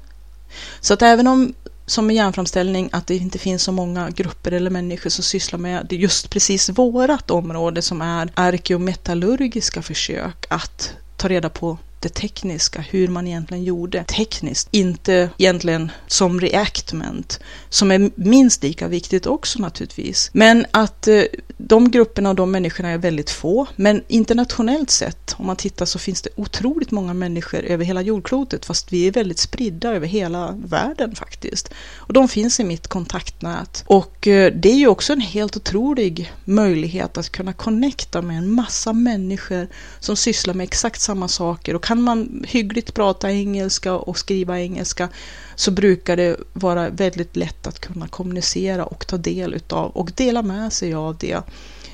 Så 0.82 0.94
att 0.94 1.02
även 1.02 1.28
om 1.28 1.54
som 1.90 2.08
med 2.08 2.16
järnframställning 2.16 2.90
att 2.92 3.08
det 3.08 3.16
inte 3.16 3.40
finns 3.40 3.64
så 3.64 3.72
många 3.72 4.10
grupper 4.10 4.52
eller 4.52 4.70
människor 4.70 5.10
som 5.10 5.24
sysslar 5.24 5.60
med 5.60 5.94
just 5.94 6.30
precis 6.30 6.70
vårat 6.70 7.32
område 7.32 7.82
som 7.82 8.02
är 8.02 8.30
arkeometallurgiska 8.34 9.82
försök 9.82 10.46
att 10.50 10.94
ta 11.18 11.28
reda 11.28 11.50
på 11.50 11.78
det 12.00 12.10
tekniska, 12.10 12.82
hur 12.82 13.08
man 13.08 13.28
egentligen 13.28 13.64
gjorde 13.64 14.04
tekniskt, 14.04 14.68
inte 14.72 15.30
egentligen 15.38 15.92
som 16.08 16.42
reactment, 16.42 17.40
som 17.70 17.92
är 17.92 18.12
minst 18.16 18.64
lika 18.64 18.88
viktigt 18.88 19.26
också 19.26 19.60
naturligtvis. 19.60 20.30
Men 20.34 20.66
att 20.72 21.08
eh, 21.08 21.24
de 21.58 21.92
grupperna 21.92 22.30
och 22.30 22.36
de 22.36 22.52
människorna 22.52 22.90
är 22.90 22.98
väldigt 22.98 23.30
få, 23.30 23.68
men 23.76 24.04
internationellt 24.08 24.90
sett, 24.90 25.36
om 25.38 25.46
man 25.46 25.56
tittar 25.56 25.86
så 25.86 26.00
finns 26.00 26.22
det 26.22 26.30
otroligt 26.36 26.92
många 26.92 27.14
människor 27.14 27.60
över 27.60 27.86
hela 27.86 28.02
jordklotet, 28.02 28.66
fast 28.66 28.94
vi 28.94 29.08
är 29.08 29.12
väldigt 29.12 29.40
spridda 29.40 29.94
över 29.94 30.08
hela 30.08 30.52
världen 30.52 31.16
faktiskt. 31.16 31.74
Och 31.96 32.14
de 32.14 32.28
finns 32.28 32.60
i 32.60 32.64
mitt 32.64 32.88
kontaktnät. 32.88 33.84
Och 33.88 34.28
eh, 34.28 34.54
det 34.54 34.70
är 34.70 34.76
ju 34.76 34.88
också 34.88 35.14
en 35.14 35.22
helt 35.22 35.58
otrolig 35.58 36.34
möjlighet 36.46 37.18
att 37.18 37.30
kunna 37.30 37.54
connecta 37.54 38.22
med 38.22 38.38
en 38.38 38.52
massa 38.52 38.94
människor 38.94 39.68
som 40.00 40.16
sysslar 40.16 40.54
med 40.54 40.64
exakt 40.64 41.02
samma 41.02 41.28
saker 41.28 41.76
och 41.76 41.89
kan 41.90 42.02
man 42.02 42.46
hyggligt 42.48 42.94
prata 42.94 43.32
engelska 43.32 43.94
och 43.94 44.18
skriva 44.18 44.60
engelska 44.60 45.10
så 45.56 45.72
brukar 45.72 46.18
det 46.18 46.38
vara 46.54 46.90
väldigt 46.90 47.36
lätt 47.36 47.68
att 47.68 47.80
kunna 47.80 48.08
kommunicera 48.08 48.86
och 48.86 49.08
ta 49.08 49.18
del 49.18 49.54
utav 49.54 49.92
och 49.92 50.12
dela 50.16 50.42
med 50.42 50.74
sig 50.74 50.94
av 50.94 51.18
det 51.18 51.42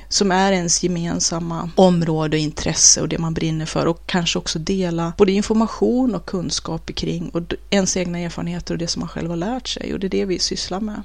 som 0.08 0.32
är 0.32 0.52
ens 0.52 0.82
gemensamma 0.82 1.70
område 1.76 2.36
och 2.36 2.40
intresse 2.40 3.00
och 3.00 3.08
det 3.08 3.18
man 3.18 3.34
brinner 3.34 3.66
för 3.66 3.86
och 3.86 4.06
kanske 4.06 4.38
också 4.38 4.58
dela 4.58 5.12
både 5.18 5.32
information 5.32 6.14
och 6.14 6.26
kunskap 6.26 6.94
kring 6.94 7.28
och 7.28 7.42
ens 7.70 7.96
egna 7.96 8.18
erfarenheter 8.18 8.74
och 8.74 8.78
det 8.78 8.88
som 8.88 9.00
man 9.00 9.08
själv 9.08 9.30
har 9.30 9.36
lärt 9.36 9.68
sig 9.68 9.92
och 9.94 10.00
det 10.00 10.06
är 10.06 10.10
det 10.10 10.24
vi 10.24 10.38
sysslar 10.38 10.80
med. 10.80 11.02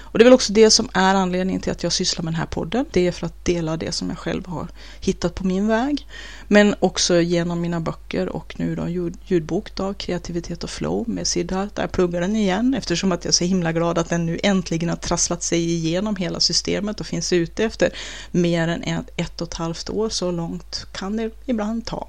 Och 0.00 0.18
det 0.18 0.22
är 0.22 0.24
väl 0.24 0.32
också 0.32 0.52
det 0.52 0.70
som 0.70 0.88
är 0.94 1.14
anledningen 1.14 1.62
till 1.62 1.72
att 1.72 1.82
jag 1.82 1.92
sysslar 1.92 2.22
med 2.24 2.32
den 2.32 2.38
här 2.38 2.46
podden. 2.46 2.84
Det 2.90 3.06
är 3.06 3.12
för 3.12 3.26
att 3.26 3.44
dela 3.44 3.76
det 3.76 3.92
som 3.92 4.08
jag 4.08 4.18
själv 4.18 4.46
har 4.46 4.68
hittat 5.00 5.34
på 5.34 5.46
min 5.46 5.68
väg. 5.68 6.06
Men 6.48 6.74
också 6.78 7.20
genom 7.20 7.60
mina 7.60 7.80
böcker 7.80 8.28
och 8.28 8.54
nu 8.58 8.76
då 8.76 9.12
ljudbok 9.26 9.74
då, 9.74 9.94
Kreativitet 9.94 10.64
och 10.64 10.70
flow 10.70 11.08
med 11.08 11.26
Siddharth. 11.26 11.74
Där 11.74 11.82
jag 11.82 11.92
pluggar 11.92 12.20
den 12.20 12.36
igen 12.36 12.74
eftersom 12.74 13.12
att 13.12 13.24
jag 13.24 13.30
är 13.30 13.32
så 13.32 13.44
himla 13.44 13.72
glad 13.72 13.98
att 13.98 14.08
den 14.08 14.26
nu 14.26 14.38
äntligen 14.42 14.88
har 14.88 14.96
trasslat 14.96 15.42
sig 15.42 15.72
igenom 15.72 16.16
hela 16.16 16.40
systemet 16.40 17.00
och 17.00 17.06
finns 17.06 17.32
ute 17.32 17.64
efter 17.64 17.90
mer 18.30 18.68
än 18.68 18.82
ett, 18.82 19.10
ett 19.16 19.40
och 19.40 19.48
ett 19.48 19.54
halvt 19.54 19.90
år. 19.90 20.08
Så 20.08 20.30
långt 20.30 20.86
kan 20.92 21.16
det 21.16 21.30
ibland 21.46 21.86
ta. 21.86 22.08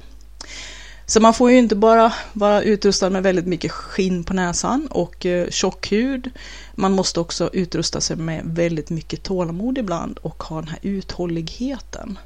Så 1.06 1.22
man 1.22 1.34
får 1.34 1.52
ju 1.52 1.58
inte 1.58 1.76
bara 1.76 2.14
vara 2.34 2.62
utrustad 2.62 3.10
med 3.10 3.24
väldigt 3.24 3.48
mycket 3.48 3.72
skinn 3.72 4.24
på 4.24 4.34
näsan 4.34 4.88
och 4.88 5.26
eh, 5.26 5.50
tjock 5.50 5.92
hud. 5.92 6.32
Man 6.76 6.92
måste 6.92 7.20
också 7.20 7.50
utrusta 7.54 8.02
sig 8.02 8.16
med 8.16 8.42
väldigt 8.46 8.90
mycket 8.90 9.24
tålamod 9.24 9.78
ibland 9.78 10.18
och 10.18 10.44
ha 10.44 10.56
den 10.62 10.70
här 10.70 10.80
uthålligheten. 10.82 12.18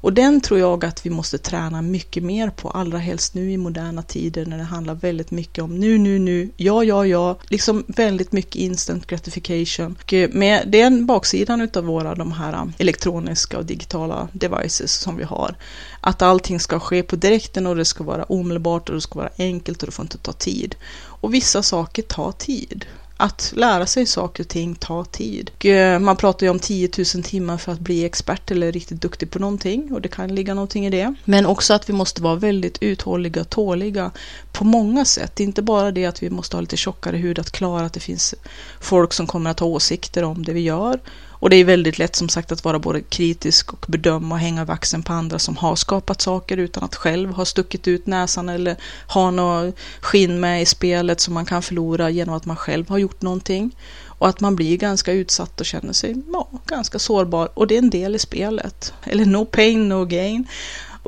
Och 0.00 0.12
den 0.12 0.40
tror 0.40 0.60
jag 0.60 0.84
att 0.84 1.06
vi 1.06 1.10
måste 1.10 1.38
träna 1.38 1.82
mycket 1.82 2.22
mer 2.22 2.50
på, 2.50 2.70
allra 2.70 2.98
helst 2.98 3.34
nu 3.34 3.52
i 3.52 3.56
moderna 3.56 4.02
tider 4.02 4.46
när 4.46 4.58
det 4.58 4.64
handlar 4.64 4.94
väldigt 4.94 5.30
mycket 5.30 5.64
om 5.64 5.78
nu, 5.78 5.98
nu, 5.98 6.18
nu, 6.18 6.50
ja, 6.56 6.84
ja, 6.84 7.06
ja, 7.06 7.38
liksom 7.48 7.84
väldigt 7.86 8.32
mycket 8.32 8.54
instant 8.54 9.06
gratification. 9.06 9.96
Och 10.02 10.12
eh, 10.12 10.30
med 10.32 10.68
den 10.68 11.06
baksidan 11.06 11.60
utav 11.60 11.84
våra 11.84 12.14
de 12.14 12.32
här 12.32 12.52
eh, 12.52 12.64
elektroniska 12.78 13.58
och 13.58 13.64
digitala 13.64 14.28
devices 14.32 14.92
som 14.92 15.16
vi 15.16 15.24
har, 15.24 15.56
att 16.00 16.22
allting 16.22 16.60
ska 16.60 16.80
ske 16.80 17.02
på 17.02 17.16
direkten 17.16 17.66
och 17.66 17.76
det 17.76 17.84
ska 17.84 18.04
vara 18.04 18.24
omedelbart 18.24 18.88
och 18.88 18.94
det 18.94 19.00
ska 19.00 19.18
vara 19.18 19.30
enkelt 19.38 19.82
och 19.82 19.86
det 19.86 19.92
får 19.92 20.04
inte 20.04 20.18
ta 20.18 20.32
tid. 20.32 20.74
Och 21.20 21.34
vissa 21.34 21.62
saker 21.62 22.02
tar 22.02 22.32
tid 22.32 22.86
att 23.20 23.52
lära 23.56 23.86
sig 23.86 24.06
saker 24.06 24.42
och 24.42 24.48
ting 24.48 24.74
tar 24.74 25.04
tid. 25.04 25.50
Och 25.56 25.66
eh, 25.66 25.98
man 25.98 26.16
pratar 26.16 26.46
ju 26.46 26.50
om 26.50 26.58
10 26.58 26.90
000 27.14 27.22
timmar 27.24 27.58
för 27.58 27.72
att 27.72 27.80
bli 27.80 28.04
expert 28.04 28.50
eller 28.50 28.72
riktigt 28.72 29.02
duktig 29.02 29.30
på 29.30 29.38
någonting 29.38 29.92
och 29.92 30.00
det 30.00 30.08
kan 30.08 30.34
ligga 30.34 30.54
någonting 30.54 30.86
i 30.86 30.90
det. 30.90 31.14
Men 31.24 31.46
också 31.46 31.74
att 31.74 31.88
vi 31.88 31.92
måste 31.92 32.22
vara 32.22 32.34
väldigt 32.34 32.78
uthålliga 32.82 33.40
och 33.40 33.50
tåliga 33.50 34.10
på 34.52 34.64
många 34.64 35.04
sätt. 35.04 35.36
Det 35.36 35.42
är 35.42 35.46
inte 35.46 35.62
bara 35.62 35.90
det 35.90 36.06
att 36.06 36.22
vi 36.22 36.30
måste 36.30 36.56
ha 36.56 36.60
lite 36.60 36.76
tjockare 36.76 37.16
hud 37.16 37.38
att 37.38 37.50
klara 37.50 37.86
att 37.86 37.92
det 37.92 38.00
finns 38.00 38.34
folk 38.80 39.12
som 39.12 39.26
kommer 39.26 39.50
att 39.50 39.60
ha 39.60 39.66
åsikter 39.66 40.22
om 40.22 40.44
det 40.44 40.52
vi 40.52 40.60
gör 40.60 41.00
och 41.40 41.50
det 41.50 41.56
är 41.56 41.64
väldigt 41.64 41.98
lätt 41.98 42.16
som 42.16 42.28
sagt 42.28 42.52
att 42.52 42.64
vara 42.64 42.78
både 42.78 43.00
kritisk 43.00 43.72
och 43.72 43.86
bedöma 43.88 44.34
och 44.34 44.40
hänga 44.40 44.64
vaxen 44.64 45.02
på 45.02 45.12
andra 45.12 45.38
som 45.38 45.56
har 45.56 45.76
skapat 45.76 46.20
saker 46.20 46.56
utan 46.56 46.84
att 46.84 46.94
själv 46.94 47.32
ha 47.32 47.44
stuckit 47.44 47.88
ut 47.88 48.06
näsan 48.06 48.48
eller 48.48 48.76
ha 49.06 49.30
något 49.30 49.74
skinn 50.00 50.40
med 50.40 50.62
i 50.62 50.66
spelet 50.66 51.20
som 51.20 51.34
man 51.34 51.46
kan 51.46 51.62
förlora 51.62 52.10
genom 52.10 52.34
att 52.34 52.46
man 52.46 52.56
själv 52.56 52.88
har 52.88 52.98
gjort 52.98 53.22
någonting. 53.22 53.76
Och 54.18 54.28
att 54.28 54.40
man 54.40 54.56
blir 54.56 54.76
ganska 54.76 55.12
utsatt 55.12 55.60
och 55.60 55.66
känner 55.66 55.92
sig 55.92 56.22
ja, 56.32 56.48
ganska 56.66 56.98
sårbar 56.98 57.48
och 57.54 57.66
det 57.66 57.74
är 57.74 57.78
en 57.78 57.90
del 57.90 58.14
i 58.14 58.18
spelet. 58.18 58.92
Eller 59.04 59.26
no 59.26 59.44
pain, 59.44 59.88
no 59.88 60.04
gain. 60.04 60.46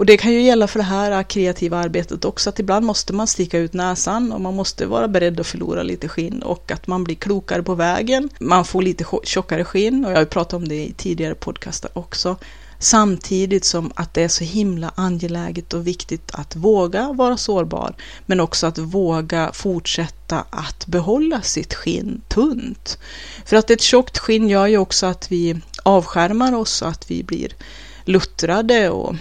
Och 0.01 0.07
det 0.07 0.17
kan 0.17 0.33
ju 0.33 0.43
gälla 0.43 0.67
för 0.67 0.79
det 0.79 0.85
här 0.85 1.23
kreativa 1.23 1.79
arbetet 1.79 2.25
också, 2.25 2.51
att 2.51 2.59
ibland 2.59 2.87
måste 2.87 3.13
man 3.13 3.27
sticka 3.27 3.59
ut 3.59 3.73
näsan 3.73 4.33
och 4.33 4.41
man 4.41 4.55
måste 4.55 4.87
vara 4.87 5.09
beredd 5.09 5.41
att 5.41 5.47
förlora 5.47 5.83
lite 5.83 6.09
skinn 6.09 6.43
och 6.43 6.71
att 6.71 6.87
man 6.87 7.05
blir 7.05 7.17
klokare 7.17 7.63
på 7.63 7.75
vägen. 7.75 8.29
Man 8.39 8.65
får 8.65 8.83
lite 8.83 9.05
tjockare 9.23 9.65
skinn 9.65 10.05
och 10.05 10.13
jag 10.13 10.17
har 10.17 10.25
pratat 10.25 10.53
om 10.53 10.69
det 10.69 10.75
i 10.75 10.93
tidigare 10.93 11.35
podcaster 11.35 11.91
också. 11.95 12.37
Samtidigt 12.79 13.65
som 13.65 13.93
att 13.95 14.15
det 14.15 14.23
är 14.23 14.29
så 14.29 14.45
himla 14.45 14.93
angeläget 14.95 15.75
och 15.75 15.87
viktigt 15.87 16.31
att 16.33 16.57
våga 16.57 17.13
vara 17.13 17.37
sårbar, 17.37 17.95
men 18.27 18.41
också 18.41 18.67
att 18.67 18.79
våga 18.79 19.51
fortsätta 19.53 20.45
att 20.51 20.87
behålla 20.87 21.43
sitt 21.43 21.75
skinn 21.75 22.21
tunt. 22.29 22.99
För 23.45 23.57
att 23.57 23.71
ett 23.71 23.83
tjockt 23.83 24.19
skinn 24.19 24.49
gör 24.49 24.67
ju 24.67 24.79
också 24.79 25.07
att 25.07 25.33
vi 25.33 25.61
avskärmar 25.83 26.55
oss 26.55 26.83
och 26.83 26.89
att 26.89 27.11
vi 27.11 27.23
blir 27.23 27.53
luttrade 28.05 28.91
och 28.91 29.15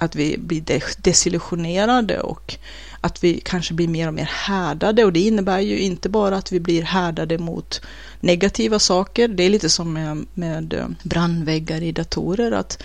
att 0.00 0.16
vi 0.16 0.38
blir 0.38 0.82
desillusionerade 1.02 2.20
och 2.20 2.56
att 3.00 3.24
vi 3.24 3.40
kanske 3.44 3.74
blir 3.74 3.88
mer 3.88 4.08
och 4.08 4.14
mer 4.14 4.30
härdade 4.32 5.04
och 5.04 5.12
det 5.12 5.20
innebär 5.20 5.60
ju 5.60 5.78
inte 5.78 6.08
bara 6.08 6.36
att 6.36 6.52
vi 6.52 6.60
blir 6.60 6.82
härdade 6.82 7.38
mot 7.38 7.80
negativa 8.20 8.78
saker. 8.78 9.28
Det 9.28 9.42
är 9.42 9.50
lite 9.50 9.68
som 9.68 9.92
med, 9.92 10.26
med 10.34 10.74
eh, 10.74 10.86
brandväggar 11.02 11.82
i 11.82 11.92
datorer 11.92 12.52
att 12.52 12.82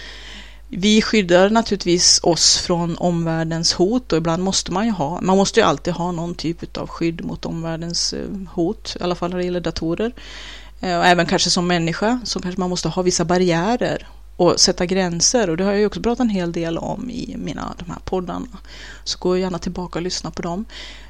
vi 0.68 1.02
skyddar 1.02 1.50
naturligtvis 1.50 2.20
oss 2.24 2.58
från 2.58 2.98
omvärldens 2.98 3.74
hot 3.74 4.12
och 4.12 4.18
ibland 4.18 4.44
måste 4.44 4.72
man 4.72 4.86
ju 4.86 4.92
ha, 4.92 5.22
man 5.22 5.38
måste 5.38 5.60
ju 5.60 5.66
alltid 5.66 5.94
ha 5.94 6.12
någon 6.12 6.36
typ 6.36 6.78
av 6.78 6.88
skydd 6.88 7.26
mot 7.26 7.46
omvärldens 7.46 8.14
eh, 8.14 8.30
hot, 8.52 8.98
i 9.00 9.04
alla 9.04 9.16
fall 9.16 9.30
när 9.30 9.38
det 9.38 9.46
gäller 9.46 9.60
datorer. 9.60 10.12
Eh, 10.82 10.98
och 10.98 11.06
även 11.06 11.26
kanske 11.26 11.50
som 11.50 11.68
människa 11.68 12.20
så 12.24 12.40
kanske 12.40 12.60
man 12.60 12.70
måste 12.70 12.90
ha 12.90 13.02
vissa 13.02 13.26
barriärer 13.26 14.08
och 14.38 14.60
sätta 14.60 14.86
gränser 14.86 15.50
och 15.50 15.58
det 15.58 15.64
har 15.64 15.72
jag 15.72 15.80
ju 15.80 15.86
också 15.86 16.02
pratat 16.02 16.20
en 16.20 16.30
hel 16.30 16.52
del 16.52 16.78
om 16.78 17.10
i 17.10 17.36
mina 17.38 17.76
de 17.80 17.92
här 17.92 18.00
poddarna. 18.06 18.48
Så 19.04 19.18
gå 19.20 19.38
gärna 19.38 19.60
tillbaka 19.60 20.00
och 20.00 20.04
lyssna 20.04 20.32
på 20.32 20.42
dem. 20.42 20.66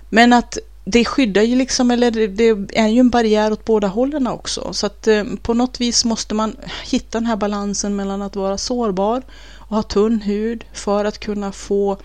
Men 0.09 0.33
att 0.33 0.57
det 0.85 1.05
skyddar 1.05 1.41
ju 1.41 1.55
liksom, 1.55 1.91
eller 1.91 2.11
det 2.11 2.77
är 2.79 2.87
ju 2.87 2.99
en 2.99 3.09
barriär 3.09 3.51
åt 3.51 3.65
båda 3.65 3.87
hållen 3.87 4.27
också. 4.27 4.73
Så 4.73 4.85
att 4.85 5.07
eh, 5.07 5.23
på 5.41 5.53
något 5.53 5.81
vis 5.81 6.05
måste 6.05 6.35
man 6.35 6.55
hitta 6.85 7.19
den 7.19 7.25
här 7.25 7.35
balansen 7.35 7.95
mellan 7.95 8.21
att 8.21 8.35
vara 8.35 8.57
sårbar 8.57 9.21
och 9.57 9.75
ha 9.75 9.83
tunn 9.83 10.21
hud 10.21 10.65
för 10.73 11.05
att 11.05 11.19
kunna 11.19 11.51
få 11.51 11.97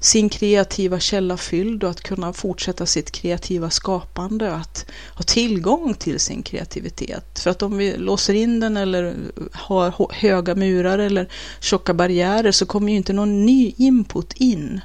sin 0.00 0.28
kreativa 0.28 1.00
källa 1.00 1.36
fylld 1.36 1.84
och 1.84 1.90
att 1.90 2.00
kunna 2.00 2.32
fortsätta 2.32 2.86
sitt 2.86 3.10
kreativa 3.10 3.70
skapande, 3.70 4.54
att 4.54 4.86
ha 5.14 5.22
tillgång 5.22 5.94
till 5.94 6.20
sin 6.20 6.42
kreativitet. 6.42 7.38
För 7.38 7.50
att 7.50 7.62
om 7.62 7.76
vi 7.76 7.96
låser 7.96 8.34
in 8.34 8.60
den 8.60 8.76
eller 8.76 9.14
har 9.52 10.12
höga 10.12 10.54
murar 10.54 10.98
eller 10.98 11.28
tjocka 11.60 11.94
barriärer 11.94 12.52
så 12.52 12.66
kommer 12.66 12.90
ju 12.90 12.96
inte 12.96 13.12
någon 13.12 13.46
ny 13.46 13.74
input 13.76 14.32
in. 14.32 14.80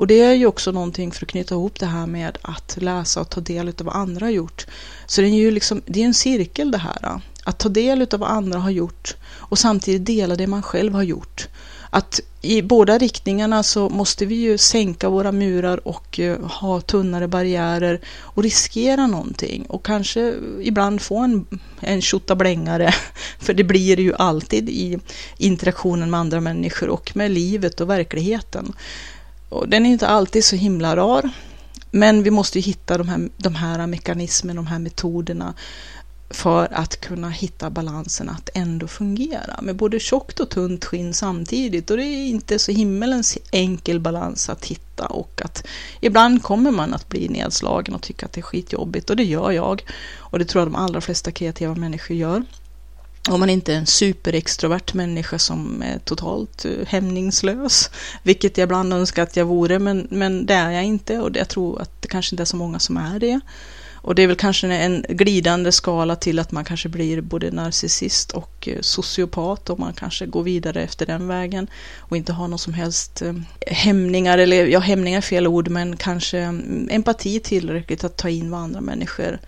Och 0.00 0.06
det 0.06 0.20
är 0.20 0.32
ju 0.32 0.46
också 0.46 0.72
någonting 0.72 1.12
för 1.12 1.24
att 1.24 1.30
knyta 1.30 1.54
ihop 1.54 1.80
det 1.80 1.86
här 1.86 2.06
med 2.06 2.38
att 2.42 2.76
läsa 2.80 3.20
och 3.20 3.30
ta 3.30 3.40
del 3.40 3.68
av 3.68 3.74
vad 3.84 3.96
andra 3.96 4.26
har 4.26 4.30
gjort. 4.30 4.66
Så 5.06 5.20
det 5.20 5.26
är 5.26 5.30
ju 5.30 5.50
liksom, 5.50 5.82
det 5.86 6.02
är 6.02 6.06
en 6.06 6.14
cirkel 6.14 6.70
det 6.70 6.78
här. 6.78 7.20
Att 7.44 7.58
ta 7.58 7.68
del 7.68 8.06
av 8.12 8.20
vad 8.20 8.30
andra 8.30 8.58
har 8.58 8.70
gjort 8.70 9.16
och 9.26 9.58
samtidigt 9.58 10.06
dela 10.06 10.36
det 10.36 10.46
man 10.46 10.62
själv 10.62 10.94
har 10.94 11.02
gjort 11.02 11.48
att 11.90 12.20
i 12.42 12.62
båda 12.62 12.98
riktningarna 12.98 13.62
så 13.62 13.88
måste 13.88 14.26
vi 14.26 14.34
ju 14.34 14.58
sänka 14.58 15.08
våra 15.08 15.32
murar 15.32 15.88
och 15.88 16.20
eh, 16.20 16.40
ha 16.40 16.80
tunnare 16.80 17.28
barriärer 17.28 18.00
och 18.20 18.42
riskera 18.42 19.06
någonting 19.06 19.66
och 19.68 19.84
kanske 19.84 20.34
ibland 20.62 21.00
få 21.00 21.18
en, 21.18 21.46
en 21.80 22.02
tjottablängare, 22.02 22.94
för 23.38 23.54
det 23.54 23.64
blir 23.64 23.96
det 23.96 24.02
ju 24.02 24.14
alltid 24.14 24.68
i 24.68 24.98
interaktionen 25.36 26.10
med 26.10 26.20
andra 26.20 26.40
människor 26.40 26.88
och 26.88 27.16
med 27.16 27.30
livet 27.30 27.80
och 27.80 27.90
verkligheten. 27.90 28.72
Och 29.48 29.68
den 29.68 29.86
är 29.86 29.90
inte 29.90 30.08
alltid 30.08 30.44
så 30.44 30.56
himla 30.56 30.96
rar, 30.96 31.30
men 31.90 32.22
vi 32.22 32.30
måste 32.30 32.60
hitta 32.60 32.98
de 32.98 33.08
här, 33.08 33.28
de 33.36 33.54
här 33.54 33.86
mekanismerna, 33.86 34.62
de 34.62 34.66
här 34.66 34.78
metoderna 34.78 35.54
för 36.30 36.72
att 36.72 37.00
kunna 37.00 37.30
hitta 37.30 37.70
balansen 37.70 38.28
att 38.28 38.50
ändå 38.54 38.86
fungera. 38.86 39.58
Med 39.62 39.76
både 39.76 40.00
tjockt 40.00 40.40
och 40.40 40.50
tunt 40.50 40.84
skinn 40.84 41.14
samtidigt. 41.14 41.90
Och 41.90 41.96
det 41.96 42.04
är 42.04 42.26
inte 42.26 42.58
så 42.58 42.72
himmelens 42.72 43.38
enkel 43.50 44.00
balans 44.00 44.48
att 44.48 44.64
hitta. 44.64 45.06
Och 45.06 45.42
att 45.44 45.66
ibland 46.00 46.42
kommer 46.42 46.70
man 46.70 46.94
att 46.94 47.08
bli 47.08 47.28
nedslagen 47.28 47.94
och 47.94 48.02
tycka 48.02 48.26
att 48.26 48.32
det 48.32 48.40
är 48.40 48.42
skitjobbigt. 48.42 49.10
Och 49.10 49.16
det 49.16 49.24
gör 49.24 49.50
jag. 49.50 49.82
Och 50.18 50.38
det 50.38 50.44
tror 50.44 50.60
jag 50.60 50.68
de 50.68 50.76
allra 50.76 51.00
flesta 51.00 51.30
kreativa 51.30 51.74
människor 51.74 52.16
gör. 52.16 52.42
Om 53.28 53.40
man 53.40 53.50
inte 53.50 53.72
är 53.72 53.76
en 53.76 53.86
superextrovert 53.86 54.94
människa 54.94 55.38
som 55.38 55.82
är 55.82 55.98
totalt 55.98 56.64
eh, 56.64 56.86
hämningslös, 56.86 57.90
vilket 58.22 58.58
jag 58.58 58.66
ibland 58.66 58.92
önskar 58.92 59.22
att 59.22 59.36
jag 59.36 59.44
vore, 59.44 59.78
men, 59.78 60.06
men 60.10 60.46
det 60.46 60.54
är 60.54 60.70
jag 60.70 60.84
inte. 60.84 61.18
Och 61.18 61.36
jag 61.36 61.48
tror 61.48 61.80
att 61.80 62.02
det 62.02 62.08
kanske 62.08 62.34
inte 62.34 62.42
är 62.42 62.44
så 62.44 62.56
många 62.56 62.78
som 62.78 62.96
är 62.96 63.18
det. 63.18 63.40
Och 64.02 64.14
det 64.14 64.22
är 64.22 64.26
väl 64.26 64.36
kanske 64.36 64.66
en 64.66 65.04
glidande 65.08 65.72
skala 65.72 66.16
till 66.16 66.38
att 66.38 66.52
man 66.52 66.64
kanske 66.64 66.88
blir 66.88 67.20
både 67.20 67.50
narcissist 67.50 68.32
och 68.32 68.68
eh, 68.68 68.80
sociopat 68.80 69.70
och 69.70 69.78
man 69.78 69.92
kanske 69.92 70.26
går 70.26 70.42
vidare 70.42 70.82
efter 70.82 71.06
den 71.06 71.28
vägen 71.28 71.66
och 71.98 72.16
inte 72.16 72.32
har 72.32 72.48
någon 72.48 72.58
som 72.58 72.74
helst 72.74 73.22
eh, 73.22 73.34
hämningar, 73.66 74.38
eller 74.38 74.66
ja, 74.66 74.78
hämningar 74.78 75.18
är 75.18 75.22
fel 75.22 75.46
ord, 75.46 75.68
men 75.68 75.96
kanske 75.96 76.38
mm, 76.38 76.88
empati 76.90 77.40
tillräckligt 77.40 78.04
att 78.04 78.16
ta 78.16 78.28
in 78.28 78.50
vad 78.50 78.60
andra 78.60 78.80
människor 78.80 79.38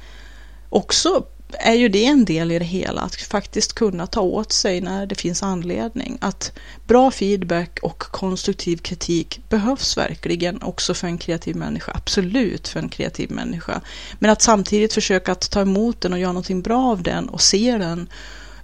också 0.68 1.24
är 1.58 1.74
ju 1.74 1.88
det 1.88 2.06
en 2.06 2.24
del 2.24 2.52
i 2.52 2.58
det 2.58 2.64
hela, 2.64 3.00
att 3.00 3.14
faktiskt 3.14 3.72
kunna 3.72 4.06
ta 4.06 4.20
åt 4.20 4.52
sig 4.52 4.80
när 4.80 5.06
det 5.06 5.14
finns 5.14 5.42
anledning. 5.42 6.18
Att 6.20 6.52
bra 6.86 7.10
feedback 7.10 7.78
och 7.82 7.98
konstruktiv 7.98 8.76
kritik 8.76 9.40
behövs 9.48 9.96
verkligen 9.96 10.62
också 10.62 10.94
för 10.94 11.06
en 11.06 11.18
kreativ 11.18 11.56
människa, 11.56 11.92
absolut 11.94 12.68
för 12.68 12.80
en 12.80 12.88
kreativ 12.88 13.30
människa. 13.30 13.80
Men 14.18 14.30
att 14.30 14.42
samtidigt 14.42 14.92
försöka 14.92 15.32
att 15.32 15.50
ta 15.50 15.60
emot 15.60 16.00
den 16.00 16.12
och 16.12 16.18
göra 16.18 16.32
någonting 16.32 16.62
bra 16.62 16.84
av 16.84 17.02
den 17.02 17.28
och 17.28 17.40
se 17.40 17.78
den 17.78 18.08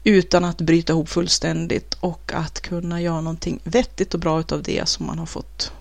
utan 0.05 0.45
att 0.45 0.61
bryta 0.61 0.93
ihop 0.93 1.09
fullständigt 1.09 1.95
och 2.01 2.33
att 2.35 2.61
kunna 2.61 3.01
göra 3.01 3.21
någonting 3.21 3.61
vettigt 3.65 4.15
och 4.15 4.21
bra 4.21 4.41
utav 4.41 4.63
det 4.63 4.89
som 4.89 5.07
man 5.07 5.19
har 5.19 5.27
fått 5.27 5.73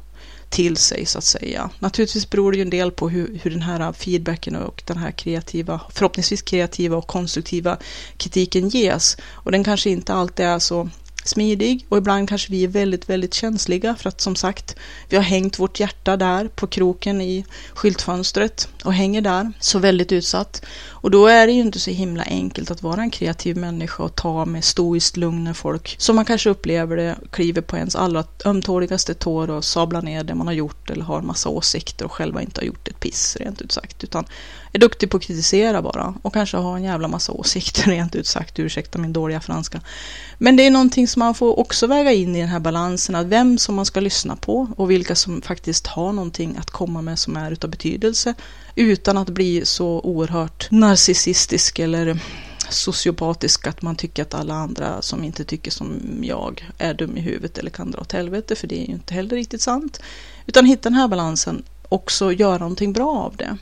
till 0.50 0.78
sig 0.78 1.06
så 1.06 1.18
att 1.18 1.24
säga. 1.24 1.70
Naturligtvis 1.80 2.30
beror 2.30 2.52
det 2.52 2.58
ju 2.58 2.62
en 2.62 2.70
del 2.70 2.92
på 2.92 3.10
hur, 3.10 3.40
hur 3.44 3.52
den 3.52 3.62
här 3.62 3.94
feedbacken 3.94 4.56
och 4.56 4.84
den 4.86 4.98
här 4.98 5.12
kreativa, 5.12 5.82
förhoppningsvis 5.90 6.42
kreativa 6.42 6.98
och 6.98 7.08
konstruktiva 7.08 7.78
kritiken 8.18 8.70
ges. 8.70 9.18
Och 9.32 9.52
den 9.52 9.64
kanske 9.64 9.90
inte 9.90 10.14
alltid 10.14 10.46
är 10.46 10.60
så 10.60 10.90
smidig 11.28 11.86
och 11.90 11.98
ibland 11.98 12.30
kanske 12.30 12.52
vi 12.52 12.64
är 12.64 12.68
väldigt, 12.68 13.10
väldigt 13.10 13.34
känsliga 13.34 13.96
för 13.96 14.10
att 14.10 14.22
som 14.22 14.36
sagt, 14.36 14.76
vi 15.10 15.18
har 15.18 15.24
hängt 15.24 15.60
vårt 15.60 15.80
hjärta 15.80 16.18
där 16.18 16.48
på 16.48 16.68
kroken 16.68 17.22
i 17.22 17.46
skyltfönstret 17.74 18.70
och 18.84 18.94
hänger 18.94 19.22
där, 19.22 19.52
så 19.60 19.80
väldigt 19.80 20.12
utsatt. 20.12 20.66
Och 20.90 21.12
då 21.12 21.28
är 21.28 21.48
det 21.48 21.54
ju 21.54 21.62
inte 21.62 21.80
så 21.80 21.92
himla 21.92 22.24
enkelt 22.24 22.72
att 22.72 22.84
vara 22.84 23.02
en 23.02 23.12
kreativ 23.12 23.58
människa 23.58 24.04
och 24.04 24.16
ta 24.16 24.46
med 24.46 24.64
stoiskt 24.64 25.18
lugn 25.18 25.44
när 25.44 25.54
folk, 25.54 25.96
som 26.00 26.16
man 26.16 26.26
kanske 26.26 26.50
upplever 26.50 26.98
det, 26.98 27.16
kliver 27.32 27.62
på 27.62 27.78
ens 27.78 27.96
allra 27.96 28.24
ömtåligaste 28.46 29.14
tår 29.14 29.50
och 29.50 29.66
sablar 29.66 30.02
ner 30.02 30.24
det 30.24 30.36
man 30.36 30.48
har 30.48 30.54
gjort 30.54 30.90
eller 30.90 31.04
har 31.04 31.22
massa 31.22 31.50
åsikter 31.50 32.06
och 32.06 32.12
själva 32.12 32.42
inte 32.42 32.62
har 32.62 32.66
gjort 32.66 32.88
ett 32.88 33.00
piss, 33.00 33.38
rent 33.40 33.62
ut 33.62 33.72
sagt, 33.72 34.04
utan 34.04 34.26
är 34.78 34.80
duktig 34.80 35.10
på 35.10 35.18
att 35.18 35.24
kritisera 35.24 35.82
bara 35.82 36.16
och 36.22 36.34
kanske 36.34 36.58
har 36.58 36.78
en 36.78 36.84
jävla 36.84 37.08
massa 37.08 37.32
åsikter, 37.32 37.84
rent 37.86 38.16
ut 38.16 38.28
sagt, 38.28 38.60
ursäkta 38.60 39.00
min 39.00 39.14
dåliga 39.14 39.42
franska. 39.42 39.82
Men 40.38 40.56
det 40.56 40.66
är 40.66 40.72
någonting 40.72 41.08
som 41.08 41.20
man 41.20 41.36
får 41.36 41.60
också 41.60 41.88
väga 41.88 42.12
in 42.12 42.36
i 42.36 42.40
den 42.40 42.50
här 42.50 42.60
balansen, 42.60 43.16
att 43.16 43.28
vem 43.28 43.58
som 43.58 43.76
man 43.76 43.86
ska 43.86 44.00
lyssna 44.00 44.36
på 44.36 44.68
och 44.76 44.92
vilka 44.92 45.16
som 45.16 45.42
faktiskt 45.42 45.88
har 45.88 46.12
någonting 46.14 46.58
att 46.58 46.70
komma 46.70 47.02
med 47.02 47.20
som 47.20 47.38
är 47.38 47.52
utav 47.52 47.70
betydelse 47.70 48.34
utan 48.76 49.18
att 49.18 49.30
bli 49.30 49.66
så 49.66 50.02
oerhört 50.04 50.72
narcissistisk 50.72 51.80
eller 51.80 52.20
sociopatisk 52.70 53.68
att 53.68 53.82
man 53.82 53.96
tycker 53.96 54.22
att 54.22 54.34
alla 54.34 54.54
andra 54.54 55.02
som 55.02 55.24
inte 55.24 55.44
tycker 55.44 55.72
som 55.72 56.00
jag 56.22 56.70
är 56.78 56.94
dum 56.94 57.18
i 57.18 57.22
huvudet 57.22 57.58
eller 57.58 57.72
kan 57.72 57.92
dra 57.92 58.02
åt 58.02 58.12
helvete, 58.12 58.56
för 58.56 58.68
det 58.68 58.76
är 58.76 58.88
ju 58.88 58.94
inte 58.94 59.14
heller 59.14 59.36
riktigt 59.36 59.62
sant. 59.62 60.00
Utan 60.46 60.66
hitta 60.66 60.90
den 60.90 61.00
här 61.00 61.08
balansen, 61.08 61.64
också 61.90 62.32
göra 62.32 62.58
någonting 62.58 62.94
bra 62.94 63.10
av 63.10 63.36
det 63.38 63.58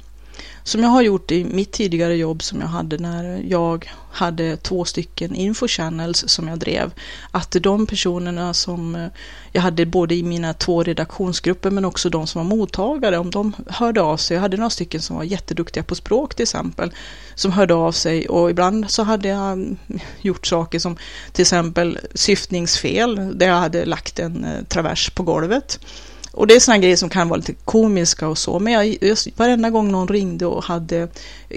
som 0.65 0.83
jag 0.83 0.89
har 0.89 1.01
gjort 1.01 1.31
i 1.31 1.43
mitt 1.43 1.71
tidigare 1.71 2.15
jobb 2.15 2.43
som 2.43 2.61
jag 2.61 2.67
hade 2.67 2.97
när 2.97 3.43
jag 3.49 3.91
hade 4.11 4.57
två 4.57 4.85
stycken 4.85 5.35
infochannels 5.35 6.23
som 6.27 6.47
jag 6.47 6.59
drev. 6.59 6.93
Att 7.31 7.55
de 7.61 7.87
personerna 7.87 8.53
som 8.53 8.95
eh, 8.95 9.07
jag 9.51 9.61
hade 9.61 9.85
både 9.85 10.15
i 10.15 10.23
mina 10.23 10.53
två 10.53 10.83
redaktionsgrupper 10.83 11.71
men 11.71 11.85
också 11.85 12.09
de 12.09 12.27
som 12.27 12.39
var 12.39 12.57
mottagare, 12.57 13.17
om 13.17 13.31
de 13.31 13.53
hörde 13.67 14.01
av 14.01 14.17
sig. 14.17 14.35
Jag 14.35 14.41
hade 14.41 14.57
några 14.57 14.69
stycken 14.69 15.01
som 15.01 15.15
var 15.15 15.23
jätteduktiga 15.23 15.83
på 15.83 15.95
språk 15.95 16.35
till 16.35 16.43
exempel, 16.43 16.91
som 17.35 17.51
hörde 17.51 17.73
av 17.73 17.91
sig 17.91 18.29
och 18.29 18.49
ibland 18.49 18.91
så 18.91 19.03
hade 19.03 19.27
jag 19.27 19.51
mm, 19.51 19.77
gjort 20.21 20.47
saker 20.47 20.79
som 20.79 20.97
till 21.31 21.41
exempel 21.41 21.99
syftningsfel, 22.13 23.37
där 23.37 23.47
jag 23.47 23.55
hade 23.55 23.85
lagt 23.85 24.19
en 24.19 24.45
eh, 24.45 24.63
travers 24.63 25.09
på 25.09 25.23
golvet. 25.23 25.79
Och 26.35 26.47
det 26.47 26.55
är 26.55 26.59
sådana 26.59 26.81
grejer 26.81 26.95
som 26.95 27.09
kan 27.09 27.29
vara 27.29 27.37
lite 27.37 27.53
komiska 27.53 28.27
och 28.27 28.37
så, 28.37 28.59
men 28.59 28.73
jag, 28.73 28.97
just, 29.01 29.39
varenda 29.39 29.69
gång 29.69 29.91
någon 29.91 30.07
ringde 30.07 30.45
och 30.45 30.63
hade 30.63 31.07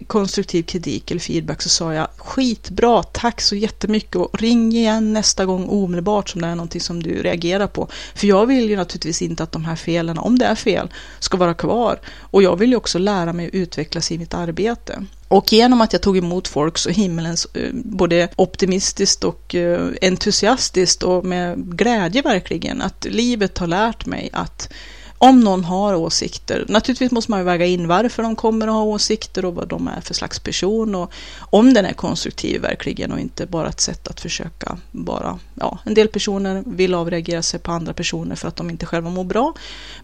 konstruktiv 0.07 0.63
kritik 0.63 1.11
eller 1.11 1.21
feedback 1.21 1.63
så 1.63 1.69
sa 1.69 1.95
jag 1.95 2.09
skitbra, 2.17 3.03
tack 3.03 3.41
så 3.41 3.57
jättemycket 3.57 4.17
och 4.17 4.41
ring 4.41 4.73
igen 4.73 5.13
nästa 5.13 5.47
gång 5.47 5.69
omedelbart 5.69 6.29
som 6.29 6.41
det 6.41 6.47
är 6.49 6.55
någonting 6.55 6.81
som 6.81 7.03
du 7.03 7.23
reagerar 7.23 7.67
på. 7.67 7.89
För 8.15 8.27
jag 8.27 8.47
vill 8.47 8.71
ju 8.71 8.77
naturligtvis 8.77 9.23
inte 9.23 9.43
att 9.43 9.53
de 9.53 9.65
här 9.65 9.77
felen, 9.77 10.19
om 10.19 10.39
det 10.39 10.45
är 10.45 10.55
fel, 10.55 10.93
ska 11.19 11.37
vara 11.37 11.55
kvar. 11.55 12.01
Och 12.21 12.43
jag 12.43 12.57
vill 12.57 12.71
ju 12.71 12.77
också 12.77 12.99
lära 12.99 13.33
mig 13.33 13.47
att 13.47 13.55
utvecklas 13.55 14.13
i 14.13 14.19
mitt 14.19 14.35
arbete. 14.35 15.05
Och 15.29 15.53
genom 15.53 15.81
att 15.81 15.93
jag 15.93 16.03
tog 16.03 16.17
emot 16.17 16.49
folk 16.49 16.79
så 16.79 16.91
himmelens 16.91 17.47
eh, 17.55 17.71
både 17.73 18.29
optimistiskt 18.37 19.25
och 19.25 19.55
eh, 19.55 19.89
entusiastiskt 20.03 21.03
och 21.03 21.25
med 21.25 21.77
glädje 21.79 22.23
verkligen, 22.23 22.83
att 22.83 23.05
livet 23.11 23.59
har 23.59 23.67
lärt 23.67 24.07
mig 24.07 24.31
att 24.33 24.73
om 25.19 25.41
någon 25.41 25.65
har 25.65 25.95
åsikter, 25.95 26.65
naturligtvis 26.69 27.11
måste 27.11 27.31
man 27.31 27.41
ju 27.41 27.45
väga 27.45 27.67
in 27.67 27.89
varför 27.89 28.23
de 28.23 28.37
kommer 28.37 28.67
att 28.67 28.73
ha 28.73 28.83
åsikter 28.83 29.45
och 29.45 29.55
vad 29.55 29.69
de 29.69 29.89
är 29.89 30.01
för 30.01 30.15
slags 30.15 30.39
person 30.39 30.95
och 30.95 31.13
om 31.39 31.75
den 31.75 31.85
är 31.85 31.93
konstruktiv 31.93 32.61
verkligen 32.61 33.13
och 33.13 33.21
inte 33.21 33.47
bara 33.47 33.69
ett 33.69 33.81
sätt 33.81 34.09
att 34.09 34.21
försöka 34.21 34.79
bara, 34.91 35.39
ja, 35.55 35.79
en 35.85 35.95
del 35.95 36.09
personer 36.09 36.63
vill 36.67 36.95
avreagera 36.95 37.43
sig 37.43 37.61
på 37.61 37.73
andra 37.73 37.93
personer 37.93 38.37
för 38.37 38.49
att 38.49 38.57
de 38.57 38.71
inte 38.71 38.87
själva 38.87 39.11
mår 39.11 39.25
bra. 39.25 39.55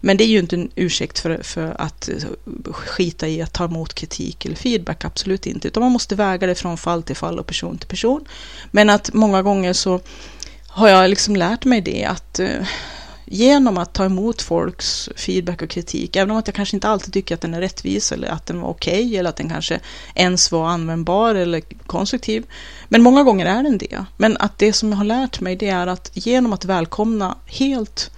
Men 0.01 0.17
det 0.17 0.23
är 0.23 0.27
ju 0.27 0.39
inte 0.39 0.55
en 0.55 0.71
ursäkt 0.75 1.19
för, 1.19 1.43
för 1.43 1.81
att 1.81 2.09
skita 2.71 3.27
i 3.27 3.41
att 3.41 3.53
ta 3.53 3.65
emot 3.65 3.93
kritik 3.93 4.45
eller 4.45 4.55
feedback, 4.55 5.05
absolut 5.05 5.45
inte, 5.45 5.67
utan 5.67 5.83
man 5.83 5.91
måste 5.91 6.15
väga 6.15 6.47
det 6.47 6.55
från 6.55 6.77
fall 6.77 7.03
till 7.03 7.15
fall 7.15 7.39
och 7.39 7.47
person 7.47 7.77
till 7.77 7.89
person. 7.89 8.25
Men 8.71 8.89
att 8.89 9.13
många 9.13 9.41
gånger 9.41 9.73
så 9.73 9.99
har 10.67 10.87
jag 10.87 11.09
liksom 11.09 11.35
lärt 11.35 11.65
mig 11.65 11.81
det 11.81 12.05
att 12.05 12.39
eh, 12.39 12.67
genom 13.25 13.77
att 13.77 13.93
ta 13.93 14.05
emot 14.05 14.41
folks 14.41 15.09
feedback 15.15 15.61
och 15.61 15.69
kritik, 15.69 16.15
även 16.15 16.31
om 16.31 16.37
att 16.37 16.47
jag 16.47 16.55
kanske 16.55 16.77
inte 16.77 16.87
alltid 16.87 17.13
tycker 17.13 17.35
att 17.35 17.41
den 17.41 17.53
är 17.53 17.61
rättvis 17.61 18.11
eller 18.11 18.27
att 18.27 18.45
den 18.45 18.61
var 18.61 18.69
okej 18.69 19.05
okay, 19.05 19.17
eller 19.17 19.29
att 19.29 19.35
den 19.35 19.49
kanske 19.49 19.79
ens 20.15 20.51
var 20.51 20.67
användbar 20.67 21.35
eller 21.35 21.61
konstruktiv. 21.85 22.45
Men 22.87 23.03
många 23.03 23.23
gånger 23.23 23.45
är 23.45 23.63
den 23.63 23.77
det. 23.77 24.05
Men 24.17 24.37
att 24.37 24.57
det 24.57 24.73
som 24.73 24.89
jag 24.89 24.97
har 24.97 25.05
lärt 25.05 25.39
mig 25.39 25.55
det 25.55 25.69
är 25.69 25.87
att 25.87 26.11
genom 26.13 26.53
att 26.53 26.65
välkomna 26.65 27.37
helt 27.45 28.11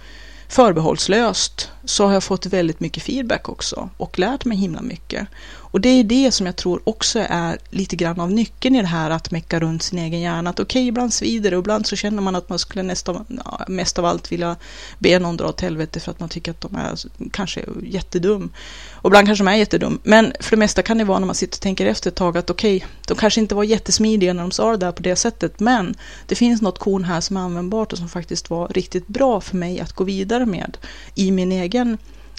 förbehållslöst 0.48 1.70
så 1.88 2.06
har 2.06 2.12
jag 2.12 2.24
fått 2.24 2.46
väldigt 2.46 2.80
mycket 2.80 3.02
feedback 3.02 3.48
också 3.48 3.88
och 3.96 4.18
lärt 4.18 4.44
mig 4.44 4.58
himla 4.58 4.82
mycket. 4.82 5.28
Och 5.70 5.80
det 5.80 5.88
är 5.88 6.04
det 6.04 6.32
som 6.32 6.46
jag 6.46 6.56
tror 6.56 6.80
också 6.84 7.26
är 7.28 7.58
lite 7.70 7.96
grann 7.96 8.20
av 8.20 8.32
nyckeln 8.32 8.76
i 8.76 8.80
det 8.80 8.86
här 8.86 9.10
att 9.10 9.30
mecka 9.30 9.60
runt 9.60 9.82
sin 9.82 9.98
egen 9.98 10.20
hjärna. 10.20 10.50
Att 10.50 10.60
okej, 10.60 10.80
okay, 10.80 10.88
ibland 10.88 11.14
svider 11.14 11.50
det 11.50 11.56
och 11.56 11.62
ibland 11.62 11.86
så 11.86 11.96
känner 11.96 12.22
man 12.22 12.36
att 12.36 12.48
man 12.48 12.58
skulle 12.58 12.82
nästan, 12.82 13.24
ja, 13.44 13.64
mest 13.68 13.98
av 13.98 14.04
allt 14.04 14.32
vilja 14.32 14.56
be 14.98 15.18
någon 15.18 15.36
dra 15.36 15.48
åt 15.48 15.60
helvete 15.60 16.00
för 16.00 16.10
att 16.10 16.20
man 16.20 16.28
tycker 16.28 16.50
att 16.50 16.60
de 16.60 16.76
är 16.76 16.98
kanske 17.30 17.64
jättedum. 17.82 18.50
Och 18.90 19.10
ibland 19.10 19.26
kanske 19.26 19.44
de 19.44 19.50
är 19.50 19.56
jättedum. 19.56 20.00
Men 20.02 20.32
för 20.40 20.50
det 20.50 20.56
mesta 20.56 20.82
kan 20.82 20.98
det 20.98 21.04
vara 21.04 21.18
när 21.18 21.26
man 21.26 21.34
sitter 21.34 21.56
och 21.56 21.62
tänker 21.62 21.86
efter 21.86 22.10
ett 22.10 22.16
tag 22.16 22.38
att 22.38 22.50
okej, 22.50 22.76
okay, 22.76 22.88
de 23.06 23.16
kanske 23.16 23.40
inte 23.40 23.54
var 23.54 23.64
jättesmidiga 23.64 24.32
när 24.32 24.42
de 24.42 24.50
sa 24.50 24.70
det 24.70 24.76
där 24.76 24.92
på 24.92 25.02
det 25.02 25.16
sättet. 25.16 25.60
Men 25.60 25.94
det 26.26 26.34
finns 26.34 26.62
något 26.62 26.78
korn 26.78 27.04
här 27.04 27.20
som 27.20 27.36
är 27.36 27.40
användbart 27.40 27.92
och 27.92 27.98
som 27.98 28.08
faktiskt 28.08 28.50
var 28.50 28.68
riktigt 28.68 29.06
bra 29.06 29.40
för 29.40 29.56
mig 29.56 29.80
att 29.80 29.92
gå 29.92 30.04
vidare 30.04 30.46
med 30.46 30.76
i 31.14 31.30
min 31.30 31.52
egen 31.52 31.77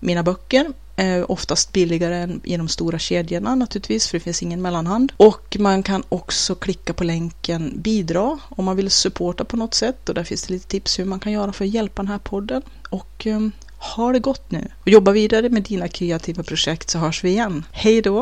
mina 0.00 0.22
böcker 0.22 0.72
Eh, 0.98 1.24
oftast 1.28 1.72
billigare 1.72 2.16
än 2.16 2.40
i 2.44 2.56
de 2.56 2.68
stora 2.68 2.98
kedjorna 2.98 3.54
naturligtvis, 3.54 4.08
för 4.08 4.18
det 4.18 4.24
finns 4.24 4.42
ingen 4.42 4.62
mellanhand. 4.62 5.12
Och 5.16 5.56
man 5.58 5.82
kan 5.82 6.02
också 6.08 6.54
klicka 6.54 6.92
på 6.92 7.04
länken 7.04 7.72
bidra 7.76 8.38
om 8.48 8.64
man 8.64 8.76
vill 8.76 8.90
supporta 8.90 9.44
på 9.44 9.56
något 9.56 9.74
sätt. 9.74 10.08
Och 10.08 10.14
där 10.14 10.24
finns 10.24 10.42
det 10.42 10.54
lite 10.54 10.66
tips 10.66 10.98
hur 10.98 11.04
man 11.04 11.20
kan 11.20 11.32
göra 11.32 11.52
för 11.52 11.64
att 11.64 11.70
hjälpa 11.70 12.02
den 12.02 12.10
här 12.10 12.18
podden. 12.18 12.62
Och 12.90 13.26
eh, 13.26 13.40
ha 13.96 14.12
det 14.12 14.18
gott 14.18 14.50
nu 14.50 14.68
och 14.82 14.88
jobba 14.88 15.12
vidare 15.12 15.48
med 15.48 15.62
dina 15.62 15.88
kreativa 15.88 16.42
projekt 16.42 16.90
så 16.90 16.98
hörs 16.98 17.24
vi 17.24 17.30
igen. 17.30 17.64
Hej 17.72 18.02
då! 18.02 18.16